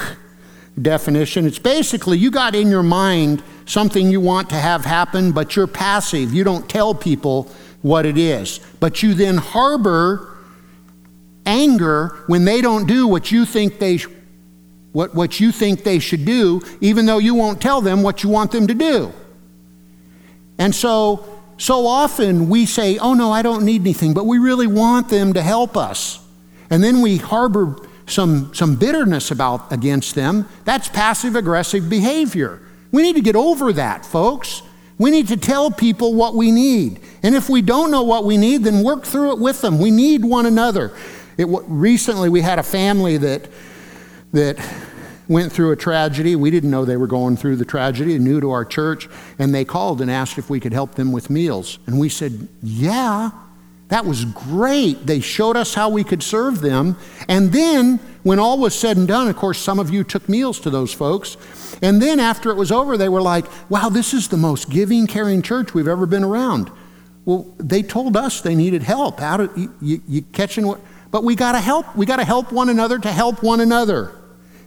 definition. 0.81 1.47
It's 1.47 1.59
basically 1.59 2.19
you 2.19 2.31
got 2.31 2.55
in 2.55 2.69
your 2.69 2.83
mind 2.83 3.43
something 3.65 4.11
you 4.11 4.21
want 4.21 4.51
to 4.51 4.57
have 4.57 4.85
happen, 4.85 5.33
but 5.33 5.57
you're 5.57 5.67
passive. 5.67 6.33
You 6.33 6.45
don't 6.45 6.69
tell 6.69 6.95
people 6.95 7.51
what 7.83 8.07
it 8.07 8.19
is. 8.19 8.61
But 8.79 9.03
you 9.03 9.15
then 9.15 9.39
harbor 9.39 10.37
anger 11.47 12.17
when 12.27 12.45
they 12.45 12.61
don't 12.61 12.87
do 12.87 13.07
what 13.07 13.31
you 13.31 13.45
think 13.47 13.79
they 13.79 13.99
what, 14.93 15.15
what 15.15 15.41
you 15.41 15.53
think 15.53 15.85
they 15.85 15.99
should 15.99 16.25
do, 16.25 16.63
even 16.81 17.05
though 17.05 17.19
you 17.19 17.35
won't 17.35 17.61
tell 17.61 17.83
them 17.83 18.03
what 18.03 18.23
you 18.23 18.31
want 18.31 18.51
them 18.51 18.67
to 18.67 18.73
do. 18.73 19.13
And 20.59 20.75
so, 20.75 21.36
so 21.59 21.87
often 21.87 22.49
we 22.49 22.67
say, 22.67 22.99
oh 22.99 23.15
no, 23.15 23.33
I 23.33 23.43
don't 23.43 23.65
need 23.65 23.81
anything, 23.81 24.15
but 24.15 24.27
we 24.27 24.39
really 24.39 24.67
want 24.67 25.09
them 25.09 25.33
to 25.33 25.43
help 25.43 25.77
us. 25.77 26.21
And 26.71 26.83
then 26.83 27.01
we 27.01 27.17
harbor 27.17 27.77
some, 28.07 28.55
some 28.55 28.77
bitterness 28.77 29.31
about 29.31 29.73
against 29.73 30.15
them. 30.15 30.49
That's 30.65 30.89
passive 30.89 31.35
aggressive 31.35 31.89
behavior. 31.89 32.61
We 32.93 33.03
need 33.03 33.17
to 33.17 33.23
get 33.23 33.37
over 33.37 33.73
that, 33.73 34.05
folks. 34.05 34.63
We 34.99 35.11
need 35.11 35.29
to 35.29 35.37
tell 35.37 35.71
people 35.71 36.15
what 36.15 36.35
we 36.35 36.51
need. 36.51 37.01
And 37.23 37.35
if 37.35 37.49
we 37.49 37.63
don't 37.63 37.91
know 37.91 38.03
what 38.03 38.25
we 38.25 38.37
need, 38.37 38.65
then 38.65 38.83
work 38.83 39.05
through 39.05 39.33
it 39.33 39.39
with 39.39 39.61
them. 39.61 39.79
We 39.79 39.91
need 39.91 40.25
one 40.25 40.47
another. 40.47 40.93
It, 41.37 41.47
recently, 41.47 42.29
we 42.31 42.41
had 42.41 42.59
a 42.59 42.63
family 42.63 43.19
that, 43.19 43.49
that 44.33 44.59
went 45.29 45.53
through 45.53 45.73
a 45.73 45.77
tragedy. 45.77 46.37
We 46.37 46.51
didn't 46.51 46.71
know 46.71 46.85
they 46.85 46.97
were 46.97 47.07
going 47.07 47.37
through 47.37 47.57
the 47.57 47.65
tragedy, 47.65 48.19
new 48.19 48.41
to 48.41 48.51
our 48.51 48.65
church, 48.65 49.09
and 49.39 49.55
they 49.55 49.65
called 49.65 50.01
and 50.01 50.11
asked 50.11 50.39
if 50.39 50.49
we 50.51 50.61
could 50.61 50.73
help 50.73 50.95
them 50.95 51.13
with 51.13 51.31
meals. 51.31 51.79
And 51.87 51.99
we 51.99 52.09
said, 52.09 52.49
Yeah, 52.63 53.31
that 53.89 54.05
was 54.05 54.25
great. 54.25 55.07
They 55.07 55.21
showed 55.21 55.57
us 55.57 55.75
how 55.75 55.89
we 55.89 56.05
could 56.05 56.23
serve 56.23 56.61
them. 56.61 56.97
And 57.29 57.53
then, 57.53 57.99
when 58.23 58.39
all 58.39 58.59
was 58.59 58.75
said 58.75 58.97
and 58.97 59.07
done, 59.07 59.29
of 59.29 59.37
course, 59.37 59.59
some 59.59 59.79
of 59.79 59.91
you 59.91 60.03
took 60.03 60.29
meals 60.29 60.59
to 60.61 60.71
those 60.71 60.93
folks. 60.93 61.37
And 61.83 62.01
then, 62.01 62.21
after 62.21 62.51
it 62.51 62.57
was 62.57 62.73
over, 62.73 62.97
they 62.97 63.09
were 63.09 63.23
like, 63.23 63.47
Wow, 63.71 63.89
this 63.89 64.15
is 64.15 64.29
the 64.29 64.37
most 64.37 64.71
giving, 64.71 65.07
caring 65.07 65.43
church 65.43 65.75
we've 65.75 65.89
ever 65.89 66.07
been 66.07 66.25
around. 66.25 66.71
Well, 67.25 67.53
they 67.59 67.83
told 67.83 68.17
us 68.17 68.41
they 68.41 68.55
needed 68.55 68.85
help. 68.85 69.19
How 69.19 69.37
did 69.39 69.51
you, 69.57 69.75
you, 69.81 70.03
you 70.07 70.23
catching 70.23 70.67
what? 70.67 70.81
But 71.11 71.25
we 71.25 71.35
got 71.35 71.53
to 71.53 71.61
help. 71.61 71.97
We 71.97 72.07
got 72.07 72.17
to 72.17 72.25
help 72.25 72.53
one 72.53 72.69
another 72.69 72.99
to 72.99 73.11
help 73.11 73.43
one 73.43 73.61
another. 73.61 74.13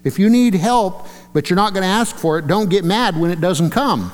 If 0.03 0.19
you 0.19 0.29
need 0.29 0.53
help, 0.55 1.07
but 1.33 1.49
you're 1.49 1.57
not 1.57 1.73
going 1.73 1.83
to 1.83 1.89
ask 1.89 2.15
for 2.15 2.37
it, 2.39 2.47
don't 2.47 2.69
get 2.69 2.83
mad 2.83 3.19
when 3.19 3.31
it 3.31 3.41
doesn't 3.41 3.71
come. 3.71 4.11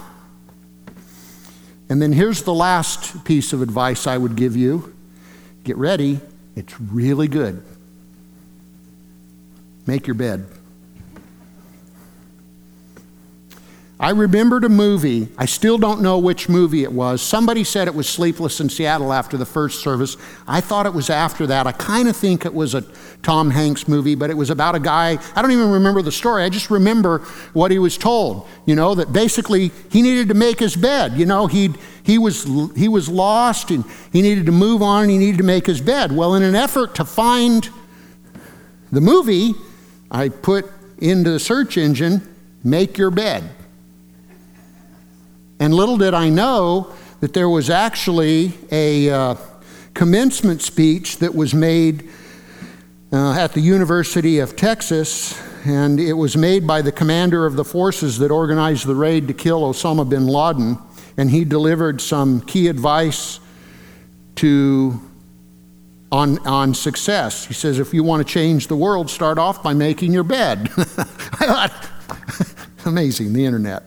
And 1.90 2.02
then 2.02 2.12
here's 2.12 2.44
the 2.44 2.54
last 2.54 3.24
piece 3.26 3.54
of 3.54 3.62
advice 3.62 4.08
I 4.08 4.18
would 4.18 4.36
give 4.36 4.56
you 4.56 4.94
get 5.64 5.78
ready, 5.78 6.20
it's 6.56 6.80
really 6.80 7.28
good. 7.28 7.64
Make 9.88 10.06
your 10.08 10.14
bed. 10.14 10.46
I 14.00 14.10
remembered 14.10 14.66
a 14.66 14.70
movie. 14.70 15.30
I 15.38 15.46
still 15.46 15.78
don't 15.78 16.02
know 16.02 16.20
which 16.20 16.50
movie 16.50 16.84
it 16.84 16.92
was. 16.92 17.22
Somebody 17.22 17.64
said 17.64 17.88
it 17.88 17.96
was 17.96 18.10
Sleepless 18.10 18.60
in 18.60 18.70
Seattle 18.70 19.14
after 19.14 19.38
the 19.38 19.46
first 19.46 19.82
service. 19.82 20.18
I 20.48 20.60
thought 20.60 20.86
it 20.86 20.94
was 20.94 21.10
after 21.10 21.48
that. 21.48 21.66
I 21.66 21.72
kind 21.72 22.10
of 22.10 22.16
think 22.16 22.46
it 22.46 22.54
was 22.54 22.76
a 22.76 22.84
Tom 23.26 23.50
Hanks 23.50 23.88
movie, 23.88 24.14
but 24.14 24.30
it 24.30 24.38
was 24.38 24.52
about 24.52 24.76
a 24.76 24.80
guy. 24.80 25.18
I 25.36 25.42
don't 25.42 25.52
even 25.52 25.72
remember 25.72 26.04
the 26.04 26.12
story. 26.12 26.44
I 26.44 26.50
just 26.50 26.70
remember 26.70 27.20
what 27.54 27.72
he 27.72 27.80
was 27.80 27.98
told. 27.98 28.48
You 28.68 28.76
know, 28.76 28.94
that 28.94 29.12
basically 29.12 29.72
he 29.90 30.04
needed 30.04 30.28
to 30.28 30.36
make 30.36 30.60
his 30.60 30.76
bed. 30.76 31.14
You 31.14 31.26
know, 31.26 31.48
he 31.48 31.74
he 32.04 32.20
was, 32.20 32.44
he 32.76 32.88
was 32.88 33.10
lost 33.10 33.72
and 33.72 33.84
he 34.14 34.22
needed 34.22 34.46
to 34.46 34.52
move 34.52 34.84
on 34.84 35.04
and 35.04 35.12
he 35.12 35.18
needed 35.18 35.40
to 35.40 35.44
make 35.44 35.66
his 35.66 35.82
bed. 35.82 36.12
Well, 36.12 36.36
in 36.36 36.44
an 36.44 36.54
effort 36.54 36.94
to 36.96 37.06
find 37.06 37.68
the 38.92 39.02
movie, 39.02 39.56
I 40.12 40.30
put 40.30 40.72
into 41.00 41.32
the 41.32 41.40
search 41.40 41.78
engine, 41.78 42.22
make 42.64 43.00
your 43.00 43.10
bed. 43.10 43.50
And 45.60 45.74
little 45.74 45.98
did 45.98 46.14
I 46.14 46.30
know 46.30 46.94
that 47.22 47.34
there 47.34 47.50
was 47.50 47.72
actually 47.72 48.54
a 48.72 49.10
uh, 49.10 49.36
commencement 49.96 50.62
speech 50.62 51.18
that 51.18 51.34
was 51.34 51.56
made 51.56 52.08
uh, 53.16 53.32
at 53.32 53.54
the 53.54 53.62
University 53.62 54.40
of 54.40 54.58
Texas, 54.58 55.42
and 55.66 56.02
it 56.02 56.14
was 56.14 56.36
made 56.36 56.68
by 56.68 56.82
the 56.82 56.92
commander 56.92 57.46
of 57.46 57.56
the 57.56 57.64
forces 57.64 58.18
that 58.20 58.30
organized 58.30 58.86
the 58.86 58.94
raid 58.94 59.26
to 59.30 59.34
kill 59.34 59.62
Osama 59.62 60.08
bin 60.08 60.28
Laden. 60.28 60.78
And 61.16 61.32
he 61.32 61.46
delivered 61.46 62.02
some 62.02 62.42
key 62.42 62.68
advice 62.68 63.40
to 64.36 65.00
on, 66.12 66.40
on 66.40 66.74
success. 66.74 67.46
He 67.46 67.54
says, 67.54 67.80
if 67.80 67.94
you 67.94 68.04
want 68.04 68.28
to 68.28 68.32
change 68.32 68.68
the 68.68 68.76
world, 68.76 69.10
start 69.10 69.38
off 69.38 69.64
by 69.64 69.74
making 69.74 70.12
your 70.12 70.26
bed. 70.26 70.70
Amazing, 72.86 73.32
the 73.32 73.46
internet. 73.46 73.84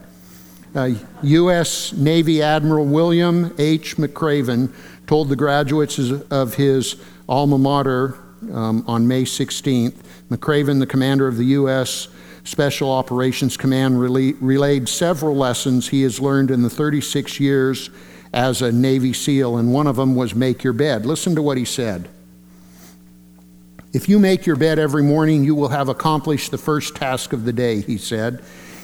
Uh, 0.74 0.90
U.S. 1.22 1.92
Navy 1.92 2.42
Admiral 2.42 2.86
William 2.86 3.54
H. 3.58 3.98
McRaven 3.98 4.72
told 5.06 5.28
the 5.28 5.36
graduates 5.36 5.98
of 5.98 6.54
his 6.54 6.96
alma 7.28 7.58
mater 7.58 8.18
um, 8.52 8.84
on 8.86 9.06
May 9.06 9.24
16th. 9.24 9.94
McRaven, 10.30 10.78
the 10.78 10.86
commander 10.86 11.26
of 11.26 11.36
the 11.36 11.46
U.S. 11.46 12.08
Special 12.44 12.90
Operations 12.90 13.56
Command, 13.56 14.00
relayed 14.00 14.88
several 14.88 15.36
lessons 15.36 15.88
he 15.88 16.02
has 16.02 16.20
learned 16.20 16.50
in 16.50 16.62
the 16.62 16.70
36 16.70 17.40
years 17.40 17.90
as 18.32 18.62
a 18.62 18.70
Navy 18.70 19.12
SEAL, 19.12 19.56
and 19.56 19.72
one 19.72 19.86
of 19.86 19.96
them 19.96 20.14
was 20.14 20.34
make 20.34 20.62
your 20.62 20.72
bed. 20.72 21.06
Listen 21.06 21.34
to 21.34 21.42
what 21.42 21.56
he 21.56 21.64
said. 21.64 22.08
If 23.92 24.08
you 24.08 24.18
make 24.18 24.44
your 24.44 24.56
bed 24.56 24.78
every 24.78 25.02
morning, 25.02 25.44
you 25.44 25.54
will 25.54 25.68
have 25.68 25.88
accomplished 25.88 26.50
the 26.50 26.58
first 26.58 26.94
task 26.94 27.32
of 27.32 27.44
the 27.44 27.52
day, 27.52 27.80
he 27.80 27.96
said. 27.96 28.42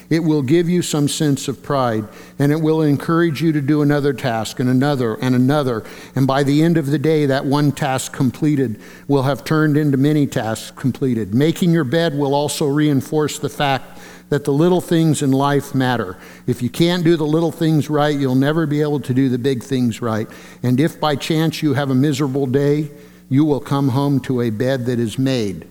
It 0.09 0.19
will 0.19 0.43
give 0.43 0.69
you 0.69 0.81
some 0.81 1.07
sense 1.07 1.47
of 1.47 1.63
pride, 1.63 2.07
and 2.37 2.51
it 2.51 2.61
will 2.61 2.81
encourage 2.81 3.41
you 3.41 3.51
to 3.51 3.61
do 3.61 3.81
another 3.81 4.13
task 4.13 4.59
and 4.59 4.69
another 4.69 5.15
and 5.15 5.33
another. 5.33 5.83
And 6.15 6.27
by 6.27 6.43
the 6.43 6.61
end 6.61 6.77
of 6.77 6.87
the 6.87 6.99
day, 6.99 7.25
that 7.25 7.45
one 7.45 7.71
task 7.71 8.13
completed 8.13 8.79
will 9.07 9.23
have 9.23 9.43
turned 9.43 9.77
into 9.77 9.97
many 9.97 10.27
tasks 10.27 10.71
completed. 10.71 11.33
Making 11.33 11.71
your 11.71 11.83
bed 11.83 12.15
will 12.15 12.35
also 12.35 12.67
reinforce 12.67 13.39
the 13.39 13.49
fact 13.49 13.99
that 14.29 14.45
the 14.45 14.53
little 14.53 14.81
things 14.81 15.21
in 15.21 15.31
life 15.31 15.75
matter. 15.75 16.17
If 16.47 16.61
you 16.61 16.69
can't 16.69 17.03
do 17.03 17.15
the 17.15 17.25
little 17.25 17.51
things 17.51 17.89
right, 17.89 18.17
you'll 18.17 18.35
never 18.35 18.65
be 18.65 18.81
able 18.81 18.99
to 19.01 19.13
do 19.13 19.29
the 19.29 19.37
big 19.37 19.63
things 19.63 20.01
right. 20.01 20.27
And 20.63 20.79
if 20.79 20.99
by 20.99 21.15
chance 21.15 21.61
you 21.61 21.73
have 21.73 21.89
a 21.89 21.95
miserable 21.95 22.47
day, 22.47 22.91
you 23.29 23.45
will 23.45 23.59
come 23.59 23.89
home 23.89 24.19
to 24.21 24.41
a 24.41 24.49
bed 24.49 24.85
that 24.85 24.99
is 24.99 25.17
made, 25.17 25.67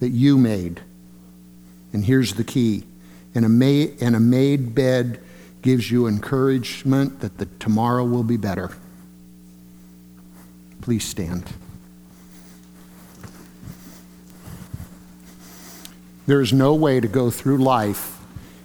that 0.00 0.10
you 0.10 0.36
made. 0.38 0.80
And 1.92 2.04
here's 2.04 2.34
the 2.34 2.44
key 2.44 2.84
and 3.36 3.44
a, 3.44 3.48
made, 3.50 4.00
and 4.00 4.16
a 4.16 4.20
made 4.20 4.74
bed 4.74 5.20
gives 5.60 5.90
you 5.90 6.06
encouragement 6.06 7.20
that 7.20 7.36
the 7.36 7.44
tomorrow 7.44 8.02
will 8.02 8.22
be 8.24 8.38
better. 8.38 8.74
Please 10.80 11.04
stand. 11.04 11.52
There 16.26 16.40
is 16.40 16.52
no 16.52 16.74
way 16.74 16.98
to 16.98 17.06
go 17.06 17.30
through 17.30 17.58
life 17.58 18.18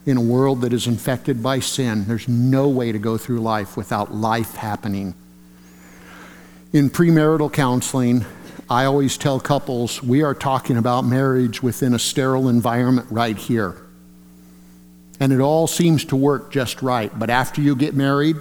in 0.06 0.16
a 0.16 0.22
world 0.22 0.62
that 0.62 0.72
is 0.72 0.88
infected 0.88 1.44
by 1.44 1.60
sin. 1.60 2.06
There's 2.06 2.30
no 2.30 2.70
way 2.70 2.94
to 2.94 2.98
go 2.98 3.18
through 3.18 3.42
life 3.42 3.76
without 3.76 4.14
life 4.14 4.56
happening. 4.56 5.16
In 6.72 6.90
premarital 6.90 7.52
counseling, 7.52 8.26
I 8.70 8.86
always 8.86 9.18
tell 9.18 9.42
couples 9.42 10.02
we 10.02 10.24
are 10.24 10.34
talking 10.34 10.78
about 10.78 11.02
marriage 11.02 11.62
within 11.62 11.94
a 11.94 12.00
sterile 12.00 12.48
environment 12.48 13.08
right 13.12 13.38
here 13.38 13.76
and 15.22 15.32
it 15.32 15.40
all 15.40 15.68
seems 15.68 16.04
to 16.06 16.16
work 16.16 16.52
just 16.52 16.82
right. 16.82 17.18
But 17.18 17.30
after 17.30 17.62
you 17.62 17.76
get 17.76 17.94
married 17.94 18.38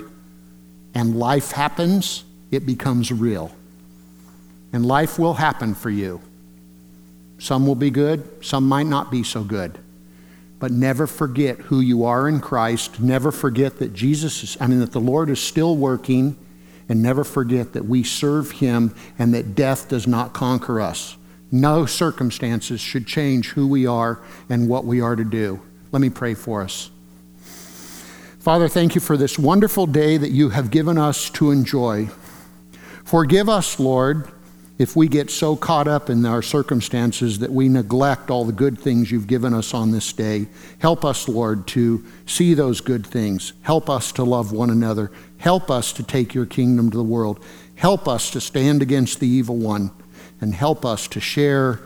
and 0.94 1.14
life 1.14 1.52
happens, 1.52 2.24
it 2.50 2.64
becomes 2.64 3.12
real. 3.12 3.54
And 4.72 4.86
life 4.86 5.18
will 5.18 5.34
happen 5.34 5.74
for 5.74 5.90
you. 5.90 6.22
Some 7.38 7.66
will 7.66 7.74
be 7.74 7.90
good, 7.90 8.44
some 8.44 8.66
might 8.66 8.86
not 8.86 9.10
be 9.10 9.22
so 9.22 9.44
good. 9.44 9.78
But 10.58 10.72
never 10.72 11.06
forget 11.06 11.58
who 11.58 11.80
you 11.80 12.04
are 12.04 12.26
in 12.26 12.40
Christ. 12.40 12.98
Never 12.98 13.30
forget 13.30 13.78
that 13.78 13.92
Jesus 13.92 14.42
is, 14.42 14.56
I 14.58 14.66
mean, 14.66 14.80
that 14.80 14.92
the 14.92 15.00
Lord 15.00 15.28
is 15.28 15.40
still 15.40 15.76
working. 15.76 16.36
And 16.88 17.02
never 17.02 17.24
forget 17.24 17.74
that 17.74 17.84
we 17.84 18.02
serve 18.02 18.52
Him 18.52 18.94
and 19.18 19.32
that 19.34 19.54
death 19.54 19.88
does 19.88 20.06
not 20.06 20.32
conquer 20.32 20.80
us. 20.80 21.16
No 21.52 21.84
circumstances 21.84 22.80
should 22.80 23.06
change 23.06 23.50
who 23.50 23.68
we 23.68 23.86
are 23.86 24.20
and 24.48 24.68
what 24.68 24.84
we 24.84 25.00
are 25.00 25.14
to 25.14 25.24
do. 25.24 25.60
Let 25.92 26.00
me 26.00 26.10
pray 26.10 26.34
for 26.34 26.62
us. 26.62 26.90
Father, 28.38 28.68
thank 28.68 28.94
you 28.94 29.00
for 29.00 29.16
this 29.16 29.38
wonderful 29.38 29.86
day 29.86 30.16
that 30.16 30.30
you 30.30 30.50
have 30.50 30.70
given 30.70 30.96
us 30.96 31.28
to 31.30 31.50
enjoy. 31.50 32.08
Forgive 33.04 33.48
us, 33.48 33.78
Lord, 33.78 34.30
if 34.78 34.96
we 34.96 35.08
get 35.08 35.30
so 35.30 35.56
caught 35.56 35.86
up 35.86 36.08
in 36.08 36.24
our 36.24 36.40
circumstances 36.40 37.40
that 37.40 37.50
we 37.52 37.68
neglect 37.68 38.30
all 38.30 38.46
the 38.46 38.52
good 38.52 38.78
things 38.78 39.10
you've 39.10 39.26
given 39.26 39.52
us 39.52 39.74
on 39.74 39.90
this 39.90 40.10
day. 40.12 40.46
Help 40.78 41.04
us, 41.04 41.28
Lord, 41.28 41.66
to 41.68 42.02
see 42.24 42.54
those 42.54 42.80
good 42.80 43.06
things. 43.06 43.52
Help 43.60 43.90
us 43.90 44.10
to 44.12 44.24
love 44.24 44.52
one 44.52 44.70
another. 44.70 45.10
Help 45.36 45.70
us 45.70 45.92
to 45.92 46.02
take 46.02 46.32
your 46.32 46.46
kingdom 46.46 46.90
to 46.90 46.96
the 46.96 47.02
world. 47.02 47.44
Help 47.74 48.08
us 48.08 48.30
to 48.30 48.40
stand 48.40 48.80
against 48.80 49.20
the 49.20 49.28
evil 49.28 49.56
one. 49.56 49.90
And 50.40 50.54
help 50.54 50.86
us 50.86 51.08
to 51.08 51.20
share 51.20 51.80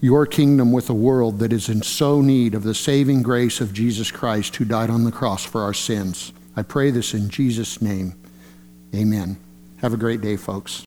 your 0.00 0.26
kingdom 0.26 0.70
with 0.70 0.88
a 0.88 0.94
world 0.94 1.40
that 1.40 1.52
is 1.52 1.68
in 1.68 1.82
so 1.82 2.20
need 2.20 2.54
of 2.54 2.62
the 2.62 2.74
saving 2.74 3.22
grace 3.22 3.60
of 3.60 3.72
Jesus 3.72 4.10
Christ 4.10 4.56
who 4.56 4.64
died 4.64 4.90
on 4.90 5.04
the 5.04 5.12
cross 5.12 5.44
for 5.44 5.62
our 5.62 5.74
sins. 5.74 6.32
I 6.56 6.62
pray 6.62 6.90
this 6.90 7.14
in 7.14 7.30
Jesus' 7.30 7.82
name. 7.82 8.14
Amen. 8.94 9.38
Have 9.78 9.92
a 9.92 9.98
great 9.98 10.20
day, 10.20 10.36
folks. 10.36 10.76